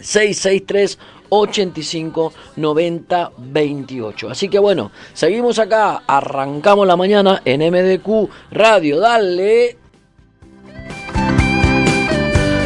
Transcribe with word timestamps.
663 0.00 0.98
85 1.28 2.32
90 2.56 3.32
28. 3.38 4.30
Así 4.30 4.48
que 4.48 4.58
bueno, 4.58 4.90
seguimos 5.12 5.58
acá, 5.58 6.02
arrancamos 6.06 6.86
la 6.86 6.96
mañana 6.96 7.42
en 7.44 7.60
MDQ 7.60 8.30
Radio, 8.50 9.00
dale. 9.00 9.76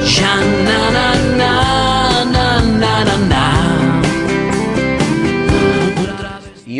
Y 0.00 0.08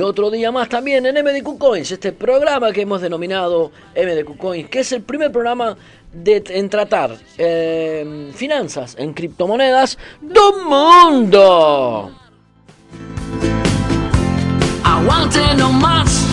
otro 0.09 0.31
día 0.31 0.51
más 0.51 0.69
también 0.69 1.07
en 1.07 1.15
MDQ 1.15 1.59
Coins, 1.59 1.91
este 1.93 2.13
programa 2.13 2.73
que 2.73 2.83
hemos 2.83 3.01
denominado 3.01 3.71
MDQ 3.95 4.37
Coins, 4.37 4.69
que 4.69 4.81
es 4.81 4.93
el 4.93 5.03
primer 5.03 5.31
programa 5.31 5.77
de, 6.13 6.43
en 6.49 6.69
tratar 6.71 7.17
eh, 7.37 8.31
finanzas 8.35 8.97
en 8.99 9.13
criptomonedas 9.13 9.99
del 10.21 10.65
mundo. 10.65 12.11
Aguante 14.83 15.41
no 15.57 15.73
más, 15.73 16.27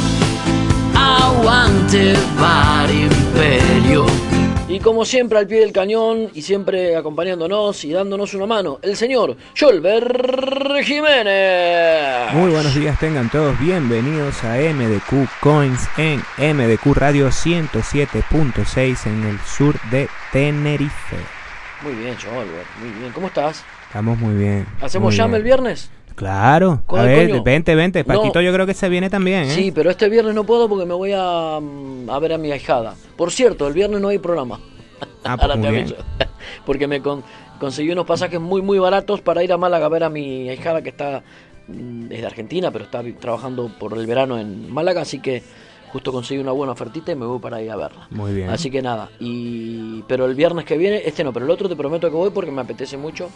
aguante 0.95 2.13
bar 2.39 2.89
imperio. 2.89 4.34
Y 4.75 4.81
como 4.81 5.05
siempre 5.05 5.39
al 5.39 5.47
pie 5.47 5.61
del 5.61 5.71
cañón 5.71 6.31
y 6.33 6.41
siempre 6.41 6.97
acompañándonos 6.97 7.85
y 7.85 7.93
dándonos 7.93 8.33
una 8.33 8.45
mano, 8.45 8.77
el 8.81 8.97
señor 8.97 9.37
Jolber 9.57 10.83
Jiménez. 10.83 12.33
Muy 12.33 12.51
buenos 12.51 12.75
días, 12.75 12.99
tengan 12.99 13.31
todos 13.31 13.57
bienvenidos 13.57 14.43
a 14.43 14.57
MDQ 14.57 15.29
Coins 15.39 15.87
en 15.95 16.21
MDQ 16.37 16.93
Radio 16.93 17.29
107.6 17.29 19.05
en 19.05 19.23
el 19.23 19.39
sur 19.39 19.79
de 19.91 20.09
Tenerife. 20.33 21.15
Muy 21.81 21.93
bien, 21.93 22.17
Jolber, 22.21 22.65
muy 22.81 22.99
bien. 22.99 23.13
¿Cómo 23.13 23.27
estás? 23.27 23.63
Estamos 23.87 24.17
muy 24.17 24.35
bien. 24.35 24.67
¿Hacemos 24.81 25.13
muy 25.13 25.15
llame 25.15 25.37
bien. 25.37 25.37
el 25.37 25.43
viernes? 25.43 25.89
Claro. 26.15 26.81
A 26.87 27.03
ver, 27.03 27.29
coño. 27.29 27.43
vente, 27.43 27.75
vente. 27.75 28.03
No. 28.07 28.15
Paquito 28.15 28.41
yo 28.41 28.53
creo 28.53 28.65
que 28.65 28.73
se 28.73 28.87
viene 28.89 29.09
también, 29.09 29.43
¿eh? 29.43 29.49
Sí, 29.51 29.71
pero 29.71 29.89
este 29.89 30.07
viernes 30.09 30.33
no 30.33 30.43
puedo 30.45 30.67
porque 30.69 30.85
me 30.85 30.93
voy 30.93 31.11
a, 31.13 31.59
mm, 31.61 32.09
a 32.09 32.19
ver 32.19 32.33
a 32.33 32.37
mi 32.37 32.51
ahijada. 32.51 32.95
Por 33.17 33.31
cierto, 33.31 33.67
el 33.67 33.73
viernes 33.73 33.99
no 34.01 34.07
hay 34.07 34.17
programa. 34.19 34.59
Ah, 35.23 35.35
pues 35.37 35.41
Ahora 35.49 35.59
te 35.61 35.67
aviso. 35.67 35.95
Porque 36.65 36.87
me 36.87 37.01
con- 37.01 37.23
conseguí 37.59 37.91
unos 37.91 38.05
pasajes 38.05 38.39
muy, 38.39 38.61
muy 38.61 38.79
baratos 38.79 39.21
para 39.21 39.43
ir 39.43 39.51
a 39.51 39.57
Málaga 39.57 39.87
a 39.87 39.89
ver 39.89 40.03
a 40.03 40.09
mi 40.09 40.47
ahijada 40.49 40.81
que 40.81 40.89
está 40.89 41.21
mm, 41.67 42.11
es 42.11 42.21
de 42.21 42.25
Argentina, 42.25 42.71
pero 42.71 42.85
está 42.85 43.03
trabajando 43.19 43.69
por 43.79 43.97
el 43.97 44.05
verano 44.07 44.39
en 44.39 44.71
Málaga, 44.73 45.01
así 45.01 45.19
que 45.19 45.43
justo 45.91 46.11
conseguí 46.11 46.39
una 46.39 46.51
buena 46.51 46.73
ofertita 46.73 47.11
y 47.11 47.15
me 47.15 47.25
voy 47.25 47.39
para 47.39 47.61
ir 47.61 47.71
a 47.71 47.75
verla. 47.75 48.07
Muy 48.11 48.33
bien. 48.33 48.49
Así 48.49 48.69
que 48.71 48.81
nada, 48.81 49.09
y 49.19 50.01
pero 50.07 50.25
el 50.27 50.35
viernes 50.35 50.65
que 50.65 50.77
viene, 50.77 51.01
este 51.05 51.23
no, 51.23 51.33
pero 51.33 51.45
el 51.45 51.51
otro 51.51 51.67
te 51.67 51.75
prometo 51.75 52.09
que 52.09 52.15
voy 52.15 52.29
porque 52.29 52.51
me 52.51 52.61
apetece 52.61 52.95
mucho. 52.97 53.29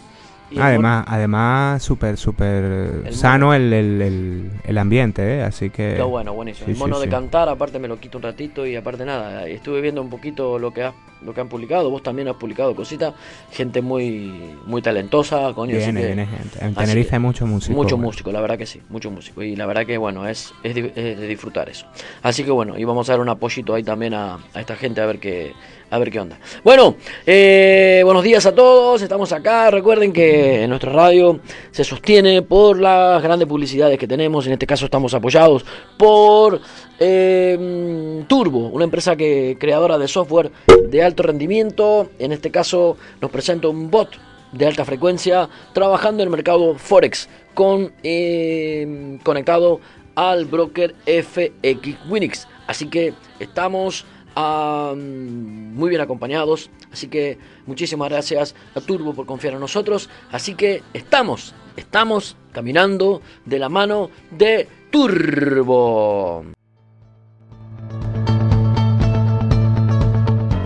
Y 0.51 0.59
Además, 0.59 1.05
además 1.07 1.83
súper, 1.83 2.17
súper 2.17 3.13
sano 3.13 3.53
el, 3.53 3.71
el, 3.71 4.01
el, 4.01 4.51
el 4.63 4.77
ambiente, 4.79 5.37
¿eh? 5.37 5.43
Así 5.43 5.69
que... 5.69 5.91
Está 5.91 6.05
bueno, 6.05 6.33
buenísimo. 6.33 6.65
Sí, 6.65 6.71
el 6.71 6.77
sí, 6.77 6.81
mono 6.81 6.99
de 6.99 7.05
sí. 7.05 7.11
cantar, 7.11 7.49
aparte 7.49 7.77
me 7.77 7.87
lo 7.87 7.99
quito 7.99 8.17
un 8.17 8.23
ratito 8.23 8.65
y 8.65 8.75
aparte 8.75 9.05
nada. 9.05 9.47
Estuve 9.47 9.79
viendo 9.81 10.01
un 10.01 10.09
poquito 10.09 10.57
lo 10.57 10.73
que, 10.73 10.83
has- 10.85 10.95
lo 11.21 11.33
que 11.33 11.41
han 11.41 11.49
publicado. 11.49 11.89
Vos 11.89 12.03
también 12.03 12.27
has 12.27 12.35
publicado 12.35 12.75
cositas. 12.75 13.13
Gente 13.51 13.81
muy 13.81 14.55
muy 14.65 14.81
talentosa, 14.81 15.53
coño. 15.53 15.75
Viene, 15.75 16.05
viene 16.05 16.25
gente. 16.25 16.63
En 16.63 16.75
Tenerife 16.75 17.15
hay 17.15 17.21
mucho 17.21 17.45
músico. 17.45 17.75
Mucho 17.75 17.95
bueno. 17.95 18.07
músico, 18.07 18.31
la 18.31 18.41
verdad 18.41 18.57
que 18.57 18.65
sí, 18.65 18.81
mucho 18.89 19.11
músico. 19.11 19.43
Y 19.43 19.55
la 19.55 19.65
verdad 19.65 19.85
que 19.85 19.97
bueno, 19.97 20.27
es, 20.27 20.53
es 20.63 20.75
de 20.75 21.27
disfrutar 21.27 21.69
eso. 21.69 21.85
Así 22.21 22.43
que 22.43 22.51
bueno, 22.51 22.77
y 22.77 22.83
vamos 22.83 23.09
a 23.09 23.13
dar 23.13 23.21
un 23.21 23.29
apoyito 23.29 23.73
ahí 23.73 23.83
también 23.83 24.13
a, 24.13 24.39
a 24.53 24.59
esta 24.59 24.75
gente 24.75 25.01
a 25.01 25.05
ver 25.05 25.19
qué, 25.19 25.53
a 25.89 25.97
ver 25.97 26.11
qué 26.11 26.19
onda. 26.19 26.39
Bueno, 26.63 26.95
eh, 27.25 28.01
buenos 28.03 28.23
días 28.23 28.45
a 28.45 28.53
todos, 28.53 29.01
estamos 29.01 29.31
acá. 29.31 29.71
Recuerden 29.71 30.13
que 30.13 30.65
nuestra 30.67 30.91
radio 30.91 31.39
se 31.71 31.83
sostiene 31.83 32.41
por 32.41 32.79
las 32.79 33.21
grandes 33.21 33.47
publicidades 33.47 33.97
que 33.97 34.07
tenemos. 34.07 34.45
En 34.47 34.53
este 34.53 34.67
caso 34.67 34.85
estamos 34.85 35.13
apoyados 35.13 35.65
por 35.97 36.61
eh, 36.99 38.23
Turbo, 38.27 38.67
una 38.67 38.83
empresa 38.83 39.15
que 39.15 39.57
creadora 39.59 39.97
de 39.97 40.07
software 40.07 40.51
de 40.89 41.03
alto 41.03 41.23
rendimiento. 41.23 42.09
En 42.19 42.31
este 42.31 42.51
caso 42.51 42.97
nos 43.21 43.31
presenta 43.31 43.67
un 43.67 43.89
bot 43.89 44.09
de 44.51 44.65
alta 44.65 44.85
frecuencia 44.85 45.49
trabajando 45.73 46.23
en 46.23 46.27
el 46.27 46.31
mercado 46.31 46.75
Forex 46.75 47.29
con 47.53 47.91
eh, 48.03 49.19
conectado 49.23 49.79
al 50.15 50.45
broker 50.45 50.95
FX 51.05 52.09
Winix. 52.09 52.47
Así 52.67 52.87
que 52.87 53.13
estamos 53.39 54.05
muy 54.35 55.89
bien 55.89 56.01
acompañados. 56.01 56.69
Así 56.91 57.07
que 57.07 57.37
muchísimas 57.65 58.09
gracias 58.09 58.55
a 58.75 58.81
Turbo 58.81 59.13
por 59.13 59.25
confiar 59.25 59.53
en 59.53 59.59
nosotros. 59.59 60.09
Así 60.31 60.55
que 60.55 60.83
estamos, 60.93 61.53
estamos 61.75 62.35
caminando 62.51 63.21
de 63.45 63.59
la 63.59 63.69
mano 63.69 64.09
de 64.31 64.67
Turbo. 64.91 66.58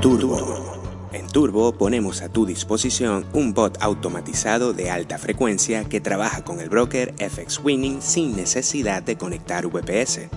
Turbo. 0.02 1.10
En 1.14 1.28
Turbo 1.28 1.74
ponemos 1.74 2.22
a 2.22 2.30
tu 2.30 2.46
disposición 2.46 3.26
un 3.34 3.54
bot 3.54 3.78
automatizado 3.82 4.74
de 4.74 4.92
alta 4.92 5.18
frecuencia 5.18 5.86
que 5.86 6.02
trabaja 6.02 6.44
con 6.44 6.60
el 6.60 6.70
broker 6.70 7.14
FX 7.18 7.62
Winning 7.64 8.02
sin 8.02 8.36
necesidad 8.36 9.02
de 9.04 9.18
conectar 9.18 9.68
VPS. 9.68 10.30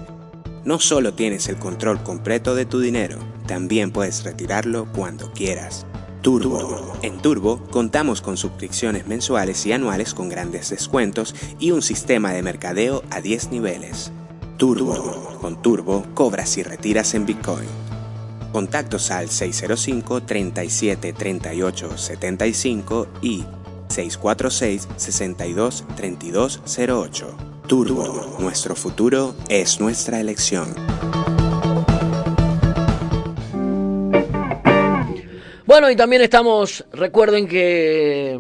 No 0.65 0.81
solo 0.81 1.15
tienes 1.15 1.49
el 1.49 1.57
control 1.57 2.03
completo 2.03 2.55
de 2.55 2.67
tu 2.67 2.81
dinero, 2.81 3.19
también 3.47 3.93
puedes 3.93 4.25
retirarlo 4.25 4.87
cuando 4.93 5.33
quieras. 5.33 5.87
Turbo. 6.23 6.93
En 7.03 7.19
Turbo 7.19 7.63
contamos 7.71 8.21
con 8.21 8.37
suscripciones 8.37 9.07
mensuales 9.07 9.65
y 9.65 9.73
anuales 9.73 10.13
con 10.13 10.29
grandes 10.29 10.71
descuentos 10.71 11.37
y 11.61 11.71
un 11.71 11.83
sistema 11.83 12.33
de 12.33 12.43
mercadeo 12.43 13.05
a 13.11 13.21
10 13.21 13.53
niveles. 13.53 14.11
Turbo. 14.57 15.39
Con 15.41 15.61
Turbo 15.61 16.05
cobras 16.15 16.57
y 16.57 16.63
retiras 16.63 17.15
en 17.15 17.27
Bitcoin. 17.27 17.69
Contactos 18.53 19.11
al 19.11 19.29
605 19.29 20.23
37 20.23 21.13
38 21.13 21.99
75 21.99 23.09
y 23.21 23.45
646 23.89 24.89
62 24.97 25.85
32 25.95 26.63
08. 26.77 27.37
Turbo, 27.67 28.37
nuestro 28.39 28.75
futuro 28.77 29.35
es 29.49 29.81
nuestra 29.81 30.21
elección. 30.21 30.75
Bueno, 35.67 35.91
y 35.91 35.97
también 35.97 36.23
estamos, 36.23 36.85
recuerden 36.93 37.49
que 37.49 38.39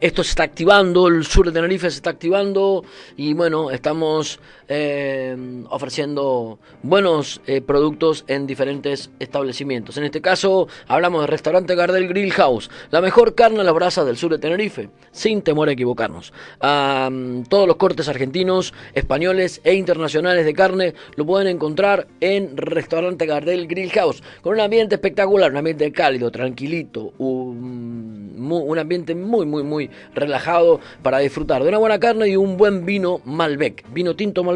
esto 0.00 0.22
se 0.22 0.30
está 0.30 0.42
activando, 0.42 1.08
el 1.08 1.24
sur 1.24 1.46
de 1.46 1.52
Tenerife 1.52 1.90
se 1.90 1.96
está 1.96 2.10
activando 2.10 2.84
y 3.16 3.32
bueno, 3.32 3.70
estamos 3.70 4.38
eh, 4.68 5.36
ofreciendo 5.68 6.58
buenos 6.82 7.40
eh, 7.46 7.60
productos 7.60 8.24
en 8.28 8.46
diferentes 8.46 9.10
establecimientos. 9.18 9.96
En 9.98 10.04
este 10.04 10.20
caso 10.20 10.68
hablamos 10.88 11.20
del 11.20 11.28
restaurante 11.28 11.74
Gardel 11.74 12.08
Grill 12.08 12.32
House, 12.32 12.70
la 12.90 13.00
mejor 13.00 13.34
carne 13.34 13.60
a 13.60 13.64
las 13.64 13.74
brasas 13.74 14.06
del 14.06 14.16
sur 14.16 14.30
de 14.32 14.38
Tenerife, 14.38 14.88
sin 15.10 15.42
temor 15.42 15.68
a 15.68 15.72
equivocarnos. 15.72 16.32
todos 16.60 17.68
los 17.68 17.76
cortes 17.76 18.08
argentinos, 18.08 18.72
españoles 18.94 19.60
e 19.64 19.74
internacionales 19.74 20.44
de 20.44 20.54
carne 20.54 20.94
lo 21.16 21.26
pueden 21.26 21.48
encontrar 21.48 22.06
en 22.20 22.56
restaurante 22.56 23.26
Gardel 23.26 23.66
Grill 23.66 23.90
House, 23.90 24.22
con 24.42 24.54
un 24.54 24.60
ambiente 24.60 24.94
espectacular, 24.94 25.50
un 25.50 25.58
ambiente 25.58 25.92
cálido, 25.92 26.30
tranquilito, 26.30 27.12
un, 27.18 28.34
un 28.38 28.78
ambiente 28.78 29.14
muy, 29.14 29.46
muy, 29.46 29.62
muy 29.62 29.90
relajado 30.14 30.80
para 31.02 31.18
disfrutar 31.18 31.62
de 31.62 31.68
una 31.68 31.78
buena 31.78 32.00
carne 32.00 32.28
y 32.28 32.36
un 32.36 32.56
buen 32.56 32.86
vino 32.86 33.20
Malbec, 33.24 33.84
vino 33.92 34.16
tinto 34.16 34.42
Malbec 34.42 34.53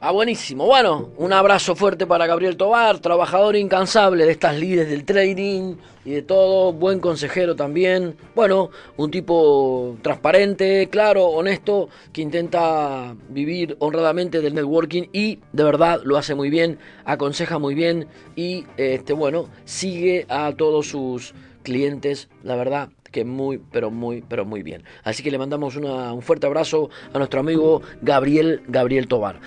Ah, 0.06 0.10
buenísimo. 0.10 0.66
Bueno, 0.66 1.12
un 1.16 1.32
abrazo 1.32 1.74
fuerte 1.74 2.06
para 2.06 2.26
Gabriel 2.26 2.58
Tobar, 2.58 2.98
trabajador 2.98 3.56
incansable 3.56 4.26
de 4.26 4.32
estas 4.32 4.54
líderes 4.54 4.90
del 4.90 5.06
trading 5.06 5.76
y 6.04 6.10
de 6.10 6.20
todo, 6.20 6.74
buen 6.74 7.00
consejero 7.00 7.56
también. 7.56 8.14
Bueno, 8.34 8.68
un 8.98 9.10
tipo 9.10 9.96
transparente, 10.02 10.90
claro, 10.90 11.28
honesto, 11.28 11.88
que 12.12 12.20
intenta 12.20 13.16
vivir 13.30 13.78
honradamente 13.78 14.42
del 14.42 14.54
networking 14.54 15.04
y 15.10 15.38
de 15.52 15.64
verdad 15.64 16.02
lo 16.04 16.18
hace 16.18 16.34
muy 16.34 16.50
bien, 16.50 16.78
aconseja 17.06 17.58
muy 17.58 17.74
bien 17.74 18.06
y 18.36 18.66
este 18.76 19.14
bueno, 19.14 19.48
sigue 19.64 20.26
a 20.28 20.52
todos 20.52 20.86
sus 20.86 21.32
clientes, 21.62 22.28
la 22.42 22.56
verdad, 22.56 22.90
que 23.14 23.24
muy, 23.24 23.60
pero 23.70 23.92
muy, 23.92 24.24
pero 24.28 24.44
muy 24.44 24.64
bien. 24.64 24.82
Así 25.04 25.22
que 25.22 25.30
le 25.30 25.38
mandamos 25.38 25.76
un 25.76 26.20
fuerte 26.20 26.46
abrazo 26.46 26.90
a 27.12 27.18
nuestro 27.18 27.38
amigo 27.38 27.80
Gabriel, 28.02 28.62
Gabriel 28.66 29.06
Tobar. 29.06 29.40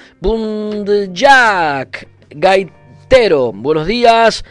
Jack 1.12 2.08
Gaitero, 2.30 3.52
buenos 3.52 3.86
días. 3.86 4.46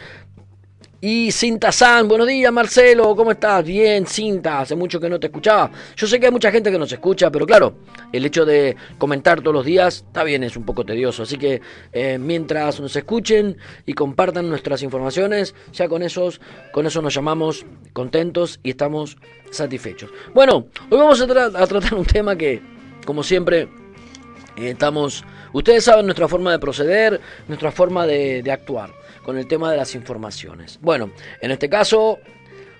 Y 0.99 1.31
Cinta 1.31 1.71
San, 1.71 2.07
buenos 2.07 2.25
días 2.25 2.51
Marcelo, 2.51 3.15
¿cómo 3.15 3.29
estás? 3.29 3.63
Bien, 3.63 4.07
Cinta, 4.07 4.61
hace 4.61 4.75
mucho 4.75 4.99
que 4.99 5.07
no 5.07 5.19
te 5.19 5.27
escuchaba. 5.27 5.69
Yo 5.95 6.07
sé 6.07 6.19
que 6.19 6.25
hay 6.25 6.31
mucha 6.31 6.49
gente 6.51 6.71
que 6.71 6.79
nos 6.79 6.91
escucha, 6.91 7.29
pero 7.29 7.45
claro, 7.45 7.75
el 8.11 8.25
hecho 8.25 8.47
de 8.47 8.75
comentar 8.97 9.41
todos 9.41 9.53
los 9.53 9.65
días 9.65 9.97
está 10.07 10.23
bien, 10.23 10.43
es 10.43 10.57
un 10.57 10.63
poco 10.65 10.83
tedioso. 10.83 11.21
Así 11.21 11.37
que 11.37 11.61
eh, 11.93 12.17
mientras 12.17 12.79
nos 12.79 12.95
escuchen 12.95 13.57
y 13.85 13.93
compartan 13.93 14.49
nuestras 14.49 14.81
informaciones, 14.81 15.53
ya 15.71 15.87
con, 15.87 16.01
esos, 16.01 16.41
con 16.71 16.87
eso 16.87 16.99
nos 17.03 17.13
llamamos 17.13 17.63
contentos 17.93 18.59
y 18.63 18.71
estamos 18.71 19.17
satisfechos. 19.51 20.09
Bueno, 20.33 20.65
hoy 20.89 20.97
vamos 20.97 21.21
a, 21.21 21.27
tratar 21.27 21.93
un 21.93 22.05
tema 22.05 22.35
que, 22.35 22.59
como 23.05 23.21
siempre, 23.21 23.69
eh, 24.57 24.71
estamos... 24.71 25.23
Ustedes 25.53 25.83
saben 25.83 26.07
nuestra 26.07 26.27
forma 26.27 26.51
de 26.51 26.57
proceder, 26.57 27.21
nuestra 27.47 27.71
forma 27.71 28.07
de 28.07 28.43
actuar 28.51 28.89
con 29.27 29.37
el 29.37 29.45
tema 29.45 29.69
de 29.69 29.75
las 29.75 29.93
informaciones. 29.93 30.79
Bueno, 30.81 31.11
en 31.41 31.51
este 31.51 31.67
caso, 31.67 32.17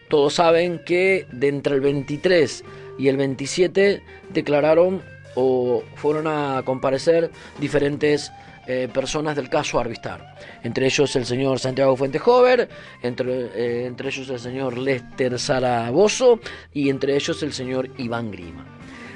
todos 0.07 0.35
saben 0.35 0.81
que 0.85 1.27
de 1.29 1.49
entre 1.49 1.75
el 1.75 1.81
23 1.81 2.63
y 2.97 3.09
el 3.09 3.17
27 3.17 4.01
declararon 4.29 5.01
o 5.35 5.83
fueron 5.95 6.25
a 6.25 6.61
comparecer 6.63 7.31
diferentes 7.59 8.31
eh, 8.65 8.87
personas 8.93 9.35
del 9.35 9.49
caso 9.49 9.77
Arvistar. 9.77 10.37
Entre 10.63 10.85
ellos 10.85 11.13
el 11.17 11.25
señor 11.25 11.59
Santiago 11.59 11.97
Fuentejover, 11.97 12.69
entre, 13.03 13.47
eh, 13.47 13.85
entre 13.85 14.07
ellos 14.07 14.29
el 14.29 14.39
señor 14.39 14.77
Lester 14.77 15.37
Zaragoza 15.37 16.27
y 16.73 16.89
entre 16.89 17.17
ellos 17.17 17.43
el 17.43 17.51
señor 17.51 17.89
Iván 17.97 18.31
Grima. 18.31 18.65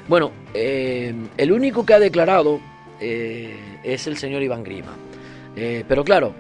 Bueno, 0.10 0.34
eh, 0.54 1.16
el 1.38 1.52
único 1.54 1.86
que 1.86 1.94
ha 1.94 2.00
declarado 2.00 2.60
es 3.00 4.06
el 4.06 4.18
señor 4.18 4.44
Iván 4.44 4.64
Grima. 4.64 4.96
pero 5.56 6.04
claro, 6.04 6.36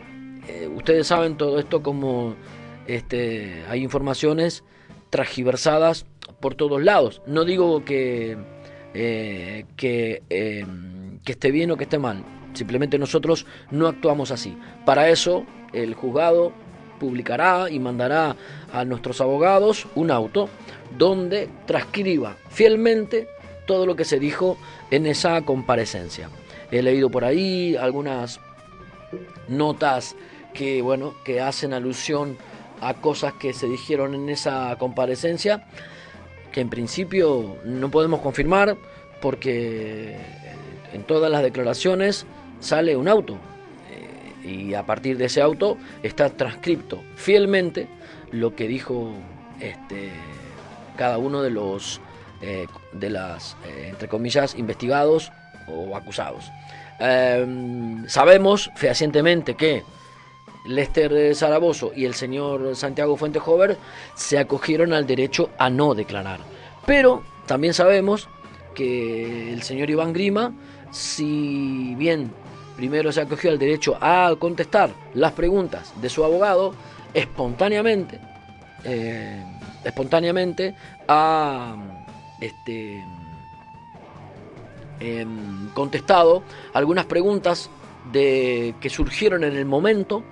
eh, 0.51 0.67
ustedes 0.67 1.08
saben 1.08 1.38
todo 1.38 1.60
esto 1.60 1.81
como 1.81 2.36
este, 2.86 3.63
hay 3.70 3.84
informaciones 3.84 4.63
transgiversadas 5.10 6.05
por 6.39 6.55
todos 6.55 6.84
lados. 6.84 7.22
No 7.25 7.46
digo 7.46 7.86
que, 7.86 8.38
eh, 8.93 9.65
que, 9.77 10.24
eh, 10.29 10.65
que 11.24 11.31
esté 11.31 11.51
bien 11.51 11.72
o 11.72 11.77
que 11.77 11.86
esté 11.86 12.00
mal, 12.00 12.24
simplemente 12.53 13.00
nosotros 13.00 13.46
no 13.70 13.88
actuamos 13.88 14.31
así. 14.31 14.58
Para 14.86 15.10
eso 15.10 15.46
el 15.72 15.93
juzgado 15.93 16.51
publicará 17.00 17.70
y 17.70 17.79
mandará 17.79 18.36
a 18.74 18.84
nuestros 18.84 19.22
abogados 19.22 19.88
un 19.96 20.12
auto 20.12 20.50
donde 20.98 21.50
transcriba 21.65 22.36
fielmente 22.50 23.27
todo 23.65 23.86
lo 23.86 23.96
que 23.96 24.05
se 24.05 24.20
dijo 24.20 24.58
en 24.91 25.05
esa 25.05 25.41
comparecencia. 25.43 26.29
He 26.72 26.81
leído 26.81 27.10
por 27.10 27.24
ahí 27.24 27.75
algunas 27.75 28.39
notas 29.48 30.15
que, 30.53 30.81
bueno, 30.81 31.13
que 31.24 31.41
hacen 31.41 31.74
alusión 31.74 32.38
a 32.81 32.96
cosas 32.96 33.34
que 33.34 33.53
se 33.53 33.67
dijeron 33.67 34.15
en 34.15 34.29
esa 34.29 34.75
comparecencia, 34.77 35.63
que 36.51 36.62
en 36.62 36.70
principio 36.70 37.58
no 37.63 37.89
podemos 37.89 38.22
confirmar 38.22 38.75
porque 39.22 40.17
en 40.93 41.03
todas 41.03 41.31
las 41.31 41.43
declaraciones 41.43 42.25
sale 42.60 42.96
un 42.96 43.08
auto. 43.08 43.38
Eh, 44.43 44.48
y 44.50 44.74
a 44.74 44.86
partir 44.86 45.17
de 45.17 45.25
ese 45.25 45.41
auto 45.41 45.77
está 46.03 46.29
transcripto 46.29 47.01
fielmente 47.15 47.88
lo 48.31 48.55
que 48.55 48.67
dijo 48.67 49.13
este, 49.60 50.10
cada 50.98 51.17
uno 51.17 51.41
de 51.41 51.51
los, 51.51 52.01
eh, 52.41 52.67
de 52.93 53.10
las, 53.10 53.55
eh, 53.65 53.88
entre 53.89 54.08
comillas, 54.08 54.55
investigados 54.55 55.31
o 55.67 55.96
acusados. 55.96 56.51
Em, 57.00 58.08
sabemos 58.08 58.70
fehacientemente 58.75 59.55
que 59.55 59.84
Lester 60.65 61.36
Zaraboso 61.36 61.91
y 61.96 62.06
el 62.06 62.13
señor 62.13 62.75
Santiago 62.75 63.18
Fuentejover 63.18 63.77
se 64.15 64.38
acogieron 64.38 64.94
al 64.94 65.08
derecho 65.08 65.50
a 65.58 65.70
no 65.70 65.96
declarar. 65.96 66.39
Pero 66.86 67.24
también 67.46 67.74
sabemos 67.74 68.27
que 68.75 69.53
el 69.53 69.63
señor 69.63 69.89
Iván 69.89 70.13
Grima, 70.13 70.53
si 70.91 71.96
bien 71.96 72.32
primero 72.75 73.12
se 73.12 73.22
acogió 73.22 73.51
al 73.51 73.60
derecho 73.60 73.98
a 74.01 74.34
contestar 74.39 74.91
las 75.13 75.34
preguntas 75.34 75.94
de 76.01 76.10
su 76.10 76.24
abogado, 76.24 76.74
espontáneamente, 77.13 78.20
eh, 78.84 79.44
espontáneamente 79.84 80.75
ha 81.08 81.75
este, 82.39 83.03
em, 85.00 85.70
contestado 85.74 86.44
algunas 86.74 87.06
preguntas 87.06 87.70
de, 88.12 88.74
que 88.82 88.89
surgieron 88.89 89.44
en 89.44 89.56
el 89.56 89.65
momento 89.65 90.24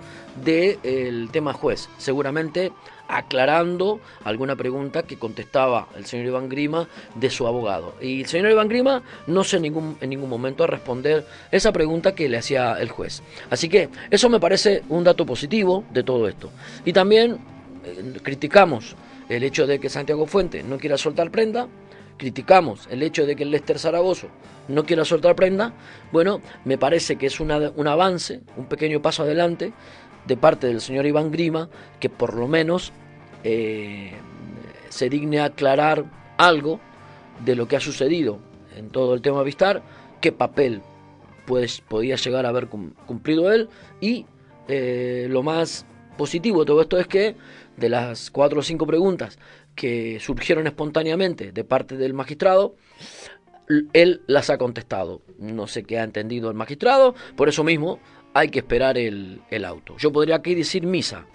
del 0.44 1.28
tema 1.30 1.52
juez, 1.52 1.88
seguramente 1.98 2.72
aclarando 3.10 4.00
alguna 4.24 4.54
pregunta 4.54 5.02
que 5.02 5.16
contestaba 5.16 5.88
el 5.96 6.06
señor 6.06 6.26
Iván 6.26 6.48
Grima 6.48 6.88
de 7.16 7.28
su 7.28 7.46
abogado. 7.46 7.94
Y 8.00 8.20
el 8.20 8.26
señor 8.26 8.50
Iván 8.50 8.68
Grima 8.68 9.02
no 9.26 9.42
se 9.42 9.56
en 9.56 9.62
ningún, 9.62 9.96
en 10.00 10.10
ningún 10.10 10.30
momento 10.30 10.64
a 10.64 10.68
responder 10.68 11.26
esa 11.50 11.72
pregunta 11.72 12.14
que 12.14 12.28
le 12.28 12.38
hacía 12.38 12.74
el 12.74 12.88
juez. 12.88 13.22
Así 13.50 13.68
que 13.68 13.88
eso 14.10 14.28
me 14.28 14.38
parece 14.38 14.84
un 14.88 15.04
dato 15.04 15.26
positivo 15.26 15.84
de 15.90 16.04
todo 16.04 16.28
esto. 16.28 16.50
Y 16.84 16.92
también 16.92 17.38
eh, 17.84 18.18
criticamos 18.22 18.94
el 19.28 19.42
hecho 19.42 19.66
de 19.66 19.80
que 19.80 19.88
Santiago 19.88 20.26
Fuente 20.26 20.62
no 20.62 20.78
quiera 20.78 20.96
soltar 20.96 21.30
prenda, 21.30 21.68
criticamos 22.16 22.86
el 22.90 23.02
hecho 23.02 23.26
de 23.26 23.34
que 23.34 23.44
Lester 23.44 23.78
Zaragoza 23.78 24.26
no 24.68 24.84
quiera 24.84 25.04
soltar 25.04 25.34
prenda, 25.34 25.72
bueno, 26.12 26.40
me 26.64 26.78
parece 26.78 27.16
que 27.16 27.26
es 27.26 27.40
un 27.40 27.50
avance, 27.50 28.40
un 28.56 28.66
pequeño 28.66 29.02
paso 29.02 29.22
adelante 29.22 29.72
de 30.30 30.36
parte 30.36 30.68
del 30.68 30.80
señor 30.80 31.06
Iván 31.06 31.32
Grima, 31.32 31.68
que 31.98 32.08
por 32.08 32.34
lo 32.34 32.46
menos 32.46 32.92
eh, 33.42 34.12
se 34.88 35.10
digne 35.10 35.40
aclarar 35.40 36.04
algo 36.36 36.78
de 37.44 37.56
lo 37.56 37.66
que 37.66 37.74
ha 37.74 37.80
sucedido 37.80 38.38
en 38.76 38.90
todo 38.90 39.14
el 39.14 39.22
tema 39.22 39.42
Vistar, 39.42 39.82
qué 40.20 40.30
papel 40.30 40.82
pues 41.46 41.80
podía 41.80 42.14
llegar 42.14 42.46
a 42.46 42.50
haber 42.50 42.68
cumplido 42.68 43.50
él 43.52 43.68
y 44.00 44.24
eh, 44.68 45.26
lo 45.28 45.42
más 45.42 45.84
positivo 46.16 46.60
de 46.60 46.66
todo 46.66 46.80
esto 46.80 46.96
es 47.00 47.08
que 47.08 47.34
de 47.76 47.88
las 47.88 48.30
cuatro 48.30 48.60
o 48.60 48.62
cinco 48.62 48.86
preguntas 48.86 49.36
que 49.74 50.20
surgieron 50.20 50.68
espontáneamente 50.68 51.50
de 51.50 51.64
parte 51.64 51.96
del 51.96 52.14
magistrado, 52.14 52.76
él 53.92 54.22
las 54.28 54.48
ha 54.48 54.58
contestado. 54.58 55.22
No 55.38 55.66
sé 55.66 55.82
qué 55.82 55.98
ha 55.98 56.04
entendido 56.04 56.50
el 56.50 56.56
magistrado, 56.56 57.16
por 57.34 57.48
eso 57.48 57.64
mismo 57.64 57.98
hay 58.34 58.48
que 58.48 58.60
esperar 58.60 58.96
el, 58.98 59.40
auto. 59.64 59.96
Yo 59.98 60.12
podría 60.12 60.36
aquí 60.36 60.54
decir 60.54 60.86
misa 60.86 61.26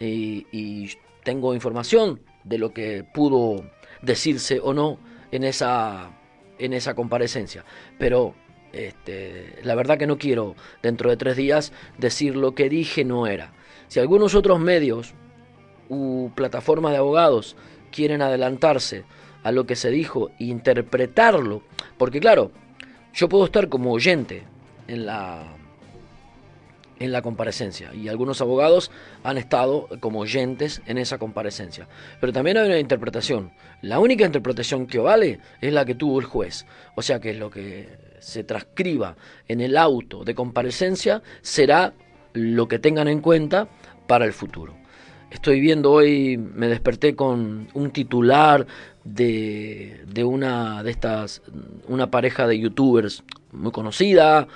y, 0.00 0.90
tengo 1.24 1.52
información 1.52 2.20
de 2.44 2.56
lo 2.56 2.72
que 2.72 3.04
pudo 3.04 3.62
decirse 4.00 4.60
o 4.62 4.72
no 4.72 4.98
en 5.30 5.44
esa, 5.44 6.10
en 6.58 6.72
esa 6.72 6.94
comparecencia, 6.94 7.66
pero 7.98 8.34
este, 8.72 9.56
la 9.62 9.74
verdad 9.74 9.98
que 9.98 10.06
no 10.06 10.16
quiero 10.16 10.54
dentro 10.82 11.10
de 11.10 11.18
tres 11.18 11.36
días 11.36 11.72
decir 11.98 12.34
lo 12.34 12.54
que 12.54 12.70
dije 12.70 13.04
no 13.04 13.26
era. 13.26 13.52
Si 13.88 14.00
algunos 14.00 14.34
otros 14.34 14.58
medios 14.58 15.12
u 15.90 16.30
plataformas 16.34 16.92
de 16.92 16.98
abogados 16.98 17.56
quieren 17.90 18.22
adelantarse 18.22 19.04
a 19.42 19.52
lo 19.52 19.66
que 19.66 19.76
se 19.76 19.90
dijo 19.90 20.30
e 20.38 20.44
interpretarlo, 20.44 21.62
porque 21.98 22.20
claro, 22.20 22.52
yo 23.12 23.28
puedo 23.28 23.44
estar 23.44 23.68
como 23.68 23.92
oyente 23.92 24.44
en 24.86 25.04
la 25.04 25.57
en 26.98 27.12
la 27.12 27.22
comparecencia 27.22 27.94
y 27.94 28.08
algunos 28.08 28.40
abogados 28.40 28.90
han 29.22 29.38
estado 29.38 29.88
como 30.00 30.20
oyentes 30.20 30.82
en 30.86 30.98
esa 30.98 31.18
comparecencia. 31.18 31.88
Pero 32.20 32.32
también 32.32 32.56
hay 32.56 32.66
una 32.66 32.78
interpretación. 32.78 33.52
La 33.82 33.98
única 33.98 34.24
interpretación 34.24 34.86
que 34.86 34.98
vale 34.98 35.40
es 35.60 35.72
la 35.72 35.84
que 35.84 35.94
tuvo 35.94 36.18
el 36.18 36.26
juez. 36.26 36.66
O 36.94 37.02
sea 37.02 37.20
que 37.20 37.34
lo 37.34 37.50
que 37.50 37.88
se 38.20 38.44
transcriba 38.44 39.16
en 39.46 39.60
el 39.60 39.76
auto 39.76 40.24
de 40.24 40.34
comparecencia 40.34 41.22
será 41.40 41.92
lo 42.32 42.68
que 42.68 42.78
tengan 42.78 43.08
en 43.08 43.20
cuenta 43.20 43.68
para 44.06 44.24
el 44.24 44.32
futuro. 44.32 44.74
Estoy 45.30 45.60
viendo 45.60 45.92
hoy, 45.92 46.38
me 46.38 46.68
desperté 46.68 47.14
con 47.14 47.68
un 47.74 47.90
titular 47.90 48.66
de, 49.04 50.00
de 50.06 50.24
una 50.24 50.82
de 50.82 50.90
estas, 50.90 51.42
una 51.86 52.10
pareja 52.10 52.46
de 52.46 52.58
youtubers 52.58 53.22
muy 53.52 53.70
conocida. 53.70 54.48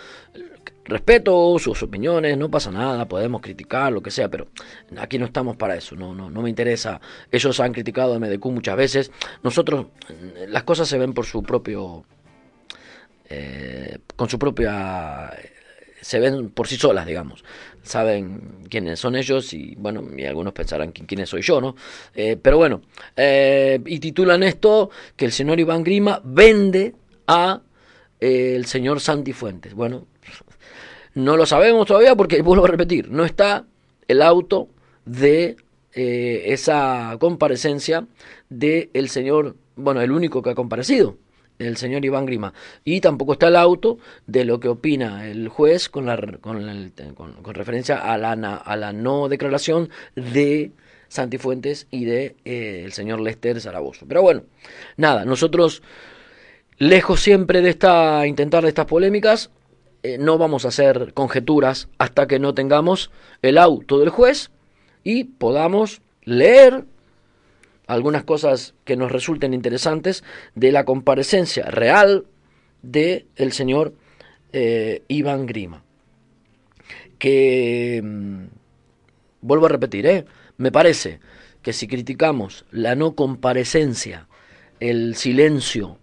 Respeto 0.85 1.57
sus 1.59 1.83
opiniones, 1.83 2.37
no 2.37 2.51
pasa 2.51 2.71
nada, 2.71 3.07
podemos 3.07 3.41
criticar 3.41 3.93
lo 3.93 4.03
que 4.03 4.11
sea, 4.11 4.29
pero 4.29 4.49
aquí 4.99 5.19
no 5.19 5.27
estamos 5.27 5.57
para 5.57 5.77
eso, 5.77 5.95
no, 5.95 6.15
no, 6.15 6.29
no 6.29 6.43
me 6.43 6.51
interesa. 6.51 7.01
Ellos 7.31 7.61
han 7.61 7.73
criticado 7.73 8.15
a 8.15 8.19
MDQ 8.19 8.45
muchas 8.47 8.77
veces. 8.77 9.11
Nosotros, 9.43 9.87
las 10.49 10.65
cosas 10.65 10.89
se 10.89 10.99
ven 10.99 11.13
por 11.13 11.25
su 11.25 11.43
propio, 11.43 12.05
eh, 13.29 13.99
con 14.17 14.29
su 14.29 14.39
propia 14.39 15.31
se 16.03 16.19
ven 16.19 16.51
por 16.51 16.67
sí 16.67 16.77
solas, 16.77 17.07
digamos. 17.07 17.45
Saben 17.83 18.67
quiénes 18.69 18.99
son 18.99 19.17
ellos 19.17 19.55
y, 19.55 19.75
bueno, 19.77 20.05
y 20.17 20.25
algunos 20.25 20.53
pensarán 20.53 20.93
quiénes 20.93 21.29
soy 21.29 21.43
yo, 21.43 21.61
¿no? 21.61 21.77
Eh, 22.15 22.37
pero 22.41 22.59
bueno, 22.59 22.83
eh, 23.17 23.81
y 23.87 23.99
titulan 24.01 24.43
esto 24.43 24.91
que 25.17 25.25
el 25.25 25.33
señor 25.33 25.61
Iván 25.61 25.83
Grima 25.83 26.21
vende 26.25 26.95
a 27.27 27.63
eh, 28.21 28.55
el 28.57 28.67
señor 28.67 29.01
Santi 29.01 29.33
Fuentes. 29.33 29.75
Bueno, 29.75 30.07
no 31.15 31.37
lo 31.37 31.47
sabemos 31.47 31.87
todavía 31.87 32.15
porque, 32.17 32.43
vuelvo 32.43 32.65
a 32.65 32.69
repetir, 32.69 33.11
no 33.11 33.25
está 33.25 33.67
el 34.09 34.23
auto 34.23 34.69
de 35.05 35.57
esa 35.95 37.17
comparecencia 37.21 38.07
del 38.49 38.89
el 38.95 39.09
señor, 39.11 39.57
bueno, 39.77 40.01
el 40.01 40.11
único 40.11 40.43
que 40.43 40.51
ha 40.51 40.55
comparecido, 40.55 41.17
el 41.59 41.77
señor 41.77 42.05
Iván 42.05 42.27
Grima. 42.27 42.53
Y 42.85 43.01
tampoco 43.01 43.35
está 43.35 43.49
el 43.49 43.57
auto 43.57 43.99
de 44.27 44.45
lo 44.45 44.61
que 44.61 44.69
opina 44.69 45.29
el 45.29 45.49
juez 45.49 45.89
con, 45.89 46.07
la, 46.07 46.17
con, 46.41 46.93
con, 47.15 47.55
referencia 47.55 47.99
a 47.99 48.19
la, 48.19 48.33
a 48.33 48.77
la 48.77 48.93
no 48.93 49.29
declaración 49.29 49.91
de 50.15 50.73
Santifuentes 51.09 51.87
y 51.91 52.07
de 52.07 52.37
eh, 52.45 52.83
el 52.85 52.93
señor 52.93 53.21
Lester 53.21 53.61
Zaragoza. 53.61 54.07
Pero 54.09 54.23
bueno, 54.23 54.45
nada, 54.97 55.25
nosotros, 55.25 55.83
lejos 56.79 57.21
siempre 57.21 57.61
de 57.61 57.71
esta, 57.71 58.27
intentar 58.27 58.63
de 58.63 58.71
estas 58.71 58.87
polémicas, 58.87 59.51
eh, 60.03 60.19
no 60.19 60.37
vamos 60.37 60.65
a 60.65 60.69
hacer 60.69 61.15
conjeturas 61.15 61.89
hasta 61.99 62.27
que 62.27 62.41
no 62.41 62.55
tengamos 62.55 63.13
el 63.41 63.57
auto 63.57 64.01
del 64.01 64.09
juez 64.09 64.51
y 65.05 65.25
podamos 65.25 66.03
leer 66.25 66.85
algunas 67.87 68.25
cosas 68.25 68.75
que 68.85 68.97
nos 68.97 69.13
resulten 69.13 69.55
interesantes 69.55 70.25
de 70.57 70.73
la 70.73 70.85
comparecencia 70.85 71.67
real 71.67 72.27
de 72.83 73.27
el 73.37 73.53
señor 73.53 73.95
eh, 74.53 75.03
Iván 75.07 75.47
Grima. 75.47 75.85
Que, 77.19 78.01
mm, 78.03 78.45
vuelvo 79.41 79.67
a 79.67 79.69
repetir, 79.69 80.07
¿eh? 80.07 80.25
me 80.57 80.73
parece 80.73 81.21
que 81.63 81.73
si 81.73 81.87
criticamos 81.87 82.65
la 82.73 82.97
no 82.97 83.15
comparecencia, 83.15 84.27
el 84.81 85.15
silencio 85.15 85.99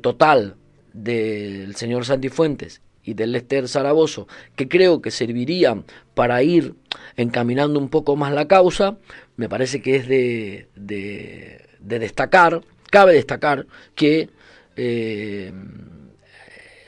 total 0.00 0.56
del 0.94 1.74
señor 1.76 2.06
Santifuentes 2.06 2.80
y 3.04 3.14
del 3.14 3.32
Lester 3.32 3.68
Zaragoza, 3.68 4.22
que 4.56 4.68
creo 4.68 5.02
que 5.02 5.10
servirían 5.10 5.84
para 6.14 6.42
ir 6.42 6.74
encaminando 7.16 7.78
un 7.78 7.88
poco 7.88 8.16
más 8.16 8.32
la 8.32 8.48
causa, 8.48 8.96
me 9.36 9.48
parece 9.48 9.82
que 9.82 9.96
es 9.96 10.08
de, 10.08 10.68
de, 10.74 11.60
destacar, 11.80 12.62
cabe 12.90 13.14
destacar 13.14 13.66
que 13.94 14.30
eh, 14.76 15.52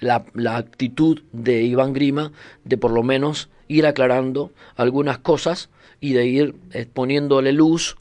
la, 0.01 0.25
la, 0.35 0.57
actitud 0.57 1.23
de 1.33 1.63
Iván 1.63 1.93
Grima 1.93 2.33
de 2.65 2.79
por 2.79 2.91
lo 2.91 3.03
menos 3.03 3.49
ir 3.69 3.87
aclarando 3.87 4.53
algunas 4.77 5.19
cosas 5.19 5.69
y 6.01 6.13
de 6.13 6.27
ir 6.27 6.55
poniéndole 6.93 7.53
luz 7.53 7.97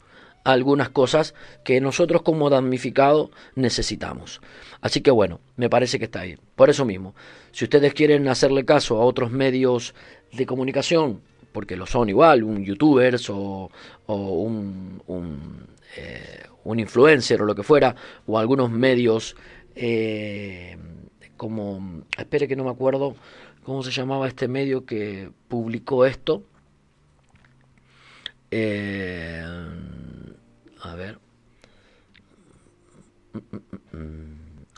algunas 0.46 0.88
cosas 0.90 1.34
que 1.64 1.80
nosotros 1.80 2.22
como 2.22 2.48
damnificados 2.50 3.30
necesitamos. 3.56 4.40
Así 4.80 5.00
que 5.00 5.10
bueno, 5.10 5.40
me 5.56 5.68
parece 5.68 5.98
que 5.98 6.04
está 6.04 6.20
ahí. 6.20 6.36
Por 6.54 6.70
eso 6.70 6.84
mismo, 6.84 7.14
si 7.50 7.64
ustedes 7.64 7.92
quieren 7.94 8.28
hacerle 8.28 8.64
caso 8.64 8.96
a 8.98 9.04
otros 9.04 9.32
medios 9.32 9.94
de 10.32 10.46
comunicación, 10.46 11.20
porque 11.52 11.76
lo 11.76 11.86
son 11.86 12.08
igual, 12.08 12.44
un 12.44 12.64
youtuber 12.64 13.16
o, 13.30 13.70
un, 14.06 15.66
eh, 15.96 16.44
un, 16.62 16.78
influencer 16.78 17.42
o 17.42 17.44
lo 17.44 17.54
que 17.56 17.64
fuera, 17.64 17.96
o 18.26 18.38
algunos 18.38 18.70
medios 18.70 19.34
eh, 19.74 20.76
como, 21.36 22.04
espere 22.16 22.46
que 22.46 22.54
no 22.54 22.64
me 22.64 22.70
acuerdo 22.70 23.16
cómo 23.64 23.82
se 23.82 23.90
llamaba 23.90 24.28
este 24.28 24.46
medio 24.46 24.86
que 24.86 25.30
publicó 25.48 26.06
esto. 26.06 26.44
Eh, 28.52 29.44
a 30.86 30.94
ver. 30.94 31.18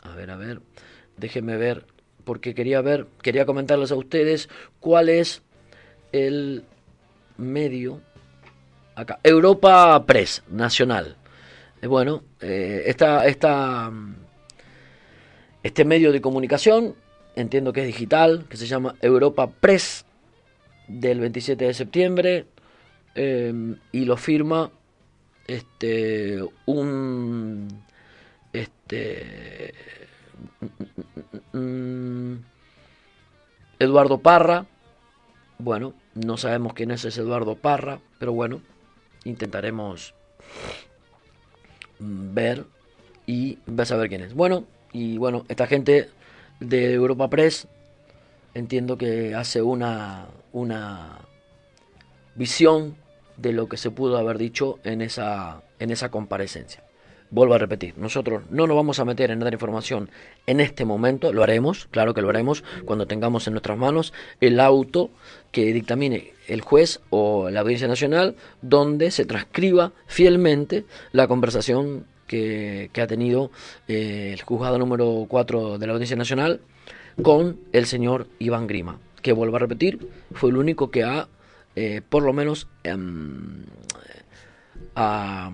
A 0.03 0.15
ver, 0.15 0.31
a 0.31 0.37
ver. 0.37 0.61
Déjenme 1.17 1.57
ver, 1.57 1.85
porque 2.23 2.53
quería 2.53 2.81
ver, 2.81 3.07
quería 3.21 3.45
comentarles 3.45 3.91
a 3.91 3.95
ustedes 3.95 4.49
cuál 4.79 5.09
es 5.09 5.41
el 6.11 6.63
medio 7.37 8.01
acá. 8.95 9.19
Europa 9.23 10.05
Press 10.05 10.43
Nacional. 10.49 11.15
Eh, 11.81 11.87
bueno, 11.87 12.23
eh, 12.41 12.83
esta, 12.85 13.25
esta, 13.25 13.91
este 15.63 15.85
medio 15.85 16.11
de 16.11 16.21
comunicación, 16.21 16.95
entiendo 17.35 17.73
que 17.73 17.81
es 17.81 17.87
digital, 17.87 18.45
que 18.49 18.57
se 18.57 18.67
llama 18.67 18.95
Europa 19.01 19.49
Press, 19.49 20.05
del 20.87 21.19
27 21.19 21.65
de 21.65 21.73
septiembre, 21.73 22.45
eh, 23.15 23.75
y 23.91 24.05
lo 24.05 24.17
firma 24.17 24.71
este 25.49 26.43
un 26.67 27.83
este 28.53 29.73
Eduardo 33.79 34.19
Parra. 34.19 34.67
Bueno 35.57 35.93
no 36.13 36.37
sabemos 36.37 36.73
quién 36.73 36.91
es 36.91 37.03
ese 37.03 37.21
Eduardo 37.21 37.55
Parra 37.55 37.99
pero 38.19 38.31
bueno 38.33 38.61
intentaremos 39.23 40.13
ver 41.99 42.65
y 43.25 43.57
vas 43.65 43.91
a 43.91 43.97
ver 43.97 44.09
quién 44.09 44.21
es. 44.21 44.35
Bueno 44.35 44.65
y 44.93 45.17
bueno 45.17 45.45
esta 45.49 45.65
gente 45.65 46.09
de 46.59 46.93
Europa 46.93 47.29
Press 47.29 47.67
entiendo 48.53 48.97
que 48.99 49.33
hace 49.33 49.63
una 49.63 50.27
una 50.51 51.17
visión 52.35 52.95
de 53.41 53.53
lo 53.53 53.67
que 53.67 53.77
se 53.77 53.91
pudo 53.91 54.17
haber 54.17 54.37
dicho 54.37 54.79
en 54.83 55.01
esa, 55.01 55.61
en 55.79 55.91
esa 55.91 56.09
comparecencia. 56.09 56.83
Vuelvo 57.31 57.53
a 57.53 57.59
repetir, 57.59 57.95
nosotros 57.95 58.41
no 58.49 58.65
nos 58.65 58.75
vamos 58.75 58.99
a 58.99 59.05
meter 59.05 59.29
en 59.29 59.39
dar 59.39 59.53
información 59.53 60.09
en 60.47 60.59
este 60.59 60.83
momento, 60.83 61.31
lo 61.31 61.43
haremos, 61.43 61.85
claro 61.91 62.15
que 62.15 62.23
lo 62.23 62.29
haremos 62.29 62.63
cuando 62.85 63.05
tengamos 63.05 63.45
en 63.45 63.53
nuestras 63.53 63.77
manos 63.77 64.13
el 64.41 64.59
auto 64.59 65.11
que 65.51 65.71
dictamine 65.71 66.33
el 66.47 66.61
juez 66.61 67.01
o 67.11 67.51
la 67.51 67.59
Audiencia 67.59 67.87
Nacional, 67.87 68.35
donde 68.63 69.11
se 69.11 69.25
transcriba 69.25 69.91
fielmente 70.07 70.85
la 71.11 71.27
conversación 71.27 72.05
que, 72.25 72.89
ha 72.99 73.07
tenido 73.07 73.51
eh, 73.87 74.31
el 74.33 74.41
juzgado 74.41 74.79
número 74.79 75.25
4 75.27 75.77
de 75.77 75.85
la 75.85 75.93
Audiencia 75.93 76.17
Nacional 76.17 76.61
con 77.21 77.59
el 77.73 77.85
señor 77.85 78.27
Iván 78.39 78.65
Grima, 78.65 78.99
que 79.21 79.33
vuelvo 79.33 79.57
a 79.57 79.59
repetir, 79.59 80.09
fue 80.33 80.49
el 80.49 80.57
único 80.57 80.89
que 80.89 81.03
ha 81.03 81.27
eh, 81.81 82.01
por 82.01 82.23
lo 82.23 82.33
menos 82.33 82.67
em, 82.83 83.63
ha 84.95 85.49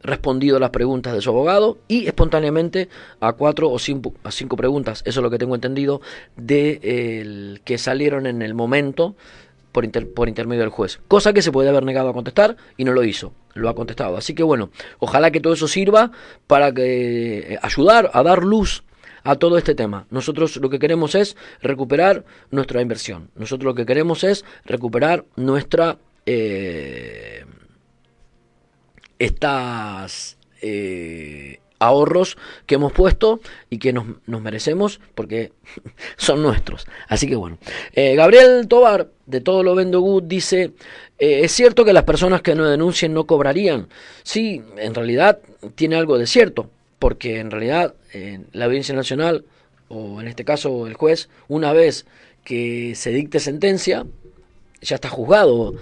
respondido 0.00 0.58
a 0.58 0.60
las 0.60 0.70
preguntas 0.70 1.12
de 1.12 1.20
su 1.20 1.30
abogado 1.30 1.78
y 1.88 2.06
espontáneamente 2.06 2.88
a 3.18 3.32
cuatro 3.32 3.68
o 3.68 3.80
cinco, 3.80 4.14
a 4.22 4.30
cinco 4.30 4.54
preguntas, 4.56 5.02
eso 5.04 5.18
es 5.18 5.24
lo 5.24 5.30
que 5.30 5.38
tengo 5.38 5.56
entendido, 5.56 6.00
de 6.36 7.58
que 7.64 7.78
salieron 7.78 8.26
en 8.26 8.42
el 8.42 8.54
momento 8.54 9.16
por, 9.72 9.90
por 10.14 10.28
intermedio 10.28 10.60
del 10.60 10.70
juez. 10.70 11.00
Cosa 11.08 11.32
que 11.32 11.42
se 11.42 11.50
puede 11.50 11.68
haber 11.68 11.82
negado 11.82 12.10
a 12.10 12.12
contestar 12.12 12.56
y 12.76 12.84
no 12.84 12.92
lo 12.92 13.02
hizo, 13.02 13.32
lo 13.54 13.68
ha 13.68 13.74
contestado. 13.74 14.16
Así 14.16 14.34
que 14.34 14.44
bueno, 14.44 14.70
ojalá 15.00 15.32
que 15.32 15.40
todo 15.40 15.54
eso 15.54 15.66
sirva 15.66 16.12
para 16.46 16.72
que, 16.72 17.54
eh, 17.54 17.58
ayudar 17.60 18.08
a 18.14 18.22
dar 18.22 18.44
luz 18.44 18.84
a 19.24 19.36
todo 19.36 19.58
este 19.58 19.74
tema. 19.74 20.06
Nosotros 20.10 20.56
lo 20.58 20.70
que 20.70 20.78
queremos 20.78 21.14
es 21.14 21.36
recuperar 21.60 22.24
nuestra 22.50 22.82
inversión. 22.82 23.30
Nosotros 23.34 23.64
lo 23.64 23.74
que 23.74 23.86
queremos 23.86 24.22
es 24.22 24.44
recuperar 24.64 25.24
nuestra... 25.36 25.98
Eh, 26.26 27.44
estas 29.18 30.36
eh, 30.60 31.60
ahorros 31.78 32.36
que 32.66 32.74
hemos 32.74 32.92
puesto 32.92 33.40
y 33.70 33.78
que 33.78 33.92
nos, 33.92 34.06
merecemos 34.26 35.00
porque 35.14 35.52
son 36.16 36.42
nuestros. 36.42 36.86
Así 37.08 37.26
que 37.28 37.36
bueno. 37.36 37.58
Eh, 37.92 38.16
Gabriel 38.16 38.66
Tobar, 38.68 39.08
de 39.26 39.40
Todo 39.40 39.62
Lo 39.62 39.74
Vendo 39.74 40.20
dice, 40.20 40.72
es 41.18 41.52
cierto 41.52 41.84
que 41.84 41.92
las 41.92 42.04
personas 42.04 42.42
que 42.42 42.54
no 42.54 42.64
denuncien 42.64 43.14
no 43.14 43.26
cobrarían. 43.26 43.88
Sí, 44.22 44.62
en 44.76 44.94
realidad 44.94 45.38
tiene 45.74 45.96
algo 45.96 46.18
de 46.18 46.26
cierto 46.26 46.70
porque 47.04 47.38
en 47.38 47.50
realidad 47.50 47.96
en 48.14 48.46
la 48.52 48.64
Audiencia 48.64 48.94
Nacional, 48.94 49.44
o 49.88 50.22
en 50.22 50.26
este 50.26 50.46
caso 50.46 50.86
el 50.86 50.94
juez, 50.94 51.28
una 51.48 51.74
vez 51.74 52.06
que 52.44 52.94
se 52.94 53.10
dicte 53.10 53.40
sentencia, 53.40 54.06
ya 54.80 54.94
está 54.94 55.10
juzgado 55.10 55.74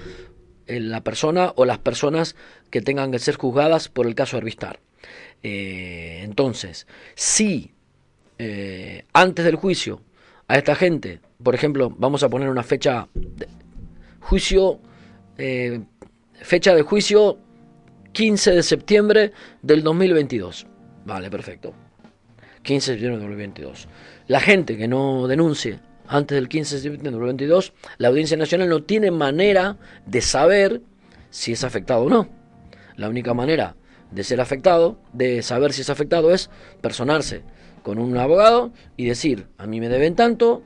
la 0.67 1.05
persona 1.05 1.53
o 1.55 1.65
las 1.65 1.79
personas 1.79 2.35
que 2.71 2.83
tengan 2.83 3.13
que 3.13 3.21
ser 3.21 3.37
juzgadas 3.37 3.89
por 3.89 4.09
el 4.09 4.17
caso 4.17 4.37
Herbistar. 4.37 4.81
Eh, 5.45 6.23
entonces, 6.25 6.89
si 7.15 7.71
eh, 8.41 9.05
antes 9.13 9.45
del 9.45 9.55
juicio 9.55 10.01
a 10.49 10.59
esta 10.59 10.75
gente, 10.75 11.21
por 11.41 11.55
ejemplo, 11.55 11.95
vamos 11.97 12.25
a 12.25 12.31
poner 12.31 12.49
una 12.49 12.65
fecha 12.65 13.07
juicio, 14.19 14.81
eh, 15.39 15.83
fecha 16.41 16.75
de 16.75 16.83
juicio 16.83 17.39
15 18.11 18.51
de 18.51 18.63
septiembre 18.65 19.31
del 19.63 19.85
2022. 19.85 20.67
Vale, 21.05 21.31
perfecto. 21.31 21.75
15 22.63 22.93
de 22.93 22.97
septiembre 22.97 23.19
de 23.19 23.25
2022. 23.25 23.89
La 24.29 24.41
gente 24.41 24.77
que 24.77 24.89
no 24.89 25.27
denuncie 25.27 25.81
antes 26.09 26.37
del 26.37 26.49
15 26.49 26.77
de 26.77 26.83
septiembre 26.83 27.11
de 27.11 27.17
2022, 27.17 27.73
la 27.99 28.09
Audiencia 28.09 28.37
Nacional 28.37 28.69
no 28.69 28.83
tiene 28.83 29.11
manera 29.11 29.79
de 30.07 30.21
saber 30.21 30.83
si 31.31 31.53
es 31.53 31.65
afectado 31.65 32.03
o 32.03 32.11
no. 32.11 32.29
La 32.97 33.09
única 33.09 33.35
manera 33.35 33.77
de 34.11 34.25
ser 34.25 34.41
afectado, 34.41 34.99
de 35.13 35.43
saber 35.43 35.73
si 35.73 35.81
es 35.81 35.91
afectado, 35.91 36.33
es 36.33 36.51
personarse 36.81 37.43
con 37.83 37.99
un 37.99 38.17
abogado 38.17 38.73
y 38.97 39.07
decir, 39.07 39.49
a 39.59 39.67
mí 39.67 39.81
me 39.81 39.89
deben 39.89 40.15
tanto, 40.15 40.63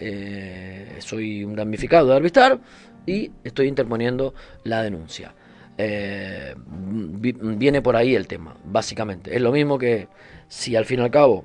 eh, 0.00 0.96
soy 1.00 1.44
un 1.44 1.54
damnificado 1.54 2.08
de 2.08 2.16
arbitrar 2.16 2.60
y 3.06 3.30
estoy 3.44 3.68
interponiendo 3.68 4.34
la 4.64 4.82
denuncia. 4.82 5.34
Eh, 5.80 6.54
viene 6.56 7.80
por 7.82 7.94
ahí 7.94 8.16
el 8.16 8.26
tema, 8.26 8.56
básicamente. 8.64 9.34
Es 9.34 9.40
lo 9.40 9.52
mismo 9.52 9.78
que 9.78 10.08
si 10.48 10.74
al 10.74 10.84
fin 10.84 10.98
y 10.98 11.02
al 11.04 11.10
cabo 11.12 11.44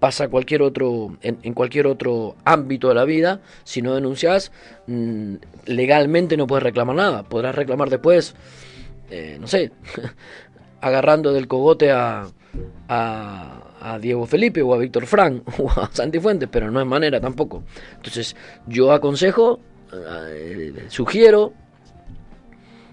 pasa 0.00 0.28
cualquier 0.28 0.62
otro, 0.62 1.18
en, 1.20 1.52
cualquier 1.52 1.86
otro 1.86 2.36
ámbito 2.44 2.88
de 2.88 2.94
la 2.94 3.04
vida, 3.04 3.42
si 3.64 3.82
no 3.82 3.94
denuncias, 3.94 4.50
mm, 4.86 5.34
legalmente 5.66 6.38
no 6.38 6.46
puedes 6.46 6.62
reclamar 6.62 6.96
nada. 6.96 7.22
Podrás 7.22 7.54
reclamar 7.54 7.90
después, 7.90 8.34
eh, 9.10 9.36
no 9.38 9.46
sé, 9.46 9.72
agarrando 10.80 11.32
del 11.34 11.46
cogote 11.46 11.92
a, 11.92 12.26
Diego 14.00 14.26
Felipe 14.26 14.62
o 14.62 14.74
a 14.74 14.78
Víctor 14.78 15.06
Frank 15.06 15.42
o 15.58 15.70
a 15.70 15.90
Santi 15.92 16.18
Fuentes, 16.18 16.48
pero 16.50 16.70
no 16.70 16.80
es 16.80 16.86
manera 16.86 17.20
tampoco. 17.20 17.62
Entonces, 17.96 18.34
yo 18.66 18.92
aconsejo, 18.92 19.60
eh, 19.92 20.86
sugiero 20.88 21.52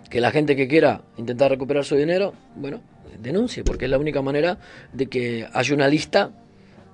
que 0.09 0.21
la 0.21 0.31
gente 0.31 0.55
que 0.55 0.67
quiera 0.67 1.01
intentar 1.17 1.51
recuperar 1.51 1.85
su 1.85 1.95
dinero, 1.95 2.33
bueno, 2.55 2.81
denuncie, 3.21 3.63
porque 3.63 3.85
es 3.85 3.91
la 3.91 3.97
única 3.97 4.21
manera 4.21 4.57
de 4.93 5.07
que 5.07 5.47
haya 5.53 5.73
una 5.73 5.87
lista 5.87 6.31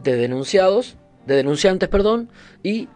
de 0.04 0.16
denunciados, 0.16 0.98
de 1.26 1.36
denunciantes, 1.36 1.90
perdón, 1.90 2.30
y 2.64 2.88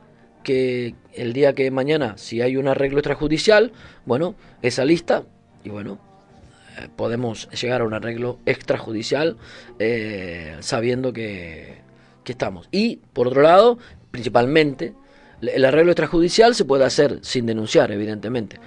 que 0.44 0.96
el 1.14 1.34
día 1.34 1.54
que 1.54 1.70
mañana, 1.72 2.18
si 2.18 2.42
hay 2.42 2.58
un 2.58 2.68
arreglo 2.68 3.00
extrajudicial, 3.00 3.72
bueno, 4.06 4.36
esa 4.62 4.86
lista, 4.86 5.24
y 5.64 5.70
bueno, 5.70 6.00
eh, 6.78 6.88
podemos 6.96 7.50
llegar 7.50 7.82
a 7.82 7.86
un 7.86 7.94
arreglo 7.94 8.40
extrajudicial 8.46 9.38
eh, 9.80 10.56
sabiendo 10.60 11.12
que, 11.14 11.80
que 12.24 12.32
estamos. 12.32 12.70
Y, 12.72 12.98
por 13.14 13.28
otro 13.28 13.42
lado, 13.42 13.78
principalmente, 14.12 14.94
el 15.42 15.66
arreglo 15.66 15.92
extrajudicial 15.92 16.56
se 16.56 16.66
puede 16.66 16.86
hacer 16.86 17.20
sin 17.22 17.46
denunciar, 17.46 17.92
evidentemente. 17.92 18.60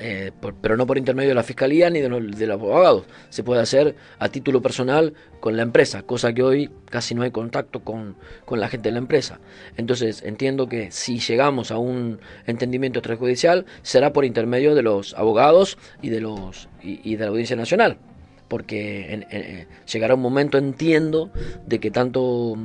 Eh, 0.00 0.30
pero 0.60 0.76
no 0.76 0.86
por 0.86 0.96
intermedio 0.96 1.30
de 1.30 1.34
la 1.34 1.42
fiscalía 1.42 1.90
ni 1.90 2.00
de 2.00 2.08
los, 2.08 2.50
abogados. 2.50 3.04
Se 3.30 3.42
puede 3.42 3.60
hacer 3.60 3.96
a 4.20 4.28
título 4.28 4.62
personal 4.62 5.14
con 5.40 5.56
la 5.56 5.62
empresa, 5.62 6.02
cosa 6.02 6.32
que 6.32 6.42
hoy 6.42 6.70
casi 6.88 7.16
no 7.16 7.22
hay 7.22 7.32
contacto 7.32 7.80
con, 7.80 8.16
la 8.48 8.68
gente 8.68 8.88
de 8.88 8.92
la 8.92 8.98
empresa. 8.98 9.40
Entonces 9.76 10.22
entiendo 10.22 10.68
que 10.68 10.92
si 10.92 11.18
llegamos 11.18 11.72
a 11.72 11.78
un 11.78 12.20
entendimiento 12.46 13.00
extrajudicial 13.00 13.66
será 13.82 14.12
por 14.12 14.24
intermedio 14.24 14.76
de 14.76 14.82
los 14.82 15.14
abogados 15.14 15.78
y 16.00 16.10
de, 16.10 16.20
los, 16.20 16.68
y, 16.80 17.16
de 17.16 17.24
la 17.24 17.30
Audiencia 17.30 17.56
Nacional. 17.56 17.98
Porque 18.46 19.26
eh, 19.30 19.66
llegará 19.92 20.14
un 20.14 20.22
momento, 20.22 20.56
entiendo, 20.56 21.30
de 21.66 21.80
que 21.80 21.90
tanto 21.90 22.56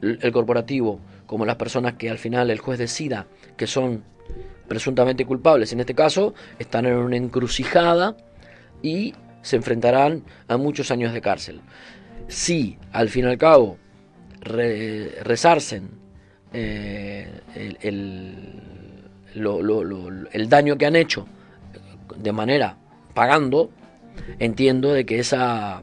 el 0.00 0.32
corporativo 0.32 1.00
como 1.26 1.46
las 1.46 1.56
personas 1.56 1.94
que 1.94 2.10
al 2.10 2.18
final 2.18 2.50
el 2.50 2.60
juez 2.60 2.78
decida 2.78 3.26
que 3.56 3.66
son 3.66 4.04
presuntamente 4.68 5.24
culpables, 5.24 5.72
en 5.72 5.80
este 5.80 5.94
caso, 5.94 6.34
están 6.58 6.86
en 6.86 6.94
una 6.94 7.16
encrucijada 7.16 8.16
y 8.82 9.14
se 9.42 9.56
enfrentarán 9.56 10.24
a 10.48 10.56
muchos 10.56 10.90
años 10.90 11.12
de 11.12 11.20
cárcel. 11.20 11.60
Si, 12.28 12.78
al 12.92 13.08
fin 13.08 13.24
y 13.24 13.28
al 13.28 13.38
cabo, 13.38 13.78
resarcen 14.40 15.90
eh, 16.52 17.28
el, 17.82 18.48
el 20.32 20.48
daño 20.48 20.78
que 20.78 20.86
han 20.86 20.96
hecho 20.96 21.26
de 22.16 22.32
manera 22.32 22.76
pagando, 23.14 23.70
entiendo 24.38 24.92
de 24.92 25.04
que 25.04 25.18
esa 25.18 25.82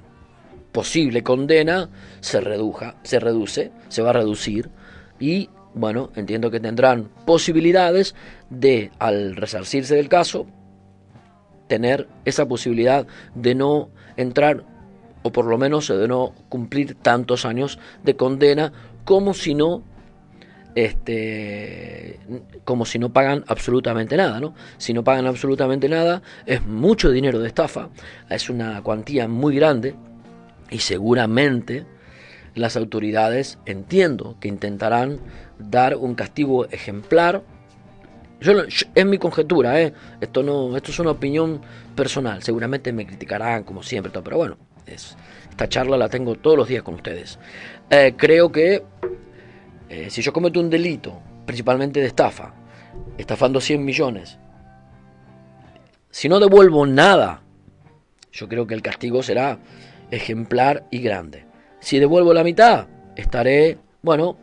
posible 0.72 1.24
condena 1.24 1.90
se 2.22 2.42
reduja, 2.42 2.96
se 3.04 3.20
reduce, 3.20 3.72
se 3.90 4.02
va 4.02 4.12
a 4.12 4.14
reducir 4.14 4.70
y 5.20 5.50
bueno, 5.74 6.12
entiendo 6.16 6.52
que 6.52 6.60
tendrán 6.60 7.10
posibilidades 7.26 8.16
de 8.50 8.92
al 9.00 9.36
resarcirse 9.36 9.96
del 9.96 10.10
caso 10.10 10.48
tener 11.68 12.08
esa 12.26 12.48
posibilidad 12.48 13.08
de 13.34 13.56
no 13.56 13.90
entrar 14.18 14.66
o 15.24 15.32
por 15.32 15.46
lo 15.46 15.58
menos 15.58 15.88
de 15.88 16.08
no 16.08 16.34
cumplir 16.50 16.96
tantos 16.96 17.46
años 17.46 17.80
de 18.04 18.16
condena 18.16 18.74
como 19.06 19.34
si 19.34 19.54
no 19.54 19.84
este 20.76 22.20
como 22.64 22.86
si 22.86 23.00
no 23.00 23.12
pagan 23.12 23.44
absolutamente 23.48 24.16
nada, 24.18 24.40
¿no? 24.40 24.54
Si 24.78 24.94
no 24.94 25.04
pagan 25.04 25.28
absolutamente 25.28 25.90
nada, 25.90 26.22
es 26.46 26.66
mucho 26.66 27.12
dinero 27.12 27.40
de 27.40 27.48
estafa, 27.48 27.90
es 28.30 28.50
una 28.50 28.82
cuantía 28.82 29.28
muy 29.28 29.56
grande 29.56 29.96
y 30.70 30.80
seguramente 30.80 31.86
las 32.56 32.76
autoridades 32.76 33.58
entiendo 33.66 34.36
que 34.40 34.48
intentarán 34.48 35.20
dar 35.58 35.96
un 35.96 36.16
castigo 36.16 36.66
ejemplar. 36.66 37.44
Yo, 38.42 38.54
es 38.64 39.06
mi 39.06 39.18
conjetura, 39.18 39.82
¿eh? 39.82 39.94
esto 40.20 40.44
no, 40.44 40.76
esto 40.76 40.92
es 40.92 41.00
una 41.00 41.12
opinión 41.12 41.62
personal. 41.96 42.42
Seguramente 42.42 42.92
me 42.92 43.06
criticarán 43.06 43.64
como 43.64 43.84
siempre, 43.84 44.12
pero 44.24 44.38
bueno, 44.38 44.58
es, 44.86 45.16
esta 45.50 45.70
charla 45.70 45.98
la 45.98 46.10
tengo 46.10 46.36
todos 46.36 46.58
los 46.58 46.68
días 46.68 46.84
con 46.84 46.96
ustedes. 46.96 47.40
Eh, 47.90 48.16
creo 48.18 48.52
que 48.52 48.84
eh, 49.90 50.10
si 50.10 50.22
yo 50.22 50.34
cometo 50.34 50.60
un 50.60 50.70
delito, 50.70 51.22
principalmente 51.46 52.00
de 52.00 52.08
estafa, 52.08 52.54
estafando 53.18 53.62
100 53.62 53.86
millones, 53.86 54.40
si 56.10 56.28
no 56.28 56.40
devuelvo 56.40 56.86
nada, 56.86 57.42
yo 58.32 58.50
creo 58.50 58.68
que 58.68 58.74
el 58.74 58.82
castigo 58.82 59.24
será 59.24 59.60
ejemplar 60.10 60.86
y 60.92 61.00
grande. 61.00 61.51
Si 61.82 61.98
devuelvo 61.98 62.32
la 62.32 62.44
mitad, 62.44 62.88
estaré, 63.16 63.80
bueno, 64.04 64.38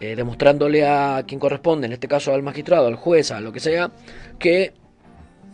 eh, 0.00 0.14
demostrándole 0.14 0.86
a 0.86 1.24
quien 1.26 1.40
corresponde, 1.40 1.86
en 1.86 1.94
este 1.94 2.08
caso 2.08 2.34
al 2.34 2.42
magistrado, 2.42 2.86
al 2.86 2.96
juez, 2.96 3.30
a 3.30 3.40
lo 3.40 3.52
que 3.52 3.58
sea, 3.58 3.90
que 4.38 4.74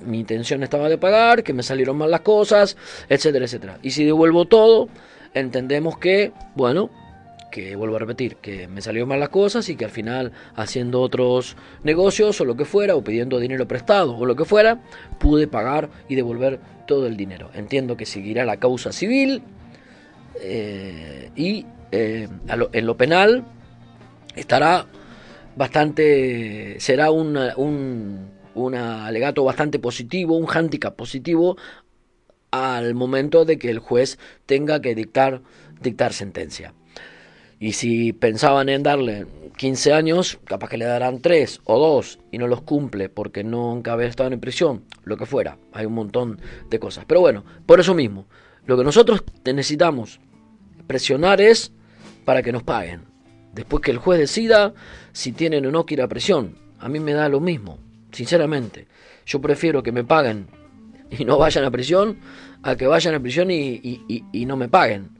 mi 0.04 0.18
intención 0.18 0.64
estaba 0.64 0.88
de 0.88 0.98
pagar, 0.98 1.44
que 1.44 1.52
me 1.52 1.62
salieron 1.62 1.96
mal 1.96 2.10
las 2.10 2.22
cosas, 2.22 2.76
etcétera, 3.08 3.44
etcétera. 3.44 3.78
Y 3.80 3.92
si 3.92 4.04
devuelvo 4.04 4.46
todo, 4.46 4.88
entendemos 5.34 5.98
que, 5.98 6.32
bueno, 6.56 6.90
que 7.52 7.76
vuelvo 7.76 7.94
a 7.94 8.00
repetir, 8.00 8.34
que 8.36 8.66
me 8.66 8.82
salió 8.82 9.06
mal 9.06 9.20
las 9.20 9.28
cosas 9.28 9.68
y 9.68 9.76
que 9.76 9.84
al 9.84 9.92
final 9.92 10.32
haciendo 10.56 11.00
otros 11.00 11.56
negocios 11.84 12.40
o 12.40 12.44
lo 12.44 12.56
que 12.56 12.64
fuera, 12.64 12.96
o 12.96 13.04
pidiendo 13.04 13.38
dinero 13.38 13.68
prestado 13.68 14.16
o 14.16 14.26
lo 14.26 14.34
que 14.34 14.44
fuera, 14.44 14.82
pude 15.20 15.46
pagar 15.46 15.90
y 16.08 16.16
devolver 16.16 16.58
todo 16.88 17.06
el 17.06 17.16
dinero. 17.16 17.50
Entiendo 17.54 17.96
que 17.96 18.04
seguirá 18.04 18.44
la 18.44 18.56
causa 18.56 18.90
civil 18.90 19.44
y 20.40 21.66
eh, 21.90 22.28
en 22.72 22.86
lo 22.86 22.96
penal 22.96 23.44
estará 24.36 24.86
bastante, 25.56 26.76
será 26.80 27.10
un, 27.10 27.38
un 28.54 28.74
alegato 28.74 29.44
bastante 29.44 29.78
positivo, 29.78 30.36
un 30.36 30.46
hándicap 30.46 30.94
positivo 30.94 31.56
al 32.50 32.94
momento 32.94 33.44
de 33.44 33.58
que 33.58 33.70
el 33.70 33.78
juez 33.78 34.18
tenga 34.46 34.80
que 34.80 34.94
dictar, 34.94 35.42
dictar 35.80 36.12
sentencia. 36.12 36.74
Y 37.60 37.72
si 37.72 38.12
pensaban 38.12 38.68
en 38.68 38.84
darle 38.84 39.26
15 39.56 39.92
años, 39.92 40.38
capaz 40.44 40.68
que 40.68 40.78
le 40.78 40.84
darán 40.84 41.20
3 41.20 41.62
o 41.64 41.78
2 41.78 42.20
y 42.30 42.38
no 42.38 42.46
los 42.46 42.62
cumple 42.62 43.08
porque 43.08 43.42
nunca 43.42 43.92
había 43.92 44.06
estado 44.06 44.32
en 44.32 44.38
prisión, 44.38 44.84
lo 45.02 45.16
que 45.16 45.26
fuera. 45.26 45.58
Hay 45.72 45.84
un 45.86 45.94
montón 45.94 46.40
de 46.70 46.78
cosas. 46.78 47.04
Pero 47.06 47.20
bueno, 47.20 47.44
por 47.66 47.80
eso 47.80 47.94
mismo, 47.94 48.26
lo 48.64 48.76
que 48.76 48.84
nosotros 48.84 49.24
necesitamos 49.44 50.20
presionar 50.88 51.40
es 51.40 51.70
para 52.24 52.42
que 52.42 52.50
nos 52.50 52.64
paguen. 52.64 53.02
Después 53.52 53.80
que 53.80 53.92
el 53.92 53.98
juez 53.98 54.18
decida 54.18 54.74
si 55.12 55.30
tienen 55.30 55.64
o 55.66 55.70
no 55.70 55.86
que 55.86 55.94
ir 55.94 56.02
a 56.02 56.08
prisión. 56.08 56.56
A 56.80 56.88
mí 56.88 56.98
me 56.98 57.12
da 57.12 57.28
lo 57.28 57.38
mismo, 57.38 57.78
sinceramente. 58.10 58.88
Yo 59.24 59.40
prefiero 59.40 59.84
que 59.84 59.92
me 59.92 60.02
paguen 60.02 60.48
y 61.10 61.24
no 61.24 61.38
vayan 61.38 61.64
a 61.64 61.70
prisión 61.70 62.18
a 62.64 62.74
que 62.74 62.88
vayan 62.88 63.14
a 63.14 63.20
prisión 63.20 63.52
y, 63.52 64.02
y 64.08 64.46
no 64.46 64.56
me 64.56 64.68
paguen. 64.68 65.10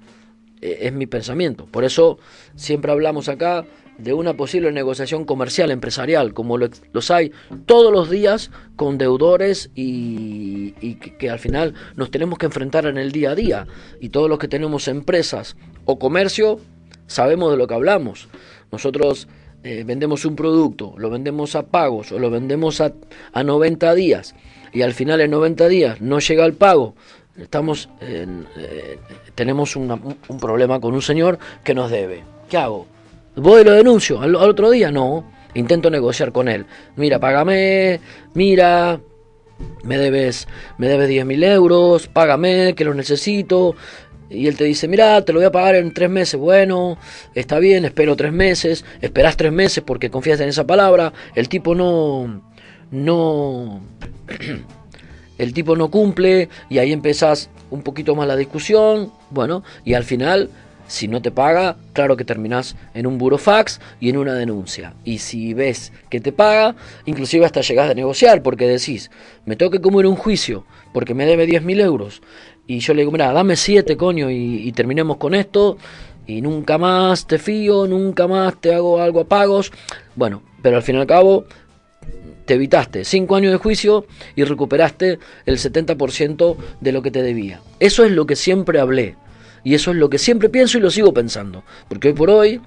Eh, 0.61 0.79
es 0.83 0.93
mi 0.93 1.07
pensamiento. 1.07 1.67
Por 1.67 1.85
eso 1.85 2.19
siempre 2.57 2.91
hablamos 2.91 3.29
acá 3.29 3.65
de 3.99 4.13
una 4.13 4.35
posible 4.35 4.73
negociación 4.73 5.25
comercial, 5.25 5.71
empresarial, 5.71 6.33
como 6.33 6.57
los 6.57 7.11
hay 7.11 7.33
todos 7.67 7.93
los 7.93 8.09
días 8.09 8.51
con 8.77 8.97
deudores 8.97 9.71
y, 9.75 10.73
que, 11.19 11.31
al 11.31 11.39
final 11.39 11.75
nos 11.97 12.11
tenemos 12.11 12.39
que 12.39 12.47
enfrentar 12.47 12.87
en 12.87 12.97
el 12.97 13.13
día 13.13 13.33
a 13.33 13.35
día. 13.35 13.67
Y 14.01 14.11
todos 14.11 14.29
los 14.29 14.39
que 14.39 14.49
tenemos 14.49 14.89
empresas 14.89 15.57
o 15.85 15.99
comercio 15.99 16.61
sabemos 17.07 17.51
de 17.51 17.57
lo 17.57 17.67
que 17.67 17.75
hablamos. 17.75 18.29
Nosotros 18.71 19.29
eh, 19.65 19.83
vendemos 19.85 20.25
un 20.25 20.37
producto, 20.37 20.95
lo 20.97 21.11
vendemos 21.11 21.57
a 21.57 21.67
pagos 21.67 22.13
o 22.13 22.19
lo 22.19 22.31
vendemos 22.31 22.81
a, 22.81 22.93
a 23.33 23.43
90 23.43 23.95
días 23.95 24.35
y 24.73 24.83
al 24.83 24.95
final 24.95 25.21
en 25.21 25.33
90 25.33 25.69
días 25.69 26.01
no 26.01 26.21
llega 26.21 26.45
el 26.45 26.53
pago 26.53 26.95
estamos 27.41 27.89
en, 28.01 28.47
eh, 28.57 28.99
tenemos 29.35 29.77
un 29.77 30.39
problema 30.41 30.81
con 30.81 30.95
un 30.95 31.03
señor 31.03 31.39
que 31.65 31.75
nos 31.75 31.91
debe. 31.91 32.25
¿Qué 32.49 32.57
hago? 32.57 32.87
¿Voy 33.41 33.63
y 33.63 33.65
lo 33.65 33.73
denuncio? 33.73 34.21
¿Al, 34.21 34.35
otro 34.35 34.71
día? 34.71 34.91
No. 34.91 35.25
Intento 35.55 35.91
negociar 35.91 36.33
con 36.33 36.49
él. 36.49 36.67
Mira, 36.97 37.19
págame, 37.19 38.01
mira, 38.35 39.01
me 39.83 39.97
debes, 39.97 40.47
me 40.77 40.89
debes 40.89 41.09
10 41.09 41.25
mil 41.25 41.43
euros, 41.43 42.07
págame, 42.09 42.75
que 42.75 42.85
lo 42.85 42.95
necesito. 42.95 43.75
Y 44.31 44.47
él 44.47 44.57
te 44.57 44.65
dice, 44.65 44.89
mira, 44.89 45.25
te 45.25 45.33
lo 45.33 45.39
voy 45.39 45.47
a 45.47 45.53
pagar 45.53 45.77
en 45.77 45.95
tres 45.95 46.11
meses. 46.11 46.39
Bueno, 46.39 46.99
está 47.35 47.59
bien, 47.59 47.85
espero 47.85 48.15
tres 48.15 48.33
meses. 48.33 48.85
Esperás 49.01 49.37
tres 49.37 49.53
meses 49.53 49.83
porque 49.85 50.11
confías 50.11 50.41
en 50.41 50.49
esa 50.49 50.67
palabra. 50.67 51.13
El 51.35 51.49
tipo 51.49 51.75
no, 51.75 52.43
no, 52.91 53.81
el 55.39 55.55
tipo 55.55 55.77
no 55.77 55.91
cumple 55.91 56.49
y 56.69 56.79
ahí 56.79 56.93
empezás 56.93 57.49
un 57.71 57.83
poquito 57.83 58.15
más 58.15 58.27
la 58.27 58.37
discusión, 58.37 59.13
bueno, 59.31 59.63
y 59.85 59.95
al 59.95 60.05
final, 60.05 60.51
si 60.89 61.07
no 61.07 61.23
te 61.23 61.31
paga, 61.31 61.77
claro 61.93 62.17
que 62.17 62.25
terminás 62.25 62.75
en 62.95 63.07
un 63.07 63.19
burofax 63.19 63.81
y 64.01 64.09
en 64.09 64.17
una 64.17 64.35
denuncia. 64.35 64.95
Y 65.05 65.19
si 65.19 65.55
ves 65.55 65.93
que 66.11 66.21
te 66.21 66.33
paga, 66.33 66.75
inclusive 67.05 67.47
hasta 67.47 67.61
llegás 67.61 67.91
a 67.91 67.95
negociar, 67.95 68.43
porque 68.43 68.67
decís, 68.67 69.11
me 69.47 69.55
tengo 69.55 69.71
que 69.71 69.81
comer 69.81 70.07
un 70.07 70.17
juicio, 70.17 70.65
porque 70.93 71.15
me 71.15 71.27
debe 71.27 71.47
10.000 71.47 71.81
euros. 71.83 72.23
Y 72.67 72.81
yo 72.81 72.95
le 72.95 73.03
digo, 73.03 73.13
mira, 73.13 73.33
dame 73.33 73.55
7, 73.55 73.97
coño, 73.97 74.31
y, 74.31 74.67
y 74.67 74.73
terminemos 74.73 75.19
con 75.19 75.35
esto, 75.35 75.79
y 76.27 76.41
nunca 76.41 76.79
más 76.79 77.27
te 77.27 77.39
fío, 77.39 77.87
nunca 77.87 78.27
más 78.27 78.61
te 78.61 78.75
hago 78.75 79.01
algo 79.01 79.21
a 79.21 79.29
pagos. 79.29 79.71
Bueno, 80.17 80.43
pero 80.63 80.77
al 80.77 80.83
fin 80.83 80.97
y 80.97 80.99
al 80.99 81.07
cabo 81.07 81.45
te 82.45 82.55
evitaste 82.55 83.05
cinco 83.05 83.37
años 83.37 83.53
de 83.53 83.59
juicio 83.59 84.07
y 84.35 84.45
recuperaste 84.45 85.19
el 85.45 85.59
70% 85.59 86.57
de 86.81 86.93
lo 86.93 87.03
que 87.03 87.11
te 87.11 87.23
debía. 87.23 87.61
Eso 87.79 88.05
es 88.05 88.13
lo 88.13 88.27
que 88.27 88.37
siempre 88.37 88.81
hablé 88.81 89.17
y 89.65 89.75
eso 89.75 89.91
es 89.91 89.97
lo 89.97 90.09
que 90.09 90.19
siempre 90.19 90.49
pienso 90.49 90.79
y 90.79 90.81
lo 90.81 90.91
sigo 90.91 91.13
pensando. 91.13 91.65
Porque 91.89 92.09
hoy 92.09 92.15
por 92.15 92.31
hoy, 92.31 92.61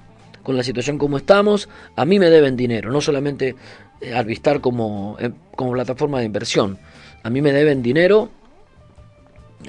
con 0.43 0.57
la 0.57 0.63
situación 0.63 0.97
como 0.97 1.17
estamos, 1.17 1.69
a 1.95 2.05
mí 2.05 2.19
me 2.19 2.29
deben 2.29 2.55
dinero, 2.55 2.91
no 2.91 3.01
solamente 3.01 3.55
eh, 4.01 4.13
Arvistar 4.13 4.61
como, 4.61 5.17
eh, 5.19 5.31
como 5.55 5.71
plataforma 5.73 6.19
de 6.19 6.25
inversión. 6.25 6.77
A 7.23 7.29
mí 7.29 7.41
me 7.41 7.51
deben 7.51 7.83
dinero 7.83 8.29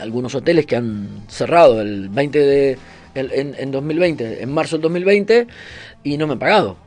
algunos 0.01 0.35
hoteles 0.35 0.65
que 0.65 0.77
han 0.77 1.25
cerrado 1.29 1.83
el 1.83 2.09
20 2.09 2.39
de 2.39 2.79
en, 3.15 3.55
en 3.59 3.71
2020, 3.71 4.43
en 4.43 4.53
marzo 4.53 4.77
del 4.77 4.83
2020 4.83 5.47
y 6.03 6.17
no 6.17 6.27
me 6.27 6.33
han 6.33 6.39
pagado. 6.39 6.79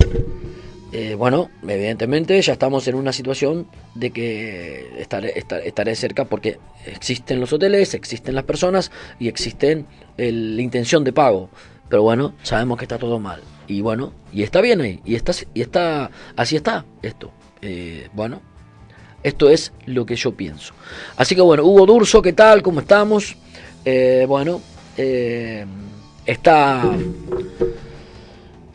Eh, 0.97 1.13
bueno, 1.13 1.49
evidentemente 1.67 2.41
ya 2.41 2.53
estamos 2.53 2.88
en 2.88 2.95
una 2.95 3.12
situación 3.12 3.67
de 3.95 4.12
que 4.12 4.93
estaré, 4.97 5.34
estaré, 5.38 5.93
cerca 5.93 6.23
porque 6.23 6.58
existen 6.86 7.41
los 7.41 7.51
hoteles, 7.51 7.93
existen 7.93 8.34
las 8.34 8.45
personas 8.45 8.93
y 9.19 9.27
existen 9.27 9.88
la 10.15 10.62
intención 10.62 11.03
de 11.03 11.12
pago. 11.12 11.49
Pero 11.89 12.01
bueno, 12.03 12.34
sabemos 12.43 12.77
que 12.77 12.86
está 12.86 12.97
todo 12.97 13.19
mal. 13.19 13.41
Y 13.67 13.81
bueno, 13.81 14.13
y 14.31 14.43
está 14.43 14.62
bien 14.62 14.79
ahí. 14.79 15.01
Y 15.03 15.15
está, 15.15 15.34
y 15.53 15.60
está 15.60 16.12
así 16.38 16.55
está 16.55 16.86
esto. 17.01 17.29
Eh, 17.62 18.08
bueno, 18.13 18.41
esto 19.21 19.49
es 19.49 19.73
lo 19.88 20.05
que 20.05 20.15
yo 20.15 20.31
pienso. 20.31 20.73
Así 21.17 21.36
que 21.36 21.41
bueno, 21.41 21.65
Hugo 21.65 21.86
Durso, 21.86 22.21
¿qué 22.21 22.31
tal? 22.31 22.63
¿Cómo 22.63 22.79
estamos? 22.79 23.36
Eh, 23.84 24.23
bueno, 24.29 24.62
está 26.25 26.89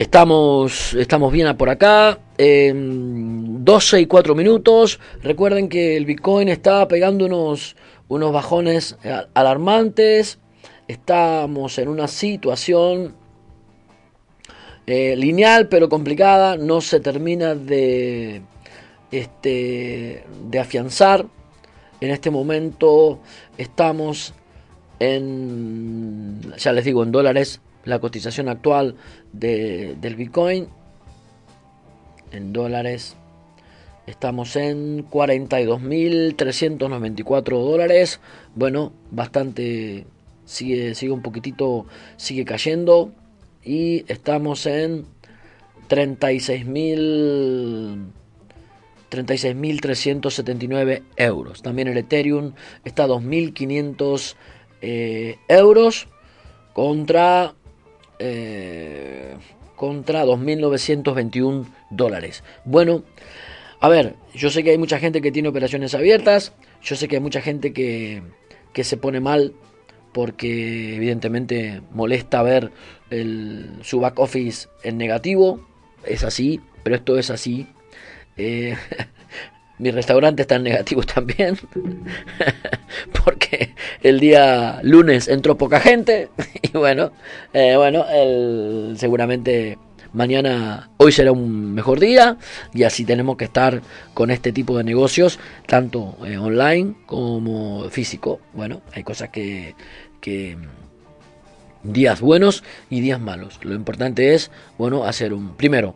Estamos, 0.01 0.95
estamos 0.95 1.31
bien 1.31 1.55
por 1.57 1.69
acá. 1.69 2.17
En 2.39 3.63
12 3.63 4.01
y 4.01 4.05
4 4.07 4.33
minutos. 4.33 4.99
Recuerden 5.21 5.69
que 5.69 5.95
el 5.95 6.07
Bitcoin 6.07 6.49
está 6.49 6.87
pegando 6.87 7.27
unos, 7.27 7.75
unos 8.07 8.33
bajones 8.33 8.97
alarmantes. 9.35 10.39
Estamos 10.87 11.77
en 11.77 11.87
una 11.87 12.07
situación 12.07 13.13
eh, 14.87 15.15
lineal 15.15 15.67
pero 15.67 15.87
complicada, 15.87 16.57
no 16.57 16.81
se 16.81 16.99
termina 16.99 17.53
de, 17.53 18.41
este, 19.11 20.25
de 20.49 20.59
afianzar. 20.59 21.27
En 21.99 22.09
este 22.09 22.31
momento 22.31 23.19
estamos 23.55 24.33
en, 24.97 26.41
ya 26.57 26.71
les 26.71 26.85
digo, 26.85 27.03
en 27.03 27.11
dólares, 27.11 27.61
la 27.85 27.99
cotización 27.99 28.49
actual 28.49 28.95
del 29.33 30.15
Bitcoin. 30.15 30.67
En 32.31 32.53
dólares 32.53 33.15
estamos 34.07 34.55
en 34.55 35.07
42.394 35.09 37.49
dólares. 37.49 38.19
Bueno, 38.55 38.93
bastante, 39.11 40.05
sigue, 40.45 40.95
sigue 40.95 41.11
un 41.11 41.21
poquitito, 41.21 41.85
sigue 42.17 42.45
cayendo. 42.45 43.11
Y 43.63 44.11
estamos 44.11 44.65
en 44.65 45.05
36.000 45.89 48.11
36.379 49.11 51.03
euros. 51.17 51.61
También 51.61 51.89
el 51.89 51.97
Ethereum 51.97 52.53
está 52.85 53.03
a 53.03 53.07
2.500 53.07 54.35
eh, 54.81 55.35
euros 55.49 56.07
contra, 56.73 57.53
eh, 58.21 59.35
contra 59.75 60.25
2.921 60.25 61.65
dólares. 61.89 62.43
Bueno, 62.65 63.03
a 63.79 63.89
ver, 63.89 64.15
yo 64.33 64.49
sé 64.49 64.63
que 64.63 64.71
hay 64.71 64.77
mucha 64.77 64.99
gente 64.99 65.21
que 65.21 65.31
tiene 65.31 65.49
operaciones 65.49 65.95
abiertas, 65.95 66.53
yo 66.81 66.95
sé 66.95 67.07
que 67.07 67.15
hay 67.15 67.21
mucha 67.21 67.41
gente 67.41 67.73
que, 67.73 68.21
que 68.73 68.83
se 68.83 68.97
pone 68.97 69.19
mal 69.19 69.53
porque 70.11 70.95
evidentemente 70.95 71.81
molesta 71.91 72.43
ver 72.43 72.71
el, 73.09 73.79
su 73.81 73.99
back 73.99 74.19
office 74.19 74.67
en 74.83 74.97
negativo, 74.97 75.65
es 76.05 76.23
así, 76.23 76.61
pero 76.83 76.97
esto 76.97 77.17
es 77.17 77.29
así 77.29 77.67
eh, 78.37 78.75
mi 79.77 79.91
restaurante 79.91 80.43
está 80.43 80.55
en 80.55 80.63
negativo 80.63 81.03
también. 81.03 81.57
porque 83.25 83.70
el 84.01 84.19
día 84.19 84.79
lunes 84.83 85.27
entró 85.27 85.57
poca 85.57 85.79
gente. 85.79 86.29
Y 86.61 86.77
bueno, 86.77 87.11
eh, 87.53 87.75
bueno, 87.75 88.05
el, 88.09 88.95
seguramente 88.97 89.77
mañana, 90.13 90.89
hoy 90.97 91.11
será 91.11 91.31
un 91.31 91.73
mejor 91.73 91.99
día. 91.99 92.37
Y 92.73 92.83
así 92.83 93.03
tenemos 93.05 93.37
que 93.37 93.45
estar 93.45 93.81
con 94.13 94.31
este 94.31 94.51
tipo 94.51 94.77
de 94.77 94.83
negocios, 94.83 95.39
tanto 95.67 96.17
eh, 96.25 96.37
online 96.37 96.95
como 97.05 97.89
físico. 97.89 98.39
Bueno, 98.53 98.81
hay 98.93 99.03
cosas 99.03 99.29
que, 99.29 99.75
que 100.21 100.57
días 101.83 102.21
buenos 102.21 102.63
y 102.89 103.01
días 103.01 103.19
malos. 103.19 103.59
Lo 103.63 103.73
importante 103.73 104.33
es, 104.33 104.51
bueno, 104.77 105.03
hacer 105.03 105.33
un 105.33 105.55
primero 105.57 105.95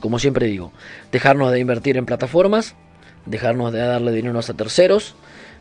como 0.00 0.18
siempre 0.18 0.46
digo, 0.46 0.72
dejarnos 1.12 1.52
de 1.52 1.60
invertir 1.60 1.96
en 1.96 2.06
plataformas, 2.06 2.74
dejarnos 3.26 3.72
de 3.72 3.80
darle 3.80 4.12
dinero 4.12 4.38
a 4.38 4.42
terceros, 4.42 5.14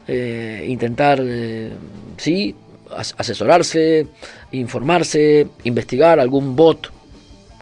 eh, 0.08 0.66
intentar, 0.68 1.20
eh, 1.24 1.72
sí, 2.18 2.56
asesorarse, 3.18 4.08
informarse, 4.52 5.48
investigar 5.64 6.20
algún 6.20 6.56
bot 6.56 6.92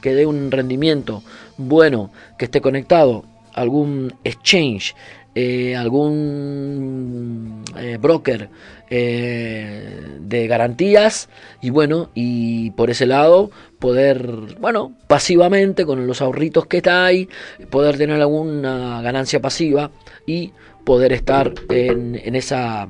que 0.01 0.13
dé 0.13 0.25
un 0.25 0.51
rendimiento 0.51 1.23
bueno, 1.58 2.12
que 2.38 2.45
esté 2.45 2.60
conectado, 2.60 3.23
algún 3.54 4.13
exchange, 4.23 4.95
eh, 5.36 5.75
algún 5.75 7.63
broker 7.99 8.49
de 8.89 10.47
garantías 10.49 11.30
y 11.62 11.69
bueno, 11.69 12.10
y 12.13 12.71
por 12.71 12.89
ese 12.89 13.06
lado 13.06 13.51
poder, 13.80 14.58
bueno, 14.60 14.93
pasivamente 15.08 15.86
con 15.86 16.06
los 16.08 16.21
ahorritos 16.21 16.65
que 16.65 16.77
está 16.77 17.06
ahí, 17.06 17.30
poder 17.69 17.97
tener 17.97 18.19
alguna 18.19 19.01
ganancia 19.01 19.39
pasiva 19.39 19.91
y 20.27 20.51
poder 20.84 21.13
estar 21.13 21.54
en, 21.70 22.20
en 22.24 22.36
esa 22.36 22.89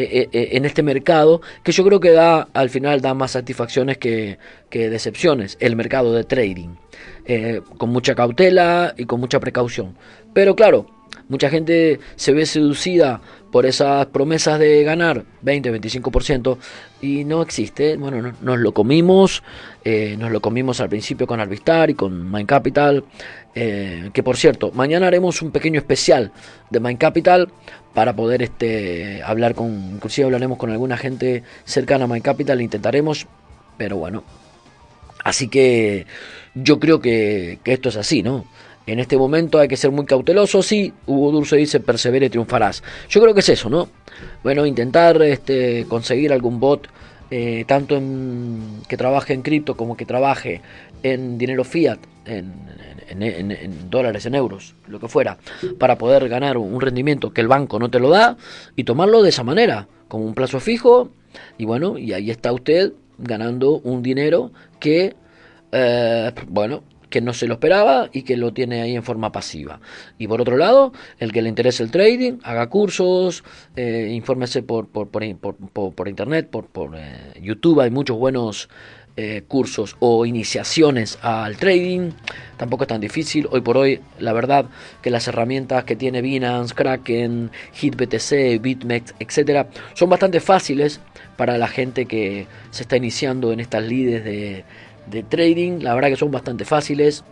eh, 0.00 0.28
eh, 0.32 0.50
en 0.52 0.64
este 0.64 0.84
mercado 0.84 1.40
que 1.64 1.72
yo 1.72 1.84
creo 1.84 1.98
que 1.98 2.10
da 2.10 2.46
al 2.54 2.70
final 2.70 3.00
da 3.00 3.14
más 3.14 3.32
satisfacciones 3.32 3.98
que, 3.98 4.38
que 4.70 4.90
decepciones 4.90 5.56
el 5.58 5.74
mercado 5.74 6.12
de 6.12 6.22
trading 6.22 6.76
eh, 7.24 7.62
con 7.78 7.90
mucha 7.90 8.14
cautela 8.14 8.94
y 8.96 9.06
con 9.06 9.18
mucha 9.18 9.40
precaución. 9.40 9.96
Pero 10.32 10.54
claro 10.54 10.86
mucha 11.28 11.50
gente 11.50 12.00
se 12.16 12.32
ve 12.32 12.46
seducida 12.46 13.20
por 13.50 13.66
esas 13.66 14.06
promesas 14.06 14.58
de 14.58 14.82
ganar 14.82 15.24
20-25% 15.44 16.58
y 17.00 17.24
no 17.24 17.42
existe. 17.42 17.96
Bueno, 17.96 18.34
nos 18.40 18.58
lo 18.58 18.72
comimos, 18.72 19.42
eh, 19.84 20.16
nos 20.18 20.30
lo 20.30 20.40
comimos 20.40 20.80
al 20.80 20.88
principio 20.88 21.26
con 21.26 21.40
Arvistar 21.40 21.90
y 21.90 21.94
con 21.94 22.30
Mind 22.30 22.46
Capital, 22.48 23.04
eh, 23.54 24.10
que 24.12 24.22
por 24.22 24.36
cierto, 24.36 24.70
mañana 24.72 25.06
haremos 25.06 25.40
un 25.42 25.50
pequeño 25.50 25.78
especial 25.78 26.32
de 26.70 26.80
Mind 26.80 26.98
Capital 26.98 27.48
para 27.94 28.14
poder 28.14 28.42
este, 28.42 29.22
hablar 29.22 29.54
con, 29.54 29.94
inclusive 29.94 30.26
hablaremos 30.26 30.58
con 30.58 30.70
alguna 30.70 30.96
gente 30.96 31.42
cercana 31.64 32.04
a 32.04 32.08
Mind 32.08 32.24
Capital, 32.24 32.60
intentaremos, 32.60 33.26
pero 33.76 33.96
bueno. 33.96 34.24
Así 35.24 35.48
que 35.48 36.06
yo 36.54 36.78
creo 36.78 37.00
que 37.00 37.58
esto 37.64 37.88
es 37.88 37.96
así, 37.96 38.22
¿no? 38.22 38.44
En 38.88 39.00
este 39.00 39.18
momento 39.18 39.58
hay 39.58 39.68
que 39.68 39.76
ser 39.76 39.90
muy 39.90 40.06
cauteloso. 40.06 40.62
Sí, 40.62 40.94
Hugo 41.06 41.30
Dulce 41.30 41.56
dice 41.56 41.78
persevere 41.78 42.26
y 42.26 42.30
triunfarás. 42.30 42.82
Yo 43.10 43.20
creo 43.20 43.34
que 43.34 43.40
es 43.40 43.48
eso, 43.50 43.68
¿no? 43.68 43.88
Bueno, 44.42 44.64
intentar 44.64 45.20
este, 45.22 45.84
conseguir 45.88 46.32
algún 46.32 46.58
bot, 46.58 46.88
eh, 47.30 47.64
tanto 47.66 47.96
en, 47.96 48.80
que 48.88 48.96
trabaje 48.96 49.34
en 49.34 49.42
cripto 49.42 49.76
como 49.76 49.94
que 49.94 50.06
trabaje 50.06 50.62
en 51.02 51.36
dinero 51.36 51.64
fiat, 51.64 51.98
en, 52.24 52.50
dólares, 53.90 54.24
en 54.24 54.34
euros, 54.34 54.74
lo 54.86 55.00
que 55.00 55.08
fuera, 55.08 55.36
para 55.78 55.98
poder 55.98 56.28
ganar 56.28 56.56
un 56.56 56.80
rendimiento 56.80 57.32
que 57.32 57.42
el 57.42 57.48
banco 57.48 57.78
no 57.78 57.90
te 57.90 58.00
lo 58.00 58.08
da 58.08 58.36
y 58.74 58.84
tomarlo 58.84 59.22
de 59.22 59.28
esa 59.28 59.44
manera, 59.44 59.86
como 60.08 60.24
un 60.24 60.34
plazo 60.34 60.60
fijo. 60.60 61.10
Y 61.58 61.66
bueno, 61.66 61.98
y 61.98 62.14
ahí 62.14 62.30
está 62.30 62.52
usted 62.52 62.92
ganando 63.18 63.80
un 63.80 64.02
dinero 64.02 64.50
que, 64.80 65.14
eh, 65.72 66.32
bueno, 66.48 66.82
que 67.10 67.20
no 67.20 67.32
se 67.32 67.46
lo 67.46 67.54
esperaba 67.54 68.08
y 68.12 68.22
que 68.22 68.36
lo 68.36 68.52
tiene 68.52 68.82
ahí 68.82 68.94
en 68.94 69.02
forma 69.02 69.32
pasiva. 69.32 69.80
Y 70.18 70.28
por 70.28 70.40
otro 70.40 70.56
lado, 70.56 70.92
el 71.18 71.32
que 71.32 71.42
le 71.42 71.48
interese 71.48 71.82
el 71.82 71.90
trading, 71.90 72.38
haga 72.42 72.68
cursos, 72.68 73.44
eh, 73.76 74.10
infórmese 74.12 74.62
por, 74.62 74.88
por, 74.88 75.08
por, 75.08 75.94
por, 75.94 76.08
internet, 76.08 76.48
por, 76.50 76.66
por 76.66 76.96
eh, 76.96 77.34
YouTube, 77.40 77.80
hay 77.80 77.90
muchos 77.90 78.18
buenos 78.18 78.68
eh, 79.20 79.42
cursos 79.48 79.96
o 79.98 80.26
iniciaciones 80.26 81.18
al 81.22 81.56
trading. 81.56 82.12
Tampoco 82.56 82.84
es 82.84 82.88
tan 82.88 83.00
difícil. 83.00 83.48
Hoy 83.50 83.62
por 83.62 83.76
hoy, 83.76 84.00
la 84.20 84.32
verdad 84.32 84.66
que 85.02 85.10
las 85.10 85.26
herramientas 85.26 85.82
que 85.82 85.96
tiene 85.96 86.22
Binance, 86.22 86.72
Kraken, 86.72 87.50
HitBTC, 87.80 88.60
BitMEX, 88.60 89.16
etcétera, 89.18 89.70
son 89.94 90.08
bastante 90.08 90.38
fáciles 90.38 91.00
para 91.36 91.58
la 91.58 91.66
gente 91.66 92.06
que 92.06 92.46
se 92.70 92.82
está 92.82 92.96
iniciando 92.96 93.52
en 93.52 93.58
estas 93.58 93.82
lides 93.82 94.24
de 94.24 94.64
de 95.10 95.22
trading, 95.22 95.80
la 95.82 95.94
verdad 95.94 96.08
que 96.08 96.16
son 96.16 96.30
bastante 96.30 96.64
fáciles. 96.64 97.24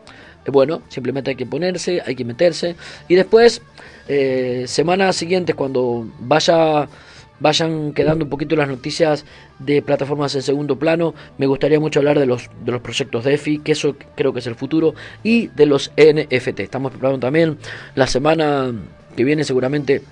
Eh, 0.44 0.50
bueno, 0.50 0.82
simplemente 0.88 1.30
hay 1.30 1.36
que 1.36 1.46
ponerse, 1.46 2.02
hay 2.04 2.14
que 2.14 2.24
meterse. 2.24 2.76
Y 3.08 3.14
después, 3.14 3.62
eh, 4.08 4.64
semanas 4.66 5.16
siguientes, 5.16 5.54
cuando 5.54 6.06
vaya, 6.20 6.88
vayan 7.40 7.92
quedando 7.92 8.24
un 8.24 8.30
poquito 8.30 8.56
las 8.56 8.68
noticias 8.68 9.24
de 9.58 9.82
plataformas 9.82 10.34
en 10.34 10.42
segundo 10.42 10.78
plano, 10.78 11.14
me 11.38 11.46
gustaría 11.46 11.80
mucho 11.80 12.00
hablar 12.00 12.18
de 12.18 12.26
los, 12.26 12.48
de 12.64 12.72
los 12.72 12.80
proyectos 12.80 13.24
de 13.24 13.34
EFI, 13.34 13.58
que 13.58 13.72
eso 13.72 13.96
creo 14.14 14.32
que 14.32 14.38
es 14.40 14.46
el 14.46 14.54
futuro, 14.54 14.94
y 15.22 15.48
de 15.48 15.66
los 15.66 15.90
NFT. 15.96 16.60
Estamos 16.60 16.92
preparando 16.92 17.20
también 17.20 17.58
la 17.94 18.06
semana 18.06 18.72
que 19.16 19.24
viene 19.24 19.44
seguramente 19.44 20.02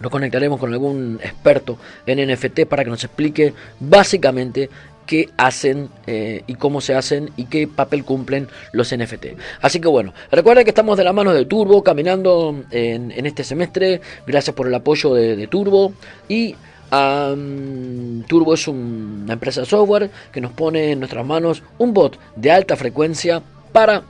nos 0.00 0.10
conectaremos 0.10 0.60
con 0.60 0.72
algún 0.72 1.18
experto 1.22 1.78
en 2.06 2.30
NFT 2.30 2.66
para 2.66 2.84
que 2.84 2.90
nos 2.90 3.04
explique 3.04 3.54
básicamente 3.80 4.68
qué 5.06 5.30
hacen 5.36 5.88
eh, 6.06 6.42
y 6.46 6.54
cómo 6.54 6.80
se 6.80 6.94
hacen 6.94 7.30
y 7.36 7.44
qué 7.44 7.66
papel 7.68 8.04
cumplen 8.04 8.48
los 8.72 8.94
NFT. 8.94 9.26
Así 9.62 9.80
que 9.80 9.88
bueno, 9.88 10.12
recuerden 10.30 10.64
que 10.64 10.70
estamos 10.70 10.98
de 10.98 11.04
la 11.04 11.12
mano 11.12 11.32
de 11.32 11.46
Turbo 11.46 11.82
caminando 11.82 12.64
en, 12.70 13.12
este 13.24 13.44
semestre. 13.44 14.00
Gracias 14.26 14.54
por 14.54 14.66
el 14.66 14.74
apoyo 14.74 15.14
de, 15.14 15.46
Turbo 15.46 15.92
y 16.28 16.56
Turbo 16.90 18.54
es 18.54 18.68
una 18.68 19.32
empresa 19.32 19.60
de 19.60 19.66
software 19.66 20.10
que 20.32 20.40
nos 20.40 20.52
pone 20.52 20.92
en 20.92 20.98
nuestras 20.98 21.24
manos 21.24 21.62
un 21.78 21.94
bot 21.94 22.18
de 22.34 22.50
alta 22.50 22.76
frecuencia 22.76 23.42
para 23.72 24.02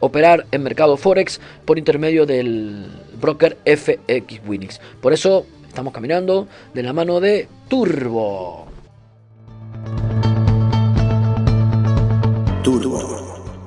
operar 0.00 0.46
en 0.50 0.62
mercado 0.62 0.96
Forex 0.96 1.40
por 1.64 1.78
intermedio 1.78 2.24
del 2.26 2.86
broker 3.20 3.58
FX 3.64 4.40
Winix. 4.46 4.80
Por 5.00 5.12
eso 5.12 5.46
estamos 5.66 5.92
caminando 5.92 6.48
de 6.74 6.82
la 6.82 6.92
mano 6.92 7.20
de 7.20 7.48
Turbo. 7.68 8.66
Turbo. 12.62 13.20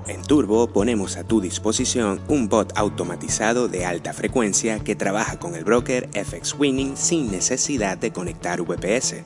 En 0.07 0.21
Turbo 0.21 0.67
ponemos 0.67 1.17
a 1.17 1.23
tu 1.23 1.41
disposición 1.41 2.21
un 2.27 2.49
bot 2.49 2.73
automatizado 2.75 3.67
de 3.67 3.85
alta 3.85 4.13
frecuencia 4.13 4.79
que 4.79 4.95
trabaja 4.95 5.39
con 5.39 5.55
el 5.55 5.63
broker 5.63 6.09
FX 6.13 6.55
Winning 6.59 6.97
sin 6.97 7.31
necesidad 7.31 7.97
de 7.97 8.11
conectar 8.11 8.61
VPS. 8.61 9.23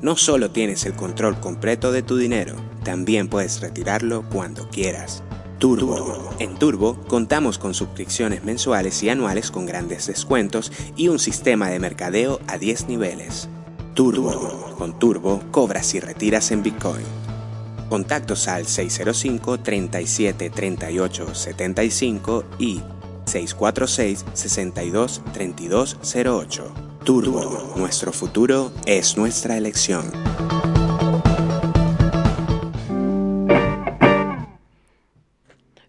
no 0.00 0.16
solo 0.16 0.50
tienes 0.50 0.86
el 0.86 0.94
control 0.94 1.40
completo 1.40 1.90
de 1.92 2.02
tu 2.02 2.16
dinero, 2.16 2.54
también 2.84 3.28
puedes 3.28 3.60
retirarlo 3.60 4.24
cuando 4.30 4.68
quieras. 4.68 5.22
Turbo. 5.58 6.30
En 6.38 6.54
Turbo 6.54 6.96
contamos 7.08 7.58
con 7.58 7.74
suscripciones 7.74 8.44
mensuales 8.44 9.02
y 9.02 9.08
anuales 9.08 9.50
con 9.50 9.66
grandes 9.66 10.06
descuentos 10.06 10.70
y 10.96 11.08
un 11.08 11.18
sistema 11.18 11.68
de 11.68 11.80
mercadeo 11.80 12.40
a 12.46 12.58
10 12.58 12.86
niveles. 12.86 13.48
Turbo. 13.94 14.76
Con 14.78 14.96
Turbo 14.98 15.42
cobras 15.50 15.94
y 15.94 16.00
retiras 16.00 16.52
en 16.52 16.62
Bitcoin. 16.62 17.04
Contactos 17.88 18.46
al 18.46 18.66
605 18.66 19.58
37 19.58 20.50
38 20.50 21.34
75 21.34 22.44
y 22.60 22.80
646 23.24 24.24
62 24.34 25.22
32 25.32 25.96
08. 26.14 26.72
Turbo. 27.04 27.74
Nuestro 27.76 28.12
futuro 28.12 28.70
es 28.86 29.16
nuestra 29.16 29.56
elección. 29.56 30.12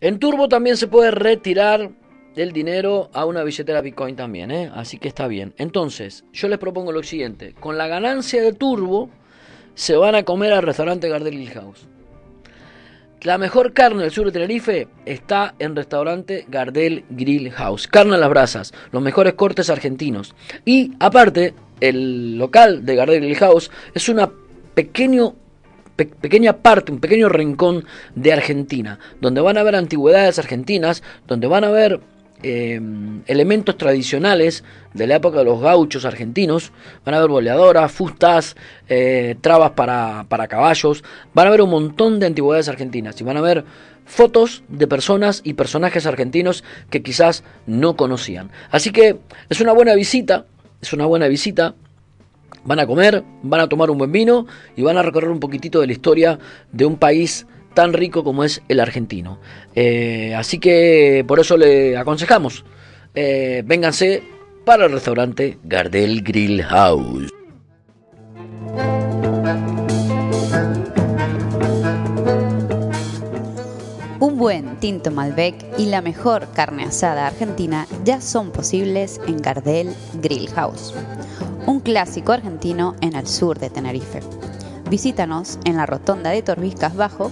En 0.02 0.20
Turbo 0.20 0.48
también 0.48 0.78
se 0.78 0.88
puede 0.88 1.12
retirar 1.12 1.92
el 2.36 2.54
dinero 2.54 3.10
a 3.14 3.26
una 3.26 3.44
billetera 3.44 3.82
Bitcoin 3.82 4.16
también, 4.16 4.50
¿eh? 4.50 4.72
así 4.74 4.98
que 4.98 5.10
está 5.10 5.28
bien. 5.28 5.54
Entonces, 5.58 6.24
yo 6.32 6.48
les 6.48 6.58
propongo 6.58 6.92
lo 6.92 7.04
siguiente: 7.04 7.54
con 7.60 7.78
la 7.78 7.88
ganancia 7.88 8.42
de 8.42 8.54
Turbo 8.54 9.10
se 9.76 9.98
van 9.98 10.16
a 10.16 10.24
comer 10.24 10.54
al 10.54 10.64
restaurante 10.64 11.10
Gardel 11.10 11.36
Grill 11.36 11.52
House. 11.52 11.88
La 13.24 13.38
mejor 13.38 13.74
carne 13.74 14.04
del 14.04 14.12
sur 14.12 14.26
de 14.26 14.32
Tenerife 14.32 14.88
está 15.06 15.54
en 15.60 15.76
restaurante 15.76 16.46
Gardel 16.48 17.04
Grill 17.10 17.52
House. 17.52 17.86
Carne 17.88 18.16
a 18.16 18.18
las 18.18 18.30
brasas, 18.30 18.74
los 18.94 19.02
mejores 19.02 19.34
cortes 19.34 19.70
argentinos. 19.70 20.34
Y 20.64 20.94
aparte, 21.02 21.54
el 21.82 22.38
local 22.38 22.86
de 22.86 22.96
Gardel 22.96 23.20
Grill 23.20 23.36
House 23.36 23.70
es 23.94 24.08
una 24.08 24.32
pequeño 24.74 25.36
pequeña 26.06 26.58
parte, 26.58 26.92
un 26.92 27.00
pequeño 27.00 27.30
rincón 27.30 27.86
de 28.16 28.34
Argentina, 28.34 29.00
donde 29.22 29.42
van 29.42 29.58
a 29.58 29.64
ver 29.64 29.76
antigüedades 29.76 30.40
argentinas, 30.40 31.04
donde 31.28 31.48
van 31.48 31.64
a 31.64 31.70
ver 31.70 32.00
em, 32.42 33.22
elementos 33.28 33.78
tradicionales 33.78 34.64
de 34.94 35.08
la 35.08 35.16
época 35.16 35.40
de 35.40 35.46
los 35.46 35.60
gauchos 35.62 36.06
argentinos, 36.06 36.72
van 37.06 37.16
a 37.16 37.20
ver 37.20 37.30
boleadoras, 37.30 37.92
fustas, 37.92 38.56
eh, 38.88 39.36
trabas 39.42 39.72
para, 39.72 40.26
para 40.30 40.48
caballos, 40.48 41.04
van 41.34 41.48
a 41.48 41.52
ver 41.52 41.62
un 41.62 41.70
montón 41.70 42.20
de 42.20 42.28
antigüedades 42.28 42.70
argentinas 42.70 43.20
y 43.20 43.24
van 43.24 43.38
a 43.38 43.42
ver 43.42 43.66
fotos 44.06 44.64
de 44.68 44.88
personas 44.88 45.42
y 45.44 45.54
personajes 45.54 46.06
argentinos 46.06 46.64
que 46.90 47.04
quizás 47.04 47.44
no 47.68 47.96
conocían. 47.96 48.50
Así 48.72 48.92
que 48.92 49.18
es 49.50 49.62
una 49.62 49.72
buena 49.72 49.94
visita, 49.94 50.46
es 50.82 50.94
una 50.94 51.06
buena 51.06 51.28
visita 51.28 51.76
Van 52.70 52.80
a 52.80 52.86
comer, 52.86 53.24
van 53.42 53.62
a 53.62 53.68
tomar 53.68 53.90
un 53.90 53.98
buen 53.98 54.12
vino 54.12 54.46
y 54.76 54.84
van 54.84 54.96
a 54.96 55.02
recorrer 55.02 55.32
un 55.32 55.40
poquitito 55.40 55.82
de 55.82 55.88
la 55.88 55.94
historia 55.94 56.38
de 56.72 56.86
un 56.86 56.98
país 56.98 57.48
tan 57.74 57.94
rico 57.94 58.24
como 58.24 58.44
es 58.44 58.62
el 58.68 58.80
argentino. 58.80 59.40
Eh, 59.74 60.36
así 60.38 60.60
que 60.60 61.26
por 61.28 61.40
eso 61.40 61.58
le 61.58 61.98
aconsejamos, 61.98 62.64
eh, 63.16 63.64
vénganse 63.66 64.22
para 64.66 64.86
el 64.86 64.92
restaurante 64.92 65.58
Gardel 65.64 66.22
Grill 66.22 66.62
House. 66.62 67.34
Un 74.20 74.38
buen 74.38 74.80
tinto 74.80 75.10
Malbec 75.10 75.56
y 75.80 75.88
la 75.88 76.04
mejor 76.04 76.48
carne 76.54 76.84
asada 76.84 77.26
argentina 77.26 77.88
ya 78.06 78.22
son 78.22 78.52
posibles 78.52 79.20
en 79.26 79.42
Gardel 79.42 79.92
Grill 80.22 80.50
House 80.50 80.94
un 81.66 81.80
clásico 81.80 82.32
argentino 82.32 82.96
en 83.02 83.16
el 83.16 83.28
sur 83.28 83.60
de 83.60 83.70
Tenerife. 83.70 84.22
Visítanos 84.90 85.60
en 85.66 85.78
la 85.78 85.86
rotonda 85.86 86.32
de 86.32 86.42
Torbiscas 86.42 86.96
Bajo, 86.96 87.32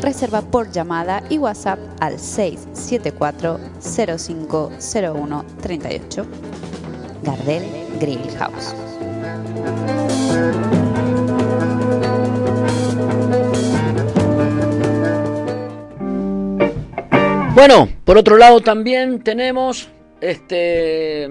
reserva 0.00 0.42
por 0.42 0.70
llamada 0.70 1.22
y 1.28 1.38
WhatsApp 1.38 1.78
al 2.00 2.18
674 2.18 3.58
0501 3.80 5.44
38. 5.60 6.26
Gardel 7.22 7.64
Grill 8.00 8.30
House. 8.38 8.74
Bueno, 17.54 17.88
por 18.04 18.18
otro 18.18 18.36
lado 18.36 18.60
también 18.60 19.22
tenemos 19.22 19.88
este 20.20 21.28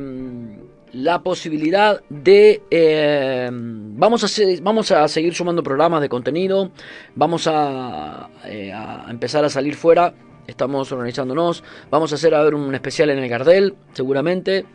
la 0.94 1.24
posibilidad 1.24 2.02
de... 2.10 2.62
Eh, 2.70 3.50
vamos, 3.52 4.24
a 4.24 4.44
vamos 4.62 4.92
a 4.92 5.08
seguir 5.08 5.34
sumando 5.34 5.64
programas 5.64 6.02
de 6.02 6.10
contenido, 6.10 6.72
vamos 7.16 7.48
a, 7.48 8.30
eh, 8.46 8.72
empezar 9.10 9.44
a 9.44 9.50
salir 9.50 9.76
fuera, 9.76 10.14
estamos 10.48 10.92
organizándonos, 10.92 11.64
vamos 11.90 12.12
a 12.12 12.16
hacer 12.16 12.36
a 12.36 12.44
ver 12.44 12.54
un 12.54 12.74
especial 12.76 13.10
en 13.10 13.20
el 13.20 13.30
Gardel, 13.30 13.76
seguramente, 13.94 14.66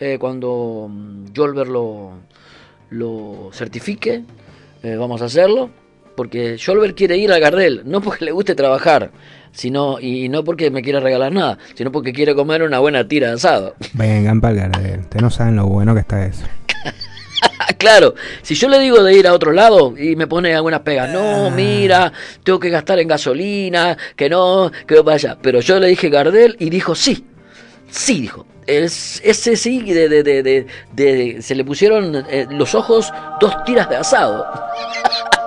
eh, 0.00 0.16
cuando 0.18 0.90
Jolver 1.34 1.68
lo, 1.68 2.12
lo 2.90 3.50
certifique, 3.52 4.24
vamos 4.82 5.20
a 5.20 5.24
hacerlo, 5.24 5.70
porque 6.16 6.58
Jolver 6.64 6.94
quiere 6.94 7.16
ir 7.16 7.32
al 7.32 7.40
Gardel, 7.40 7.82
no 7.84 8.00
porque 8.00 8.24
le 8.24 8.30
guste 8.30 8.54
trabajar, 8.54 9.10
sino 9.56 9.98
y 9.98 10.28
no 10.28 10.44
porque 10.44 10.70
me 10.70 10.82
quiera 10.82 11.00
regalar 11.00 11.32
nada, 11.32 11.58
sino 11.74 11.90
porque 11.90 12.12
quiere 12.12 12.34
comer 12.34 12.62
una 12.62 12.78
buena 12.78 13.08
tira 13.08 13.28
de 13.28 13.34
asado. 13.34 13.74
Vengan 13.94 14.40
para 14.40 14.66
el 14.66 15.00
ustedes 15.00 15.22
no 15.22 15.30
saben 15.30 15.56
lo 15.56 15.66
bueno 15.66 15.94
que 15.94 16.00
está 16.00 16.26
eso. 16.26 16.44
claro, 17.78 18.14
si 18.42 18.54
yo 18.54 18.68
le 18.68 18.78
digo 18.78 19.02
de 19.02 19.16
ir 19.16 19.26
a 19.26 19.32
otro 19.32 19.52
lado 19.52 19.94
y 19.96 20.14
me 20.14 20.26
pone 20.26 20.54
algunas 20.54 20.80
pegas, 20.80 21.10
no, 21.10 21.46
ah. 21.46 21.50
mira, 21.50 22.12
tengo 22.44 22.60
que 22.60 22.68
gastar 22.68 22.98
en 22.98 23.08
gasolina, 23.08 23.96
que 24.14 24.28
no, 24.28 24.70
que 24.86 25.00
voy 25.00 25.14
allá. 25.14 25.38
Pero 25.40 25.60
yo 25.60 25.80
le 25.80 25.88
dije 25.88 26.10
Gardel 26.10 26.56
y 26.58 26.68
dijo 26.68 26.94
sí, 26.94 27.24
sí, 27.90 28.20
dijo. 28.20 28.44
ese 28.66 29.56
sí, 29.56 29.80
de, 29.80 30.10
de, 30.10 30.22
de, 30.22 30.66
de, 30.92 31.40
se 31.40 31.54
le 31.54 31.64
pusieron 31.64 32.26
eh, 32.28 32.46
los 32.50 32.74
ojos 32.74 33.10
dos 33.40 33.54
tiras 33.64 33.88
de 33.88 33.96
asado. 33.96 34.46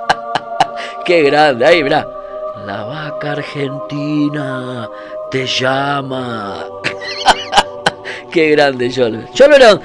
Qué 1.06 1.22
grande, 1.24 1.66
ahí, 1.66 1.84
mirá. 1.84 2.19
La 2.66 2.84
vaca 2.84 3.32
argentina 3.34 4.90
te 5.32 5.46
llama. 5.46 6.66
Qué 8.32 8.52
grande 8.52 8.92
Jorber. 8.94 9.26
Jorber, 9.38 9.80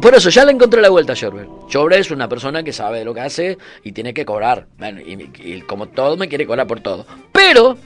por 0.00 0.14
eso 0.14 0.28
ya 0.30 0.44
le 0.44 0.52
encontré 0.52 0.80
la 0.80 0.88
vuelta 0.88 1.12
a 1.12 1.16
Jorber. 1.16 1.46
Es 1.92 2.10
una 2.10 2.28
persona 2.28 2.62
que 2.62 2.72
sabe 2.72 3.04
lo 3.04 3.14
que 3.14 3.20
hace 3.20 3.58
y 3.84 3.92
tiene 3.92 4.12
que 4.12 4.24
cobrar. 4.24 4.66
Bueno, 4.78 5.00
y, 5.00 5.60
como 5.62 5.88
todo 5.88 6.16
me 6.16 6.28
quiere 6.28 6.46
cobrar 6.46 6.66
por 6.66 6.80
todo. 6.80 7.06
Pero 7.30 7.78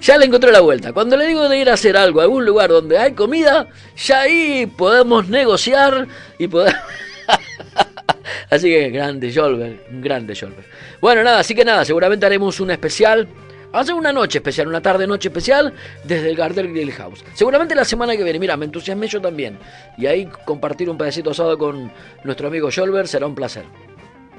ya 0.00 0.18
le 0.18 0.26
encontré 0.26 0.52
la 0.52 0.60
vuelta. 0.60 0.92
Cuando 0.92 1.16
le 1.16 1.26
digo 1.26 1.48
de 1.48 1.58
ir 1.58 1.70
a 1.70 1.74
hacer 1.74 1.96
algo 1.96 2.20
a 2.20 2.24
algún 2.24 2.44
lugar 2.44 2.70
donde 2.70 2.98
hay 2.98 3.12
comida, 3.12 3.68
ya 3.96 4.20
ahí 4.20 4.66
podemos 4.66 5.28
negociar 5.28 6.08
y 6.38 6.48
poder... 6.48 6.74
así 8.50 8.68
que 8.68 8.90
grande 8.90 9.32
Jolver, 9.32 9.86
grande 9.92 10.36
Jolver. 10.38 10.64
Bueno, 11.00 11.22
nada, 11.22 11.38
así 11.38 11.54
que 11.54 11.64
nada, 11.64 11.84
seguramente 11.84 12.26
haremos 12.26 12.60
un 12.60 12.70
especial 12.70 13.28
hacer 13.72 13.94
una 13.94 14.12
noche 14.12 14.38
especial, 14.38 14.68
una 14.68 14.80
tarde-noche 14.80 15.28
especial 15.28 15.74
desde 16.04 16.30
el 16.30 16.36
Gardel 16.36 16.68
Grill 16.68 16.92
House. 16.92 17.24
Seguramente 17.34 17.74
la 17.74 17.84
semana 17.84 18.16
que 18.16 18.24
viene, 18.24 18.38
mira, 18.38 18.56
me 18.56 18.66
entusiasmé 18.66 19.08
yo 19.08 19.20
también. 19.20 19.58
Y 19.96 20.06
ahí 20.06 20.28
compartir 20.44 20.88
un 20.90 20.98
pedacito 20.98 21.30
asado 21.30 21.56
con 21.58 21.90
nuestro 22.24 22.48
amigo 22.48 22.68
Jolver 22.74 23.08
será 23.08 23.26
un 23.26 23.34
placer. 23.34 23.64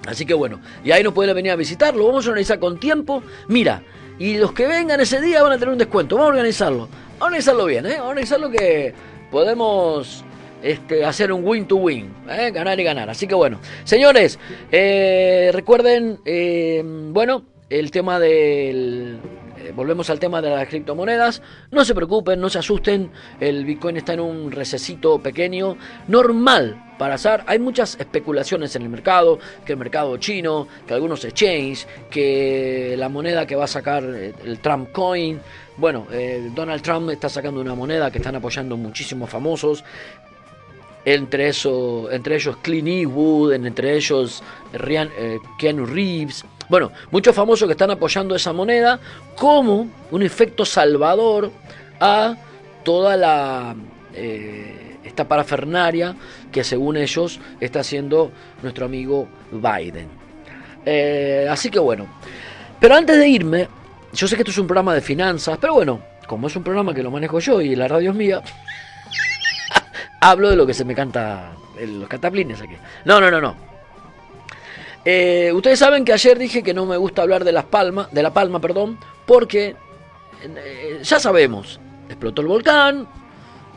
Así 0.08 0.26
que 0.26 0.34
bueno, 0.34 0.60
y 0.84 0.92
ahí 0.92 1.02
nos 1.02 1.14
pueden 1.14 1.34
venir 1.34 1.52
a 1.52 1.56
visitarlo, 1.56 2.06
vamos 2.06 2.26
a 2.26 2.30
organizar 2.30 2.60
con 2.60 2.80
tiempo. 2.80 3.24
Mira, 3.48 3.84
y 4.20 4.38
los 4.38 4.52
que 4.52 4.68
vengan 4.68 5.00
ese 5.00 5.22
día 5.22 5.42
van 5.42 5.54
a 5.54 5.58
tener 5.58 5.72
un 5.72 5.78
descuento, 5.78 6.16
vamos 6.16 6.32
a 6.32 6.34
organizarlo. 6.34 6.88
Vamos 6.88 7.22
a 7.22 7.26
organizarlo 7.26 7.66
bien, 7.66 7.86
¿eh? 7.86 7.92
Vamos 7.92 8.06
a 8.06 8.10
organizarlo 8.10 8.50
que 8.52 8.94
podemos 9.32 10.26
este, 10.62 11.04
hacer 11.04 11.32
un 11.32 11.46
win 11.46 11.66
to 11.68 11.76
win, 11.76 12.14
¿eh? 12.30 12.52
ganar 12.52 12.80
y 12.80 12.84
ganar. 12.84 13.10
Así 13.10 13.28
que 13.28 13.36
bueno, 13.36 13.60
señores, 13.84 14.40
eh, 14.72 15.52
recuerden, 15.54 16.20
eh, 16.26 16.82
bueno, 16.86 17.44
el 17.80 17.90
tema 17.90 18.20
del... 18.20 19.20
Eh, 19.58 19.72
volvemos 19.76 20.10
al 20.10 20.20
tema 20.20 20.42
de 20.42 20.50
las 20.52 20.68
criptomonedas. 20.68 21.42
No 21.72 21.84
se 21.84 21.96
preocupen, 21.96 22.40
no 22.40 22.50
se 22.50 22.60
asusten. 22.60 23.12
El 23.40 23.66
Bitcoin 23.66 23.98
está 23.98 24.14
en 24.14 24.20
un 24.20 24.52
recesito 24.52 25.20
pequeño, 25.20 25.78
normal 26.08 26.94
para 27.00 27.16
hacer. 27.16 27.44
Hay 27.48 27.58
muchas 27.58 28.00
especulaciones 28.00 28.76
en 28.76 28.84
el 28.84 28.90
mercado, 28.90 29.40
que 29.66 29.74
el 29.74 29.80
mercado 29.80 30.18
chino, 30.18 30.68
que 30.86 30.94
algunos 30.94 31.26
exchanges, 31.26 31.88
que 32.12 32.96
la 32.98 33.10
moneda 33.10 33.48
que 33.48 33.56
va 33.56 33.64
a 33.64 33.68
sacar 33.68 34.04
eh, 34.04 34.34
el 34.46 34.60
Trump 34.60 34.92
Coin. 34.92 35.40
Bueno, 35.78 36.06
eh, 36.12 36.52
Donald 36.54 36.84
Trump 36.84 37.10
está 37.10 37.28
sacando 37.28 37.60
una 37.60 37.74
moneda 37.74 38.12
que 38.12 38.20
están 38.20 38.36
apoyando 38.36 38.78
muchísimos 38.78 39.30
famosos. 39.30 39.84
Entre, 41.06 41.50
eso, 41.50 42.10
entre 42.12 42.36
ellos 42.36 42.56
Clint 42.62 42.88
Eastwood, 42.88 43.54
entre 43.54 43.98
ellos 43.98 44.42
Ryan, 44.72 45.10
Keanu 45.60 45.86
Reeves. 45.86 46.46
Bueno, 46.70 46.92
muchos 47.12 47.36
famosos 47.36 47.68
que 47.68 47.74
están 47.74 47.92
apoyando 47.92 48.36
esa 48.36 48.54
moneda 48.54 49.00
como 49.36 49.88
un 50.12 50.24
efecto 50.24 50.66
salvador 50.66 51.52
a 52.00 52.36
toda 52.84 53.16
la 53.18 53.76
eh, 54.14 54.98
esta 55.04 55.28
parafernaria 55.28 56.16
que 56.52 56.64
según 56.64 56.98
ellos 56.98 57.40
está 57.60 57.82
haciendo 57.82 58.32
nuestro 58.62 58.86
amigo 58.86 59.28
Biden. 59.52 60.08
Eh, 60.86 61.48
así 61.50 61.70
que 61.70 61.80
bueno. 61.80 62.08
Pero 62.80 62.96
antes 62.96 63.18
de 63.18 63.28
irme, 63.28 63.68
yo 64.14 64.28
sé 64.28 64.36
que 64.36 64.42
esto 64.42 64.52
es 64.52 64.58
un 64.58 64.68
programa 64.68 64.94
de 64.94 65.02
finanzas, 65.02 65.58
pero 65.60 65.74
bueno, 65.76 66.02
como 66.28 66.48
es 66.48 66.56
un 66.56 66.64
programa 66.64 66.94
que 66.94 67.04
lo 67.04 67.12
manejo 67.12 67.40
yo 67.40 67.62
y 67.62 67.76
la 67.76 67.88
radio 67.88 68.12
es 68.12 68.16
mía, 68.16 68.42
hablo 70.20 70.50
de 70.50 70.56
lo 70.56 70.66
que 70.66 70.74
se 70.74 70.84
me 70.84 70.96
canta 70.96 71.52
en 71.78 72.00
los 72.00 72.10
cataplines 72.10 72.62
aquí. 72.62 72.76
No, 73.06 73.22
no, 73.22 73.32
no, 73.32 73.40
no. 73.40 73.73
Eh, 75.06 75.52
ustedes 75.54 75.80
saben 75.80 76.06
que 76.06 76.14
ayer 76.14 76.38
dije 76.40 76.64
que 76.64 76.74
no 76.74 76.86
me 76.86 76.96
gusta 76.96 77.24
hablar 77.24 77.44
de 77.44 77.52
las 77.52 77.66
palmas, 77.66 78.10
de 78.12 78.24
la 78.24 78.34
palma, 78.34 78.60
perdón, 78.60 78.98
porque 79.26 79.76
eh, 80.42 81.00
ya 81.04 81.20
sabemos, 81.20 81.80
explotó 82.08 82.42
el 82.42 82.48
volcán, 82.48 83.08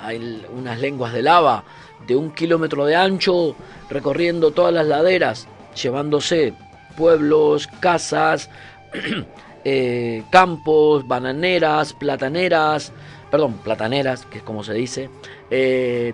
hay 0.00 0.44
unas 0.52 0.78
lenguas 0.78 1.12
de 1.12 1.22
lava 1.22 1.64
de 2.06 2.14
un 2.14 2.30
kilómetro 2.30 2.86
de 2.86 2.94
ancho 2.94 3.56
recorriendo 3.90 4.52
todas 4.52 4.72
las 4.72 4.86
laderas, 4.86 5.48
llevándose 5.80 6.54
pueblos, 6.96 7.66
casas, 7.80 8.48
eh, 9.64 10.22
campos, 10.30 11.08
bananeras, 11.08 11.92
plataneras, 11.92 12.92
perdón, 13.32 13.54
plataneras, 13.64 14.24
que 14.26 14.38
es 14.38 14.44
como 14.44 14.62
se 14.62 14.74
dice, 14.74 15.10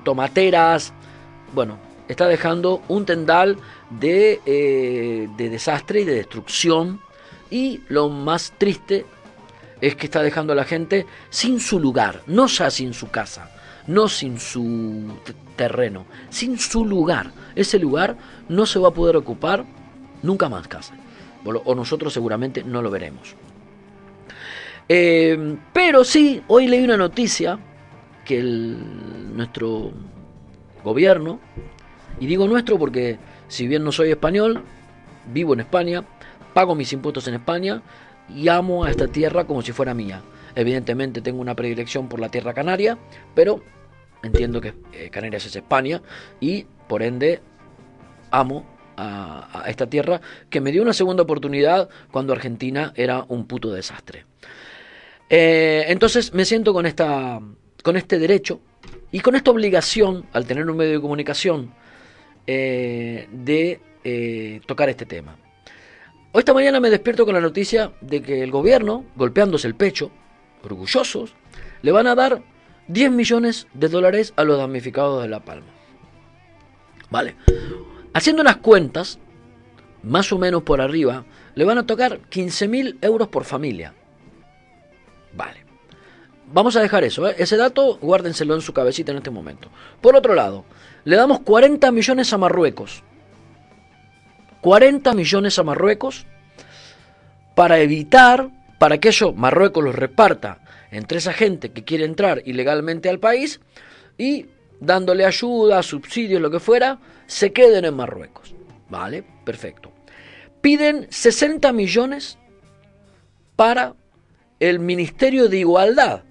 tomateras, 0.05 0.95
bueno, 1.53 1.92
está 2.13 2.29
dejando 2.29 2.83
un 2.89 3.05
tendal 3.05 3.59
de, 3.91 4.41
eh, 4.47 5.29
de 5.37 5.51
desastre 5.51 6.01
y 6.01 6.05
de 6.05 6.15
destrucción 6.15 7.01
y 7.51 7.81
lo 7.89 8.09
más 8.09 8.53
triste 8.57 9.05
es 9.81 9.97
que 9.97 10.07
está 10.07 10.23
dejando 10.23 10.53
a 10.53 10.57
la 10.57 10.65
gente 10.65 11.07
sin 11.29 11.61
su 11.61 11.81
lugar, 11.81 12.23
no 12.27 12.47
ya 12.47 12.71
sin 12.71 12.95
su 12.95 13.11
casa, 13.11 13.51
no 13.87 14.09
sin 14.09 14.39
su 14.39 15.19
terreno, 15.57 16.07
sin 16.31 16.59
su 16.59 16.85
lugar. 16.85 17.33
Ese 17.55 17.79
lugar 17.79 18.17
no 18.49 18.65
se 18.65 18.79
va 18.79 18.89
a 18.89 18.93
poder 18.93 19.17
ocupar 19.17 19.65
nunca 20.23 20.49
más 20.49 20.69
casa. 20.69 20.95
O 21.45 21.75
nosotros 21.75 22.13
seguramente 22.13 22.63
no 22.63 22.81
lo 22.81 22.91
veremos. 22.91 23.35
Eh, 24.89 25.57
pero 25.73 26.05
sí, 26.05 26.43
hoy 26.47 26.69
leí 26.69 26.85
una 26.85 26.97
noticia 26.97 27.59
que 28.25 28.41
nuestro 28.43 29.91
gobierno, 30.85 31.41
y 32.21 32.27
digo 32.27 32.47
nuestro 32.47 32.79
porque 32.79 33.19
si 33.49 33.67
bien 33.67 33.85
no 33.85 33.93
soy 33.93 34.11
español, 34.11 34.63
vivo 35.33 35.55
en 35.55 35.61
España, 35.61 36.05
pago 36.55 36.75
mis 36.75 36.93
impuestos 36.93 37.29
en 37.29 37.35
España 37.35 37.83
y 38.35 38.49
amo 38.49 38.85
a 38.85 38.91
esta 38.91 39.09
tierra 39.09 39.45
como 39.45 39.63
si 39.63 39.73
fuera 39.73 39.95
mía. 39.95 40.23
Evidentemente 40.55 41.21
tengo 41.21 41.41
una 41.41 41.55
predilección 41.55 42.09
por 42.09 42.21
la 42.21 42.29
tierra 42.29 42.55
canaria, 42.55 42.99
pero 43.35 43.63
entiendo 44.23 44.61
que 44.61 44.75
eh, 44.93 45.11
Canarias 45.11 45.47
es 45.47 45.57
España 45.57 46.03
y 46.41 46.67
por 46.89 47.03
ende 47.03 47.41
amo 48.31 48.67
a, 48.97 49.65
esta 49.67 49.87
tierra 49.87 50.21
que 50.51 50.61
me 50.61 50.73
dio 50.73 50.83
una 50.83 50.93
segunda 50.93 51.23
oportunidad 51.23 51.89
cuando 52.11 52.33
Argentina 52.33 52.93
era 52.97 53.25
un 53.29 53.47
puto 53.47 53.73
desastre. 53.73 54.27
Eh, 55.29 55.85
entonces 55.89 56.35
me 56.35 56.45
siento 56.45 56.73
con, 56.73 56.85
esta, 56.85 57.41
con 57.83 57.97
este 57.97 58.19
derecho 58.19 58.61
y 59.11 59.21
con 59.21 59.35
esta 59.35 59.51
obligación, 59.51 60.27
al 60.33 60.47
tener 60.47 60.69
un 60.69 60.77
medio 60.77 60.93
de 60.93 61.01
comunicación, 61.01 61.73
eh, 62.47 63.29
de 63.33 63.81
tocar 64.67 64.89
este 64.89 65.07
tema. 65.07 65.37
Hoy 66.33 66.41
esta 66.41 66.55
mañana 66.55 66.81
me 66.81 66.91
despierto 66.91 67.25
con 67.25 67.35
la 67.35 67.41
noticia 67.41 67.93
de 68.01 68.21
que 68.23 68.43
el 68.43 68.51
gobierno, 68.51 69.05
golpeándose 69.15 69.69
el 69.69 69.75
pecho, 69.75 70.11
orgullosos, 70.65 71.35
le 71.83 71.93
van 71.93 72.07
a 72.07 72.15
dar 72.15 72.43
10 72.89 73.11
millones 73.13 73.67
de 73.75 73.89
dólares 73.89 74.33
a 74.37 74.45
los 74.45 74.59
damnificados 74.59 75.23
de 75.23 75.29
La 75.29 75.41
Palma. 75.41 75.69
Vale. 77.11 77.37
Haciendo 78.15 78.43
unas 78.43 78.57
cuentas, 78.57 79.19
más 80.03 80.33
o 80.33 80.39
menos 80.39 80.63
por 80.63 80.81
arriba, 80.81 81.25
le 81.55 81.65
van 81.65 81.79
a 81.79 81.87
tocar 81.87 82.21
15 82.29 82.69
mil 82.69 82.99
euros 83.03 83.29
por 83.29 83.45
familia. 83.45 83.95
Vale. 85.35 85.62
Vamos 86.53 86.77
a 86.77 86.81
dejar 86.81 87.03
eso, 87.05 87.29
¿eh? 87.29 87.35
ese 87.39 87.57
dato 87.57 87.97
guárdenselo 87.97 88.55
en 88.55 88.61
su 88.61 88.73
cabecita 88.73 89.11
en 89.11 89.19
este 89.19 89.31
momento. 89.31 89.71
Por 90.01 90.17
otro 90.17 90.35
lado, 90.35 90.65
le 91.05 91.17
damos 91.17 91.41
40 91.41 91.91
millones 91.93 92.33
a 92.33 92.39
Marruecos. 92.39 93.03
40 94.61 95.15
millones 95.15 95.59
a 95.59 95.63
Marruecos 95.63 96.27
para 97.55 97.81
evitar, 97.81 98.51
para 98.79 98.99
que 98.99 99.09
eso 99.09 99.33
Marruecos 99.33 99.83
los 99.83 99.95
reparta 99.95 100.61
entre 100.91 101.19
esa 101.19 101.33
gente 101.33 101.73
que 101.73 101.85
quiere 101.85 102.05
entrar 102.05 102.43
ilegalmente 102.45 103.09
al 103.09 103.19
país 103.19 103.61
y 104.19 104.47
dándole 104.79 105.25
ayuda, 105.25 105.83
subsidios, 105.83 106.43
lo 106.43 106.51
que 106.51 106.61
fuera, 106.61 106.99
se 107.27 107.53
queden 107.53 107.87
en 107.87 107.95
Marruecos. 107.95 108.55
¿Vale? 108.91 109.25
Perfecto. 109.45 109.91
Piden 110.61 111.07
60 111.09 111.73
millones 111.73 112.39
para 113.57 113.95
el 114.61 114.81
Ministerio 114.81 115.49
de 115.49 115.59
Igualdad. 115.59 116.25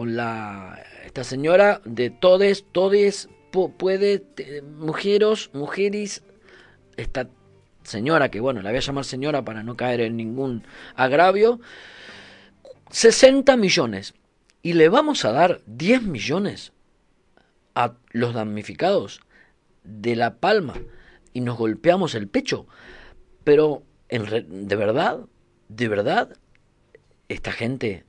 Con 0.00 0.16
la 0.16 0.82
esta 1.04 1.24
señora 1.24 1.82
de 1.84 2.08
todes, 2.08 2.64
todes 2.72 3.28
puede 3.50 4.24
mujeres, 4.62 5.50
mujeres 5.52 6.22
esta 6.96 7.28
señora 7.82 8.30
que 8.30 8.40
bueno, 8.40 8.62
la 8.62 8.70
voy 8.70 8.78
a 8.78 8.80
llamar 8.80 9.04
señora 9.04 9.44
para 9.44 9.62
no 9.62 9.76
caer 9.76 10.00
en 10.00 10.16
ningún 10.16 10.64
agravio 10.94 11.60
60 12.88 13.58
millones 13.58 14.14
y 14.62 14.72
le 14.72 14.88
vamos 14.88 15.26
a 15.26 15.32
dar 15.32 15.60
10 15.66 16.04
millones 16.04 16.72
a 17.74 17.92
los 18.12 18.32
damnificados 18.32 19.20
de 19.84 20.16
La 20.16 20.36
Palma 20.36 20.80
y 21.34 21.42
nos 21.42 21.58
golpeamos 21.58 22.14
el 22.14 22.26
pecho. 22.26 22.66
Pero, 23.44 23.82
en 24.08 24.66
¿de 24.66 24.76
verdad? 24.76 25.26
¿De 25.68 25.88
verdad? 25.88 26.38
Esta 27.28 27.52
gente 27.52 28.06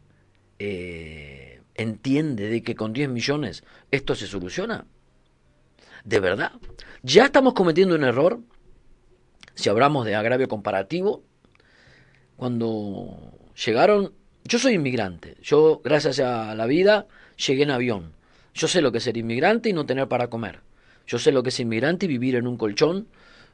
eh, 0.58 1.61
entiende 1.76 2.50
de 2.50 2.64
que 2.64 2.76
con 2.76 2.94
10 2.94 3.10
millones 3.10 3.64
esto 3.92 4.16
se 4.16 4.28
soluciona. 4.28 4.86
¿De 6.04 6.20
verdad? 6.20 6.54
Ya 7.04 7.26
estamos 7.26 7.54
cometiendo 7.54 7.96
un 7.96 8.04
error 8.04 8.40
si 9.56 9.70
hablamos 9.70 10.06
de 10.06 10.16
agravio 10.16 10.48
comparativo. 10.48 11.24
Cuando 12.36 13.34
llegaron 13.66 14.14
yo 14.44 14.60
soy 14.60 14.74
inmigrante. 14.74 15.38
Yo, 15.42 15.82
gracias 15.84 16.20
a 16.20 16.56
la 16.56 16.66
vida, 16.66 17.08
llegué 17.38 17.64
en 17.64 17.72
avión. 17.72 18.14
Yo 18.54 18.68
sé 18.68 18.82
lo 18.82 18.92
que 18.92 18.98
es 18.98 19.04
ser 19.04 19.18
inmigrante 19.18 19.70
y 19.70 19.74
no 19.74 19.86
tener 19.86 20.08
para 20.08 20.30
comer. 20.30 20.60
Yo 21.08 21.20
sé 21.20 21.32
lo 21.32 21.44
que 21.44 21.50
es 21.50 21.60
inmigrante 21.60 22.06
y 22.06 22.10
vivir 22.10 22.36
en 22.36 22.48
un 22.48 22.58
colchón 22.58 23.08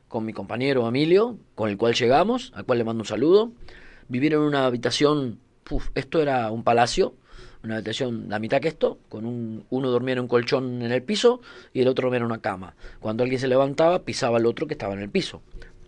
con 0.07 0.25
mi 0.25 0.33
compañero 0.33 0.87
Emilio, 0.87 1.37
con 1.55 1.69
el 1.69 1.77
cual 1.77 1.93
llegamos, 1.93 2.51
al 2.55 2.65
cual 2.65 2.79
le 2.79 2.83
mando 2.85 3.01
un 3.01 3.07
saludo. 3.07 3.51
Vivir 4.07 4.33
en 4.33 4.39
una 4.39 4.65
habitación, 4.65 5.39
esto 5.93 6.21
era 6.21 6.49
un 6.51 6.63
palacio, 6.63 7.15
una 7.67 7.75
habitación 7.75 8.25
la 8.29 8.39
mitad 8.39 8.59
que 8.59 8.67
esto, 8.67 8.99
con 9.09 9.25
un, 9.25 9.65
uno 9.69 9.89
dormía 9.89 10.13
en 10.13 10.19
un 10.19 10.27
colchón 10.27 10.81
en 10.81 10.91
el 10.91 11.03
piso 11.03 11.41
y 11.73 11.81
el 11.81 11.87
otro 11.87 12.03
dormía 12.03 12.19
en 12.19 12.25
una 12.25 12.41
cama. 12.41 12.75
Cuando 12.99 13.23
alguien 13.23 13.39
se 13.39 13.47
levantaba, 13.47 14.03
pisaba 14.03 14.37
al 14.37 14.45
otro 14.45 14.67
que 14.67 14.73
estaba 14.73 14.93
en 14.93 15.01
el 15.01 15.09
piso. 15.09 15.41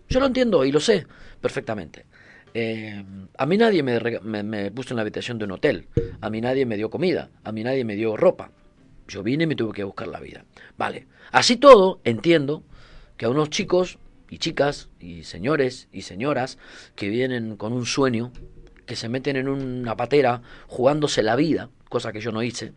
Yo 0.08 0.20
lo 0.20 0.26
entiendo 0.26 0.64
y 0.64 0.72
lo 0.72 0.80
sé 0.80 1.06
perfectamente. 1.40 2.06
Eh, 2.52 3.04
a 3.38 3.46
mí 3.46 3.56
nadie 3.56 3.82
me, 3.82 4.70
puso 4.72 4.92
en 4.92 4.96
la 4.96 5.02
habitación 5.02 5.38
de 5.38 5.44
un 5.44 5.52
hotel, 5.52 5.86
a 6.20 6.30
mí 6.30 6.40
nadie 6.40 6.66
me 6.66 6.76
dio 6.76 6.90
comida, 6.90 7.30
a 7.44 7.52
mí 7.52 7.62
nadie 7.62 7.84
me 7.84 7.94
dio 7.94 8.16
ropa. 8.16 8.50
Yo 9.06 9.22
vine 9.22 9.44
y 9.44 9.46
me 9.46 9.56
tuve 9.56 9.72
que 9.72 9.84
buscar 9.84 10.08
la 10.08 10.20
vida. 10.20 10.44
Vale, 10.76 11.06
así 11.32 11.56
todo 11.56 12.00
entiendo 12.04 12.62
que 13.16 13.26
a 13.26 13.30
unos 13.30 13.50
chicos 13.50 13.98
y 14.28 14.38
chicas 14.38 14.88
y 14.98 15.24
señores 15.24 15.88
y 15.92 16.02
señoras 16.02 16.58
que 16.94 17.08
vienen 17.08 17.56
con 17.56 17.72
un 17.72 17.86
sueño, 17.86 18.32
que 18.90 18.96
se 18.96 19.08
meten 19.08 19.36
en 19.36 19.48
una 19.48 19.96
patera 19.96 20.42
jugándose 20.66 21.22
la 21.22 21.36
vida, 21.36 21.70
cosa 21.88 22.10
que 22.10 22.20
yo 22.20 22.32
no 22.32 22.42
hice, 22.42 22.72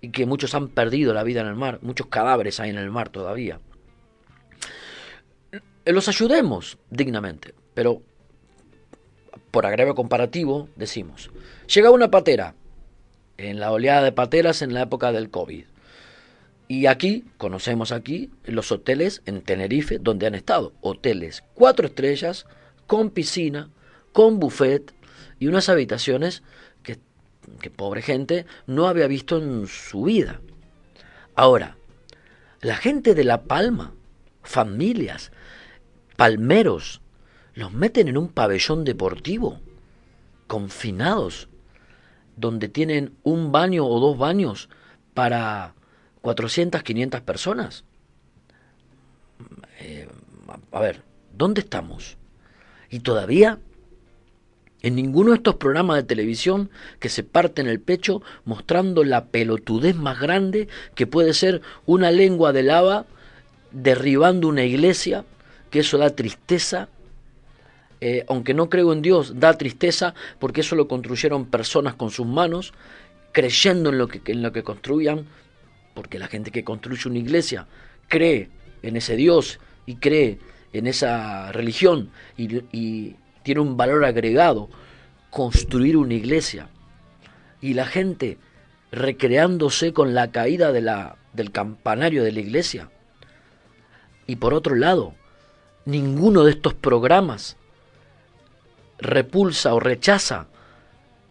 y 0.00 0.08
que 0.08 0.26
muchos 0.26 0.52
han 0.56 0.66
perdido 0.66 1.14
la 1.14 1.22
vida 1.22 1.42
en 1.42 1.46
el 1.46 1.54
mar, 1.54 1.78
muchos 1.80 2.08
cadáveres 2.08 2.58
hay 2.58 2.70
en 2.70 2.76
el 2.76 2.90
mar 2.90 3.08
todavía. 3.08 3.60
Los 5.84 6.08
ayudemos 6.08 6.76
dignamente, 6.90 7.54
pero 7.72 8.02
por 9.52 9.64
agravio 9.64 9.94
comparativo, 9.94 10.68
decimos, 10.74 11.30
llega 11.72 11.92
una 11.92 12.10
patera, 12.10 12.56
en 13.36 13.60
la 13.60 13.70
oleada 13.70 14.02
de 14.02 14.10
pateras 14.10 14.60
en 14.60 14.74
la 14.74 14.82
época 14.82 15.12
del 15.12 15.30
COVID. 15.30 15.66
Y 16.66 16.86
aquí, 16.86 17.26
conocemos 17.38 17.92
aquí, 17.92 18.32
los 18.44 18.72
hoteles 18.72 19.22
en 19.26 19.42
Tenerife 19.42 20.00
donde 20.00 20.26
han 20.26 20.34
estado. 20.34 20.72
Hoteles 20.80 21.44
cuatro 21.54 21.86
estrellas, 21.86 22.44
con 22.88 23.10
piscina, 23.10 23.70
con 24.12 24.40
buffet 24.40 24.92
y 25.42 25.48
unas 25.48 25.68
habitaciones 25.68 26.44
que, 26.84 26.98
pobre 27.70 28.00
gente 28.00 28.46
no 28.68 28.86
había 28.86 29.08
visto 29.08 29.38
en 29.38 29.66
su 29.66 30.04
vida. 30.04 30.40
Ahora, 31.34 31.76
la 32.60 32.76
gente 32.76 33.16
de 33.16 33.24
La 33.24 33.42
Palma, 33.42 33.92
familias, 34.44 35.32
palmeros, 36.16 37.00
los 37.54 37.72
meten 37.72 38.06
en 38.06 38.18
un 38.18 38.28
pabellón 38.28 38.84
deportivo, 38.84 39.60
confinados, 40.46 41.48
donde 42.36 42.68
tienen 42.68 43.16
un 43.24 43.50
baño 43.50 43.84
o 43.84 43.98
dos 43.98 44.16
baños 44.16 44.68
para 45.12 45.74
400, 46.20 46.84
500 46.84 47.20
personas. 47.22 47.84
Eh, 49.80 50.08
a 50.70 50.78
ver, 50.80 51.02
¿Dónde 51.32 51.62
estamos? 51.62 52.18
Y 52.90 53.00
todavía 53.00 53.58
en 54.82 54.96
ninguno 54.96 55.30
de 55.30 55.36
estos 55.36 55.54
programas 55.54 55.96
de 55.96 56.02
televisión 56.02 56.70
que 56.98 57.08
se 57.08 57.22
parten 57.22 57.68
el 57.68 57.80
pecho 57.80 58.22
mostrando 58.44 59.04
la 59.04 59.26
pelotudez 59.26 59.96
más 59.96 60.20
grande 60.20 60.68
que 60.94 61.06
puede 61.06 61.34
ser 61.34 61.62
una 61.86 62.10
lengua 62.10 62.52
de 62.52 62.64
lava 62.64 63.06
derribando 63.70 64.48
una 64.48 64.64
iglesia, 64.64 65.24
que 65.70 65.80
eso 65.80 65.96
da 65.98 66.10
tristeza, 66.10 66.88
eh, 68.00 68.24
aunque 68.28 68.52
no 68.52 68.68
creo 68.68 68.92
en 68.92 69.00
Dios, 69.00 69.38
da 69.38 69.56
tristeza 69.56 70.14
porque 70.38 70.60
eso 70.60 70.76
lo 70.76 70.88
construyeron 70.88 71.46
personas 71.46 71.94
con 71.94 72.10
sus 72.10 72.26
manos, 72.26 72.74
creyendo 73.30 73.90
en 73.90 73.98
lo 73.98 74.08
que, 74.08 74.20
en 74.30 74.42
lo 74.42 74.52
que 74.52 74.62
construían, 74.62 75.26
porque 75.94 76.18
la 76.18 76.26
gente 76.26 76.50
que 76.50 76.64
construye 76.64 77.08
una 77.08 77.18
iglesia 77.18 77.66
cree 78.08 78.50
en 78.82 78.96
ese 78.96 79.16
Dios 79.16 79.58
y 79.86 79.96
cree 79.96 80.38
en 80.72 80.86
esa 80.86 81.52
religión 81.52 82.10
y 82.36 83.14
tiene 83.42 83.60
un 83.60 83.76
valor 83.76 84.04
agregado 84.04 84.68
construir 85.30 85.96
una 85.96 86.14
iglesia. 86.14 86.68
Y 87.60 87.74
la 87.74 87.86
gente 87.86 88.38
recreándose 88.90 89.92
con 89.92 90.14
la 90.14 90.30
caída 90.30 90.72
de 90.72 90.82
la, 90.82 91.16
del 91.32 91.50
campanario 91.50 92.22
de 92.22 92.32
la 92.32 92.40
iglesia. 92.40 92.90
Y 94.26 94.36
por 94.36 94.54
otro 94.54 94.74
lado, 94.74 95.14
ninguno 95.84 96.44
de 96.44 96.52
estos 96.52 96.74
programas 96.74 97.56
repulsa 98.98 99.74
o 99.74 99.80
rechaza 99.80 100.46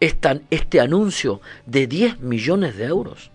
este 0.00 0.80
anuncio 0.80 1.40
de 1.64 1.86
10 1.86 2.20
millones 2.20 2.76
de 2.76 2.84
euros. 2.84 3.30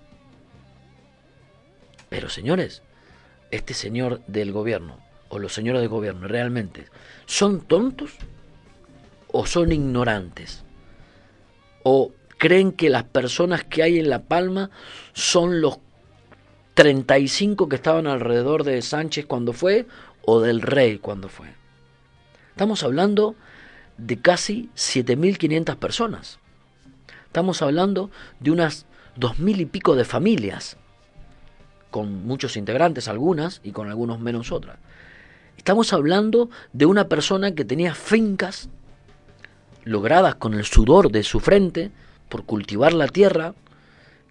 Pero 2.09 2.29
señores, 2.29 2.83
este 3.51 3.73
señor 3.73 4.21
del 4.27 4.51
gobierno, 4.51 4.99
o 5.29 5.39
los 5.39 5.53
señores 5.53 5.81
del 5.81 5.89
gobierno, 5.89 6.27
realmente, 6.27 6.87
¿son 7.25 7.61
tontos? 7.61 8.11
O 9.31 9.45
son 9.45 9.71
ignorantes 9.71 10.63
o 11.83 12.11
creen 12.37 12.71
que 12.71 12.89
las 12.89 13.03
personas 13.03 13.63
que 13.63 13.83
hay 13.83 13.99
en 13.99 14.09
La 14.09 14.23
Palma 14.23 14.69
son 15.13 15.61
los 15.61 15.79
35 16.73 17.69
que 17.69 17.75
estaban 17.75 18.07
alrededor 18.07 18.63
de 18.63 18.81
Sánchez 18.81 19.25
cuando 19.25 19.53
fue 19.53 19.87
o 20.25 20.41
del 20.41 20.61
rey 20.61 20.99
cuando 20.99 21.29
fue. 21.29 21.47
Estamos 22.49 22.83
hablando 22.83 23.35
de 23.97 24.19
casi 24.19 24.69
7.500 24.75 25.77
personas. 25.77 26.39
Estamos 27.25 27.61
hablando 27.61 28.11
de 28.39 28.51
unas 28.51 28.85
2.000 29.19 29.61
y 29.61 29.65
pico 29.65 29.95
de 29.95 30.05
familias, 30.05 30.77
con 31.89 32.25
muchos 32.25 32.57
integrantes 32.57 33.07
algunas 33.07 33.61
y 33.63 33.71
con 33.71 33.89
algunos 33.89 34.19
menos 34.19 34.51
otras. 34.51 34.77
Estamos 35.57 35.93
hablando 35.93 36.49
de 36.73 36.85
una 36.85 37.07
persona 37.07 37.55
que 37.55 37.65
tenía 37.65 37.95
fincas 37.95 38.69
logradas 39.87 40.35
con 40.35 40.53
el 40.53 40.65
sudor 40.65 41.11
de 41.11 41.23
su 41.23 41.39
frente 41.39 41.91
por 42.29 42.45
cultivar 42.45 42.93
la 42.93 43.07
tierra, 43.07 43.53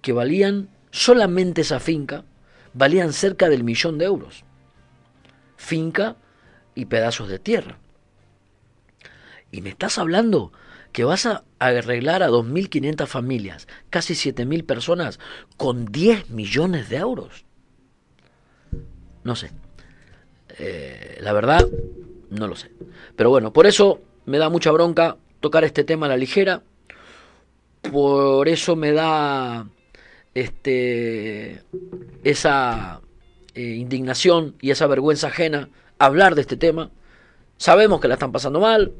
que 0.03 0.13
valían 0.13 0.69
solamente 0.91 1.63
esa 1.63 1.81
finca, 1.81 2.25
valían 2.75 3.13
cerca 3.13 3.49
del 3.49 3.65
millón 3.65 3.99
de 3.99 4.05
euros. 4.05 4.45
Finca 5.57 6.17
y 6.75 6.85
pedazos 6.85 7.29
de 7.29 7.39
tierra. 7.39 7.79
Y 9.51 9.63
me 9.63 9.71
estás 9.71 9.99
hablando 9.99 10.53
que 10.93 11.05
vas 11.05 11.27
a 11.27 11.45
arreglar 11.59 12.23
a 12.23 12.29
2.500 12.29 13.07
familias, 13.07 13.69
casi 13.91 14.15
7.000 14.15 14.65
personas, 14.65 15.19
con 15.57 15.87
10 15.87 16.31
millones 16.31 16.89
de 16.89 16.97
euros. 16.97 17.45
No 19.25 19.37
sé. 19.37 19.51
Eh, 20.59 21.19
la 21.21 21.33
verdad, 21.33 21.67
no 22.31 22.47
lo 22.47 22.57
sé. 22.57 22.71
Pero 23.17 23.31
bueno, 23.31 23.53
por 23.53 23.67
eso 23.67 24.01
me 24.25 24.39
da 24.39 24.49
mucha 24.49 24.71
bronca 24.71 25.17
tocar 25.47 25.63
este 25.63 25.85
tema 25.85 26.07
a 26.07 26.09
la 26.09 26.17
ligera. 26.17 26.63
Por 27.93 28.49
eso 28.49 28.75
me 28.75 28.91
da 28.91 29.69
este 30.35 31.63
esa 32.25 33.01
eh, 33.55 33.63
indignación 33.63 34.57
y 34.61 34.73
esa 34.73 34.89
vergüenza 34.89 35.29
ajena 35.29 35.69
hablar 36.01 36.35
de 36.35 36.41
este 36.41 36.57
tema. 36.57 36.91
Sabemos 37.59 38.01
que 38.01 38.09
la 38.09 38.15
están 38.15 38.33
pasando 38.33 38.59
mal. 38.59 38.95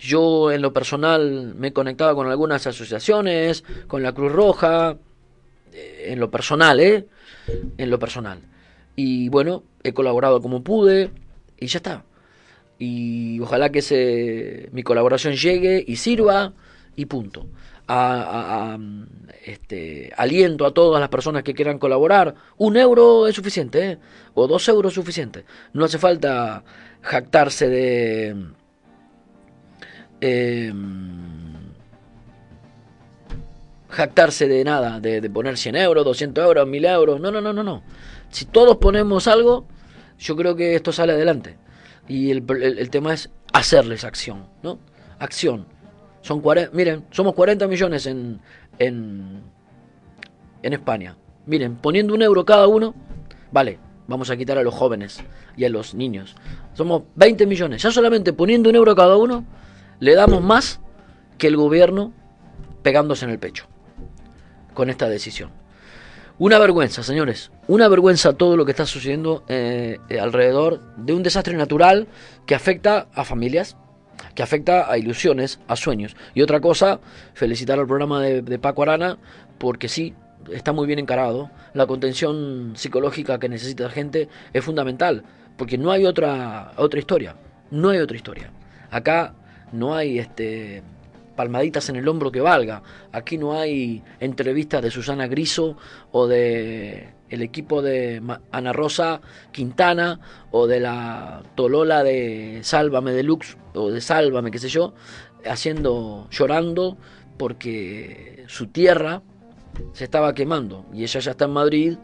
Yo 0.00 0.50
en 0.50 0.60
lo 0.60 0.72
personal 0.72 1.54
me 1.54 1.68
he 1.68 1.72
conectado 1.72 2.16
con 2.16 2.26
algunas 2.26 2.66
asociaciones, 2.66 3.62
con 3.86 4.02
la 4.02 4.12
Cruz 4.12 4.32
Roja, 4.32 4.96
eh, 5.72 6.06
en 6.08 6.18
lo 6.18 6.32
personal, 6.32 6.80
¿eh? 6.80 7.06
En 7.78 7.90
lo 7.90 8.00
personal. 8.00 8.40
Y 8.96 9.28
bueno, 9.28 9.62
he 9.84 9.92
colaborado 9.92 10.42
como 10.42 10.64
pude 10.64 11.12
y 11.60 11.68
ya 11.68 11.78
está 11.78 12.02
y 12.78 13.40
ojalá 13.40 13.70
que 13.70 13.82
se, 13.82 14.68
mi 14.72 14.82
colaboración 14.82 15.34
llegue 15.34 15.82
y 15.86 15.96
sirva 15.96 16.52
y 16.94 17.06
punto. 17.06 17.46
A, 17.88 18.76
este, 19.44 20.12
aliento 20.16 20.66
a 20.66 20.74
todas 20.74 21.00
las 21.00 21.08
personas 21.08 21.44
que 21.44 21.54
quieran 21.54 21.78
colaborar. 21.78 22.34
Un 22.56 22.76
euro 22.76 23.28
es 23.28 23.36
suficiente, 23.36 23.92
¿eh? 23.92 23.98
o 24.34 24.48
dos 24.48 24.68
euros 24.68 24.90
es 24.90 24.96
suficiente. 24.96 25.44
No 25.72 25.84
hace 25.84 25.98
falta 25.98 26.64
jactarse 27.02 27.68
de... 27.68 28.36
Em, 30.20 31.36
jactarse 33.88 34.48
de 34.48 34.64
nada, 34.64 34.98
de, 34.98 35.20
de, 35.20 35.30
poner 35.30 35.56
100 35.56 35.76
euros, 35.76 36.04
200 36.04 36.44
euros, 36.44 36.66
1000 36.66 36.84
euros. 36.86 37.20
No, 37.20 37.30
no, 37.30 37.40
no, 37.40 37.52
no, 37.52 37.62
no. 37.62 37.82
Si 38.30 38.46
todos 38.46 38.78
ponemos 38.78 39.28
algo, 39.28 39.66
yo 40.18 40.34
creo 40.34 40.56
que 40.56 40.74
esto 40.74 40.92
sale 40.92 41.12
adelante. 41.12 41.56
Y 42.08 42.30
el, 42.30 42.44
tema 42.90 43.14
es 43.14 43.30
hacerles 43.52 44.04
acción, 44.04 44.46
¿no? 44.62 44.78
Acción. 45.18 45.66
Son 46.22 46.42
miren, 46.72 47.04
somos 47.10 47.34
40 47.34 47.66
millones 47.68 48.06
en, 48.06 48.40
en, 48.78 49.42
en 50.62 50.72
España. 50.72 51.16
Miren, 51.46 51.76
poniendo 51.76 52.14
un 52.14 52.22
euro 52.22 52.44
cada 52.44 52.66
uno, 52.66 52.94
vale, 53.52 53.78
vamos 54.08 54.30
a 54.30 54.36
quitar 54.36 54.58
a 54.58 54.62
los 54.62 54.74
jóvenes 54.74 55.22
y 55.56 55.64
a 55.64 55.68
los 55.68 55.94
niños. 55.94 56.36
Somos 56.74 57.04
20 57.14 57.46
millones. 57.46 57.82
Ya 57.82 57.90
solamente 57.90 58.32
poniendo 58.32 58.70
un 58.70 58.76
euro 58.76 58.94
cada 58.94 59.16
uno, 59.16 59.44
le 60.00 60.14
damos 60.14 60.42
más 60.42 60.80
que 61.38 61.46
el 61.46 61.56
gobierno 61.56 62.12
pegándose 62.82 63.24
en 63.24 63.30
el 63.30 63.38
pecho 63.38 63.66
con 64.74 64.90
esta 64.90 65.08
decisión. 65.08 65.50
Una 66.38 66.58
vergüenza, 66.58 67.02
señores. 67.02 67.50
Una 67.66 67.88
vergüenza 67.88 68.34
todo 68.34 68.58
lo 68.58 68.66
que 68.66 68.72
está 68.72 68.84
sucediendo 68.84 69.42
eh, 69.48 69.98
eh, 70.10 70.20
alrededor 70.20 70.82
de 70.98 71.14
un 71.14 71.22
desastre 71.22 71.56
natural 71.56 72.08
que 72.44 72.54
afecta 72.54 73.06
a 73.14 73.24
familias, 73.24 73.78
que 74.34 74.42
afecta 74.42 74.90
a 74.92 74.98
ilusiones, 74.98 75.60
a 75.66 75.76
sueños. 75.76 76.14
Y 76.34 76.42
otra 76.42 76.60
cosa, 76.60 77.00
felicitar 77.32 77.78
al 77.78 77.86
programa 77.86 78.20
de, 78.20 78.42
de 78.42 78.58
Paco 78.58 78.82
Arana, 78.82 79.16
porque 79.56 79.88
sí, 79.88 80.14
está 80.52 80.74
muy 80.74 80.86
bien 80.86 80.98
encarado. 80.98 81.50
La 81.72 81.86
contención 81.86 82.74
psicológica 82.76 83.38
que 83.38 83.48
necesita 83.48 83.84
la 83.84 83.90
gente 83.90 84.28
es 84.52 84.62
fundamental, 84.62 85.24
porque 85.56 85.78
no 85.78 85.90
hay 85.90 86.04
otra, 86.04 86.72
otra 86.76 87.00
historia. 87.00 87.34
No 87.70 87.88
hay 87.88 87.98
otra 88.00 88.16
historia. 88.16 88.50
Acá 88.90 89.32
no 89.72 89.94
hay 89.94 90.18
este 90.18 90.82
palmaditas 91.36 91.88
en 91.88 91.96
el 91.96 92.08
hombro 92.08 92.32
que 92.32 92.40
valga. 92.40 92.82
Aquí 93.12 93.38
no 93.38 93.58
hay 93.58 94.02
entrevistas 94.20 94.82
de 94.82 94.90
Susana 94.90 95.26
Griso 95.26 95.76
o 96.12 96.26
de 96.26 97.14
el 97.28 97.42
equipo 97.42 97.82
de 97.82 98.22
Ana 98.52 98.72
Rosa 98.72 99.20
Quintana 99.52 100.20
o 100.50 100.66
de 100.66 100.80
la 100.80 101.42
Tolola 101.54 102.02
de 102.02 102.60
Sálvame 102.62 103.12
Deluxe 103.12 103.56
o 103.74 103.90
de 103.90 104.00
Sálvame, 104.00 104.50
qué 104.50 104.58
sé 104.58 104.68
yo, 104.68 104.94
haciendo, 105.44 106.28
llorando 106.30 106.96
porque 107.36 108.44
su 108.46 108.68
tierra 108.68 109.22
se 109.92 110.04
estaba 110.04 110.34
quemando 110.34 110.86
y 110.92 111.02
ella 111.02 111.20
ya 111.20 111.32
está 111.32 111.44
en 111.44 111.50
Madrid 111.50 111.98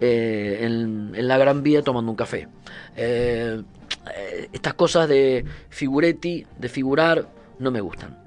eh, 0.00 0.58
en, 0.62 1.28
la 1.28 1.38
Gran 1.38 1.62
Vía 1.62 1.82
tomando 1.82 2.10
un 2.10 2.16
café. 2.16 2.48
Eh, 2.96 3.62
eh, 4.16 4.48
estas 4.52 4.74
cosas 4.74 5.08
de 5.08 5.44
figuretti, 5.68 6.46
de 6.58 6.68
figurar, 6.68 7.28
no 7.58 7.70
me 7.70 7.80
gustan. 7.80 8.23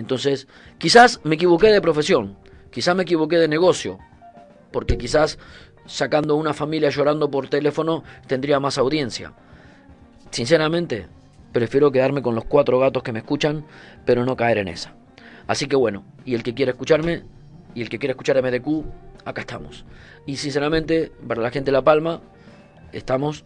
Entonces, 0.00 0.48
quizás 0.78 1.20
me 1.24 1.34
equivoqué 1.34 1.66
de 1.66 1.82
profesión, 1.82 2.38
quizás 2.70 2.96
me 2.96 3.02
equivoqué 3.02 3.36
de 3.36 3.48
negocio, 3.48 3.98
porque 4.72 4.96
quizás 4.96 5.38
sacando 5.84 6.36
una 6.36 6.54
familia 6.54 6.88
llorando 6.88 7.30
por 7.30 7.48
teléfono 7.48 8.02
tendría 8.26 8.58
más 8.60 8.78
audiencia. 8.78 9.34
Sinceramente, 10.30 11.06
prefiero 11.52 11.92
quedarme 11.92 12.22
con 12.22 12.34
los 12.34 12.46
cuatro 12.46 12.78
gatos 12.78 13.02
que 13.02 13.12
me 13.12 13.18
escuchan, 13.18 13.66
pero 14.06 14.24
no 14.24 14.36
caer 14.36 14.56
en 14.56 14.68
esa. 14.68 14.94
Así 15.46 15.66
que 15.66 15.76
bueno, 15.76 16.02
y 16.24 16.34
el 16.34 16.42
que 16.42 16.54
quiera 16.54 16.72
escucharme, 16.72 17.24
y 17.74 17.82
el 17.82 17.90
que 17.90 17.98
quiera 17.98 18.12
escuchar 18.12 18.42
MDQ, 18.42 18.86
acá 19.26 19.42
estamos. 19.42 19.84
Y 20.24 20.36
sinceramente, 20.36 21.12
para 21.28 21.42
la 21.42 21.50
gente 21.50 21.66
de 21.66 21.72
La 21.72 21.84
Palma, 21.84 22.22
estamos 22.92 23.44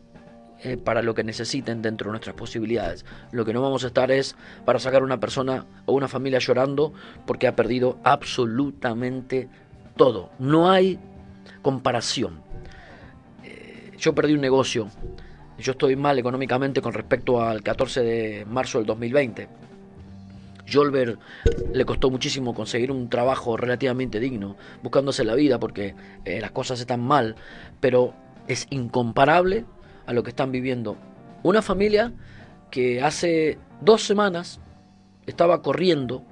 eh, 0.62 0.76
para 0.76 1.02
lo 1.02 1.14
que 1.14 1.24
necesiten 1.24 1.82
dentro 1.82 2.08
de 2.08 2.12
nuestras 2.12 2.36
posibilidades. 2.36 3.04
Lo 3.32 3.44
que 3.44 3.52
no 3.52 3.62
vamos 3.62 3.84
a 3.84 3.88
estar 3.88 4.10
es 4.10 4.36
para 4.64 4.78
sacar 4.78 5.02
una 5.02 5.20
persona 5.20 5.66
o 5.86 5.92
una 5.92 6.08
familia 6.08 6.38
llorando 6.38 6.92
porque 7.26 7.46
ha 7.46 7.56
perdido 7.56 7.98
absolutamente 8.04 9.48
todo. 9.96 10.30
No 10.38 10.70
hay 10.70 10.98
comparación. 11.62 12.40
Eh, 13.42 13.92
yo 13.98 14.14
perdí 14.14 14.34
un 14.34 14.40
negocio 14.40 14.90
yo 15.58 15.72
estoy 15.72 15.96
mal 15.96 16.18
económicamente 16.18 16.82
con 16.82 16.92
respecto 16.92 17.42
al 17.42 17.62
14 17.62 18.02
de 18.02 18.44
marzo 18.46 18.78
del 18.78 18.86
2020. 18.86 19.48
Jolver 20.70 21.18
le 21.72 21.84
costó 21.84 22.10
muchísimo 22.10 22.54
conseguir 22.54 22.90
un 22.90 23.08
trabajo 23.08 23.56
relativamente 23.56 24.18
digno, 24.18 24.56
buscándose 24.82 25.22
la 25.22 25.34
vida 25.34 25.58
porque 25.58 25.94
eh, 26.24 26.40
las 26.40 26.50
cosas 26.50 26.80
están 26.80 27.02
mal, 27.02 27.36
pero 27.80 28.14
es 28.48 28.66
incomparable 28.70 29.64
a 30.06 30.12
lo 30.12 30.22
que 30.22 30.30
están 30.30 30.52
viviendo 30.52 30.96
una 31.44 31.62
familia 31.62 32.12
que 32.70 33.02
hace 33.02 33.58
dos 33.80 34.02
semanas 34.02 34.58
estaba 35.26 35.62
corriendo, 35.62 36.24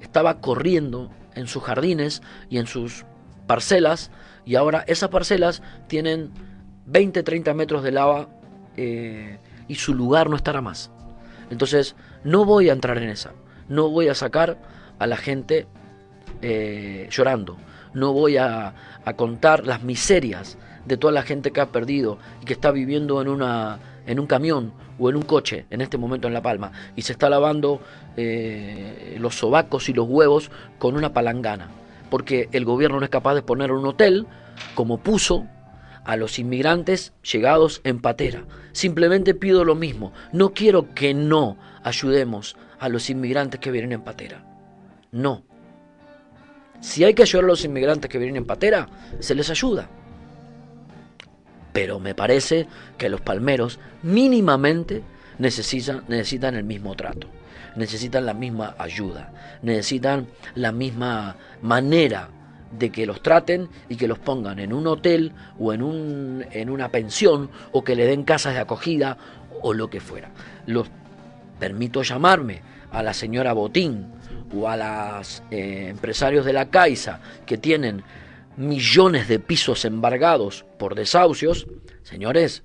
estaba 0.00 0.40
corriendo 0.40 1.10
en 1.34 1.46
sus 1.46 1.62
jardines 1.62 2.22
y 2.50 2.58
en 2.58 2.66
sus 2.66 3.06
parcelas, 3.46 4.10
y 4.44 4.56
ahora 4.56 4.84
esas 4.88 5.10
parcelas 5.10 5.62
tienen 5.86 6.32
20, 6.86 7.22
30 7.22 7.54
metros 7.54 7.82
de 7.82 7.92
lava 7.92 8.28
eh, 8.76 9.38
y 9.68 9.76
su 9.76 9.94
lugar 9.94 10.28
no 10.28 10.36
estará 10.36 10.60
más. 10.60 10.90
Entonces, 11.50 11.94
no 12.24 12.44
voy 12.44 12.68
a 12.68 12.72
entrar 12.72 12.98
en 12.98 13.08
esa. 13.08 13.32
No 13.68 13.88
voy 13.90 14.08
a 14.08 14.14
sacar 14.14 14.58
a 14.98 15.06
la 15.06 15.16
gente 15.16 15.68
eh, 16.42 17.08
llorando. 17.10 17.56
No 17.94 18.12
voy 18.12 18.36
a, 18.36 18.74
a, 19.04 19.12
contar 19.14 19.64
las 19.66 19.82
miserias 19.84 20.58
de 20.86 20.96
toda 20.96 21.12
la 21.12 21.22
gente 21.22 21.50
que 21.50 21.60
ha 21.60 21.72
perdido 21.72 22.18
y 22.40 22.44
que 22.44 22.52
está 22.52 22.70
viviendo 22.70 23.20
en, 23.20 23.28
una, 23.28 23.78
en 24.06 24.20
un 24.20 24.26
camión 24.26 24.72
o 24.98 25.10
en 25.10 25.16
un 25.16 25.22
coche 25.22 25.66
en 25.70 25.80
este 25.80 25.98
momento 25.98 26.28
en 26.28 26.34
La 26.34 26.42
Palma 26.42 26.72
y 26.94 27.02
se 27.02 27.12
está 27.12 27.28
lavando 27.28 27.80
eh, 28.16 29.16
los 29.20 29.34
sobacos 29.34 29.88
y 29.88 29.92
los 29.92 30.08
huevos 30.08 30.50
con 30.78 30.96
una 30.96 31.12
palangana. 31.12 31.70
Porque 32.10 32.48
el 32.52 32.64
gobierno 32.64 32.98
no 32.98 33.04
es 33.04 33.10
capaz 33.10 33.34
de 33.34 33.42
poner 33.42 33.72
un 33.72 33.84
hotel 33.84 34.26
como 34.74 34.98
puso 34.98 35.46
a 36.04 36.16
los 36.16 36.38
inmigrantes 36.38 37.12
llegados 37.22 37.80
en 37.82 38.00
patera. 38.00 38.44
Simplemente 38.72 39.34
pido 39.34 39.64
lo 39.64 39.74
mismo. 39.74 40.12
No 40.32 40.54
quiero 40.54 40.94
que 40.94 41.14
no 41.14 41.56
ayudemos 41.82 42.56
a 42.78 42.88
los 42.88 43.10
inmigrantes 43.10 43.58
que 43.58 43.72
vienen 43.72 43.92
en 43.92 44.02
patera. 44.02 44.44
No. 45.10 45.42
Si 46.80 47.02
hay 47.02 47.14
que 47.14 47.22
ayudar 47.22 47.44
a 47.44 47.48
los 47.48 47.64
inmigrantes 47.64 48.08
que 48.08 48.18
vienen 48.18 48.36
en 48.36 48.44
patera, 48.44 48.88
se 49.18 49.34
les 49.34 49.50
ayuda. 49.50 49.88
Pero 51.76 52.00
me 52.00 52.14
parece 52.14 52.66
que 52.96 53.10
los 53.10 53.20
palmeros 53.20 53.78
mínimamente 54.02 55.02
necesitan, 55.38 56.04
necesitan 56.08 56.54
el 56.54 56.64
mismo 56.64 56.94
trato, 56.94 57.28
necesitan 57.76 58.24
la 58.24 58.32
misma 58.32 58.76
ayuda, 58.78 59.30
necesitan 59.60 60.26
la 60.54 60.72
misma 60.72 61.36
manera 61.60 62.30
de 62.78 62.88
que 62.88 63.04
los 63.04 63.22
traten 63.22 63.68
y 63.90 63.96
que 63.96 64.08
los 64.08 64.18
pongan 64.18 64.58
en 64.58 64.72
un 64.72 64.86
hotel 64.86 65.32
o 65.58 65.74
en, 65.74 65.82
un, 65.82 66.46
en 66.50 66.70
una 66.70 66.88
pensión 66.88 67.50
o 67.72 67.84
que 67.84 67.94
le 67.94 68.06
den 68.06 68.24
casas 68.24 68.54
de 68.54 68.60
acogida 68.60 69.18
o 69.60 69.74
lo 69.74 69.90
que 69.90 70.00
fuera. 70.00 70.30
Los 70.64 70.88
permito 71.60 72.02
llamarme 72.02 72.62
a 72.90 73.02
la 73.02 73.12
señora 73.12 73.52
Botín 73.52 74.06
o 74.56 74.66
a 74.66 74.78
los 74.78 75.42
eh, 75.50 75.88
empresarios 75.90 76.46
de 76.46 76.54
la 76.54 76.70
Caixa 76.70 77.20
que 77.44 77.58
tienen 77.58 78.02
millones 78.56 79.28
de 79.28 79.38
pisos 79.38 79.84
embargados 79.84 80.64
por 80.78 80.94
desahucios, 80.94 81.66
señores, 82.02 82.62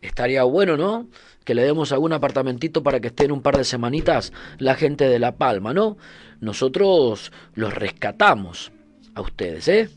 estaría 0.00 0.42
bueno, 0.44 0.76
¿no? 0.76 1.08
Que 1.44 1.54
le 1.54 1.62
demos 1.62 1.92
algún 1.92 2.12
apartamentito 2.12 2.82
para 2.82 3.00
que 3.00 3.08
estén 3.08 3.32
un 3.32 3.42
par 3.42 3.56
de 3.56 3.64
semanitas 3.64 4.32
la 4.58 4.74
gente 4.74 5.08
de 5.08 5.18
La 5.18 5.36
Palma, 5.36 5.72
¿no? 5.72 5.96
Nosotros 6.40 7.32
los 7.54 7.74
rescatamos 7.74 8.72
a 9.14 9.20
ustedes, 9.20 9.68
¿eh? 9.68 9.88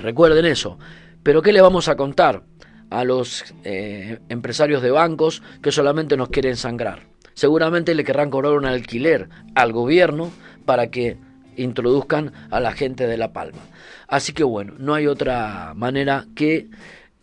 Recuerden 0.00 0.44
eso. 0.44 0.78
Pero 1.22 1.42
¿qué 1.42 1.52
le 1.52 1.60
vamos 1.60 1.88
a 1.88 1.96
contar 1.96 2.42
a 2.90 3.04
los 3.04 3.44
eh, 3.64 4.18
empresarios 4.28 4.82
de 4.82 4.90
bancos 4.90 5.42
que 5.62 5.72
solamente 5.72 6.16
nos 6.16 6.28
quieren 6.28 6.56
sangrar? 6.56 7.08
Seguramente 7.34 7.94
le 7.94 8.04
querrán 8.04 8.30
cobrar 8.30 8.54
un 8.54 8.66
alquiler 8.66 9.28
al 9.54 9.72
gobierno 9.72 10.30
para 10.64 10.90
que 10.90 11.18
introduzcan 11.62 12.32
a 12.50 12.60
la 12.60 12.72
gente 12.72 13.06
de 13.06 13.16
La 13.16 13.32
Palma. 13.32 13.60
Así 14.06 14.32
que 14.32 14.44
bueno, 14.44 14.74
no 14.78 14.94
hay 14.94 15.06
otra 15.06 15.72
manera 15.74 16.26
que 16.34 16.68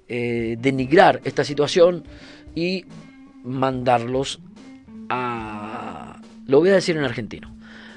eh, 0.08 0.58
denigrar 0.60 1.22
esta 1.24 1.44
situación 1.44 2.04
y 2.54 2.86
mandarlos 3.44 4.40
a... 5.10 6.22
Lo 6.48 6.60
voy 6.60 6.70
a 6.70 6.76
decir 6.76 6.96
en 6.96 7.04
argentino 7.04 7.56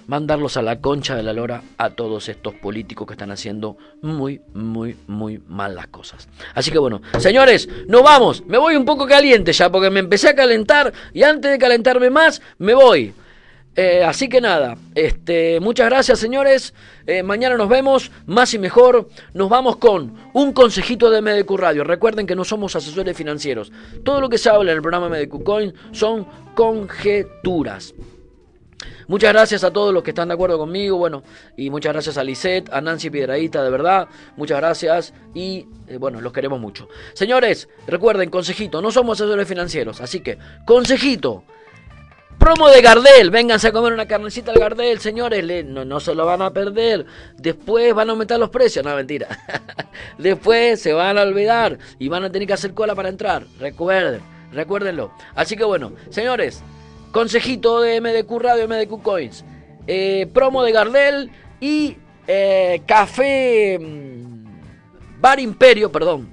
mandarlos 0.08 0.56
a 0.56 0.62
la 0.62 0.80
concha 0.80 1.14
de 1.14 1.22
la 1.22 1.34
lora 1.34 1.62
a 1.76 1.90
todos 1.90 2.28
estos 2.28 2.54
políticos 2.54 3.06
que 3.06 3.12
están 3.12 3.30
haciendo 3.30 3.76
muy, 4.00 4.40
muy, 4.54 4.96
muy 5.06 5.40
mal 5.46 5.76
las 5.76 5.88
cosas. 5.88 6.28
Así 6.54 6.70
que 6.72 6.78
bueno, 6.78 7.02
señores, 7.18 7.68
nos 7.86 8.02
vamos. 8.02 8.42
Me 8.46 8.58
voy 8.58 8.74
un 8.74 8.86
poco 8.86 9.06
caliente 9.06 9.52
ya 9.52 9.70
porque 9.70 9.90
me 9.90 10.00
empecé 10.00 10.30
a 10.30 10.34
calentar 10.34 10.92
y 11.12 11.22
antes 11.22 11.50
de 11.50 11.58
calentarme 11.58 12.10
más, 12.10 12.40
me 12.56 12.74
voy. 12.74 13.12
Eh, 13.80 14.02
así 14.02 14.28
que 14.28 14.40
nada, 14.40 14.76
este, 14.96 15.60
muchas 15.60 15.88
gracias 15.88 16.18
señores. 16.18 16.74
Eh, 17.06 17.22
mañana 17.22 17.56
nos 17.56 17.68
vemos, 17.68 18.10
más 18.26 18.52
y 18.52 18.58
mejor. 18.58 19.08
Nos 19.34 19.48
vamos 19.48 19.76
con 19.76 20.14
un 20.32 20.52
consejito 20.52 21.08
de 21.10 21.22
MDQ 21.22 21.48
Radio. 21.56 21.84
Recuerden 21.84 22.26
que 22.26 22.34
no 22.34 22.42
somos 22.44 22.74
asesores 22.74 23.16
financieros. 23.16 23.70
Todo 24.02 24.20
lo 24.20 24.28
que 24.28 24.36
se 24.36 24.50
habla 24.50 24.72
en 24.72 24.78
el 24.78 24.82
programa 24.82 25.08
MDQ 25.08 25.44
Coin 25.44 25.72
son 25.92 26.26
conjeturas. 26.56 27.94
Muchas 29.06 29.32
gracias 29.32 29.62
a 29.62 29.72
todos 29.72 29.94
los 29.94 30.02
que 30.02 30.10
están 30.10 30.26
de 30.26 30.34
acuerdo 30.34 30.58
conmigo, 30.58 30.96
bueno, 30.96 31.22
y 31.56 31.70
muchas 31.70 31.92
gracias 31.92 32.18
a 32.18 32.24
Lisette, 32.24 32.68
a 32.72 32.80
Nancy 32.80 33.10
Piedradita, 33.10 33.62
de 33.62 33.70
verdad, 33.70 34.08
muchas 34.36 34.58
gracias 34.58 35.14
y 35.34 35.66
eh, 35.86 35.96
bueno, 35.98 36.20
los 36.20 36.32
queremos 36.32 36.60
mucho. 36.60 36.88
Señores, 37.14 37.68
recuerden, 37.86 38.28
consejito, 38.28 38.82
no 38.82 38.90
somos 38.90 39.20
asesores 39.20 39.48
financieros, 39.48 40.00
así 40.00 40.20
que, 40.20 40.36
consejito, 40.66 41.44
promo 42.38 42.68
de 42.68 42.80
Gardel, 42.80 43.30
vénganse 43.30 43.68
a 43.68 43.72
comer 43.72 43.92
una 43.92 44.06
carnecita 44.06 44.52
al 44.52 44.58
Gardel, 44.58 45.00
señores, 45.00 45.64
no, 45.66 45.84
no 45.84 46.00
se 46.00 46.14
lo 46.14 46.24
van 46.24 46.42
a 46.42 46.52
perder, 46.52 47.04
después 47.36 47.94
van 47.94 48.08
a 48.08 48.12
aumentar 48.12 48.38
los 48.38 48.50
precios, 48.50 48.84
no, 48.84 48.94
mentira, 48.94 49.28
después 50.18 50.80
se 50.80 50.92
van 50.92 51.18
a 51.18 51.22
olvidar 51.22 51.78
y 51.98 52.08
van 52.08 52.24
a 52.24 52.30
tener 52.30 52.46
que 52.48 52.54
hacer 52.54 52.74
cola 52.74 52.94
para 52.94 53.08
entrar, 53.08 53.44
recuerden, 53.58 54.22
recuérdenlo. 54.52 55.12
Así 55.34 55.56
que 55.56 55.64
bueno, 55.64 55.92
señores, 56.10 56.62
Consejito 57.12 57.80
de 57.80 58.00
MDQ 58.00 58.38
Radio, 58.38 58.68
MDQ 58.68 59.02
Coins. 59.02 59.44
Eh, 59.86 60.28
promo 60.32 60.62
de 60.62 60.72
Gardel 60.72 61.30
y 61.60 61.96
eh, 62.26 62.82
café 62.86 63.78
mm, 63.78 65.20
Bar 65.20 65.40
Imperio, 65.40 65.90
perdón. 65.90 66.28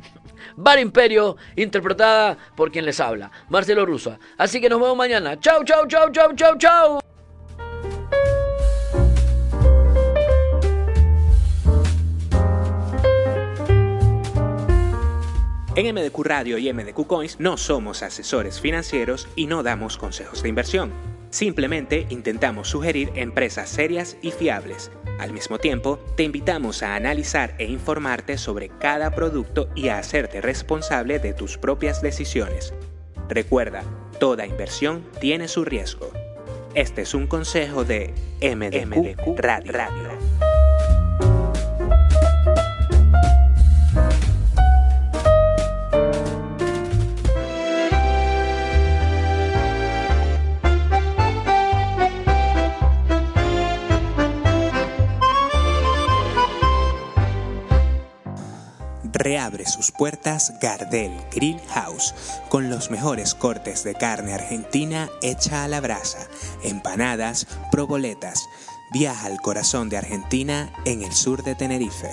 Bar 0.57 0.79
Imperio, 0.79 1.37
interpretada 1.55 2.37
por 2.55 2.71
quien 2.71 2.85
les 2.85 2.99
habla, 2.99 3.31
Marcelo 3.49 3.85
Russo. 3.85 4.17
Así 4.37 4.61
que 4.61 4.69
nos 4.69 4.79
vemos 4.79 4.97
mañana. 4.97 5.39
Chau, 5.39 5.63
chau, 5.63 5.87
chau, 5.87 6.11
chau, 6.11 6.33
chau, 6.35 6.57
chau. 6.57 6.99
En 15.77 15.93
MDQ 15.93 16.19
Radio 16.23 16.57
y 16.57 16.71
MDQ 16.71 17.05
Coins 17.05 17.37
no 17.37 17.57
somos 17.57 18.01
asesores 18.01 18.61
financieros 18.61 19.27
y 19.35 19.47
no 19.47 19.61
damos 19.61 19.97
consejos 19.97 20.41
de 20.41 20.47
inversión. 20.47 20.93
Simplemente 21.31 22.07
intentamos 22.09 22.69
sugerir 22.69 23.11
empresas 23.15 23.67
serias 23.67 24.15
y 24.21 24.31
fiables. 24.31 24.89
Al 25.19 25.31
mismo 25.31 25.59
tiempo, 25.59 25.99
te 26.15 26.23
invitamos 26.23 26.83
a 26.83 26.95
analizar 26.95 27.55
e 27.57 27.65
informarte 27.65 28.37
sobre 28.37 28.69
cada 28.69 29.11
producto 29.11 29.69
y 29.73 29.87
a 29.87 29.97
hacerte 29.97 30.41
responsable 30.41 31.19
de 31.19 31.33
tus 31.33 31.57
propias 31.57 32.01
decisiones. 32.01 32.73
Recuerda, 33.29 33.83
toda 34.19 34.45
inversión 34.45 35.05
tiene 35.19 35.47
su 35.47 35.63
riesgo. 35.63 36.11
Este 36.73 37.03
es 37.03 37.13
un 37.13 37.27
consejo 37.27 37.85
de 37.85 38.13
MDQ, 38.41 39.39
Radio. 39.39 40.54
Reabre 59.25 59.65
sus 59.65 59.91
puertas 59.91 60.53
Gardel 60.61 61.11
Grill 61.31 61.59
House 61.69 62.13
con 62.47 62.69
los 62.69 62.91
mejores 62.91 63.33
cortes 63.33 63.83
de 63.83 63.95
carne 63.95 64.35
argentina 64.35 65.09
hecha 65.23 65.63
a 65.63 65.67
la 65.67 65.81
brasa, 65.81 66.27
empanadas, 66.63 67.47
proboletas. 67.71 68.47
Viaja 68.93 69.25
al 69.25 69.41
corazón 69.41 69.89
de 69.89 69.97
Argentina 69.97 70.71
en 70.85 71.01
el 71.01 71.11
sur 71.11 71.43
de 71.43 71.55
Tenerife. 71.55 72.11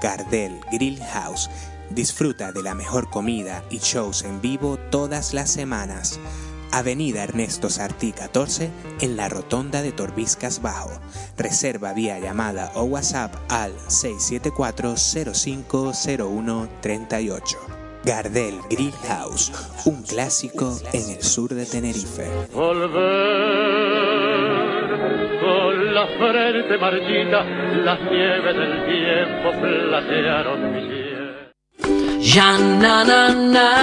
Gardel 0.00 0.58
Grill 0.72 0.98
House. 1.12 1.50
Disfruta 1.90 2.52
de 2.52 2.62
la 2.62 2.74
mejor 2.74 3.10
comida 3.10 3.62
y 3.70 3.78
shows 3.78 4.22
en 4.22 4.40
vivo 4.40 4.78
todas 4.90 5.34
las 5.34 5.50
semanas. 5.50 6.18
Avenida 6.76 7.24
Ernesto 7.24 7.70
Sartí 7.70 8.12
14 8.12 8.70
en 9.00 9.16
la 9.16 9.30
rotonda 9.30 9.80
de 9.80 9.92
Torbiscas 9.92 10.60
Bajo. 10.60 10.90
Reserva 11.38 11.94
vía 11.94 12.18
llamada 12.18 12.70
o 12.74 12.82
WhatsApp 12.82 13.34
al 13.48 13.72
674 13.88 14.94
050138. 15.32 17.56
Gardel 18.04 18.56
Grill 18.68 18.92
House, 19.08 19.50
un 19.86 20.02
clásico 20.02 20.78
en 20.92 21.16
el 21.16 21.22
sur 21.22 21.54
de 21.54 21.64
Tenerife. 21.64 22.28
Volver 22.52 22.92
con 25.40 25.94
la 25.94 26.06
frente 26.06 26.76
marchita, 26.76 27.42
las 27.84 28.00
nieves 28.02 28.54
del 28.54 28.84
tiempo 28.84 29.50
platearon 29.62 30.74
mi 30.74 30.82
cielo. 30.88 31.06
Ya 32.20 32.58
na 32.58 33.04
na 33.04 33.32
na 33.32 33.82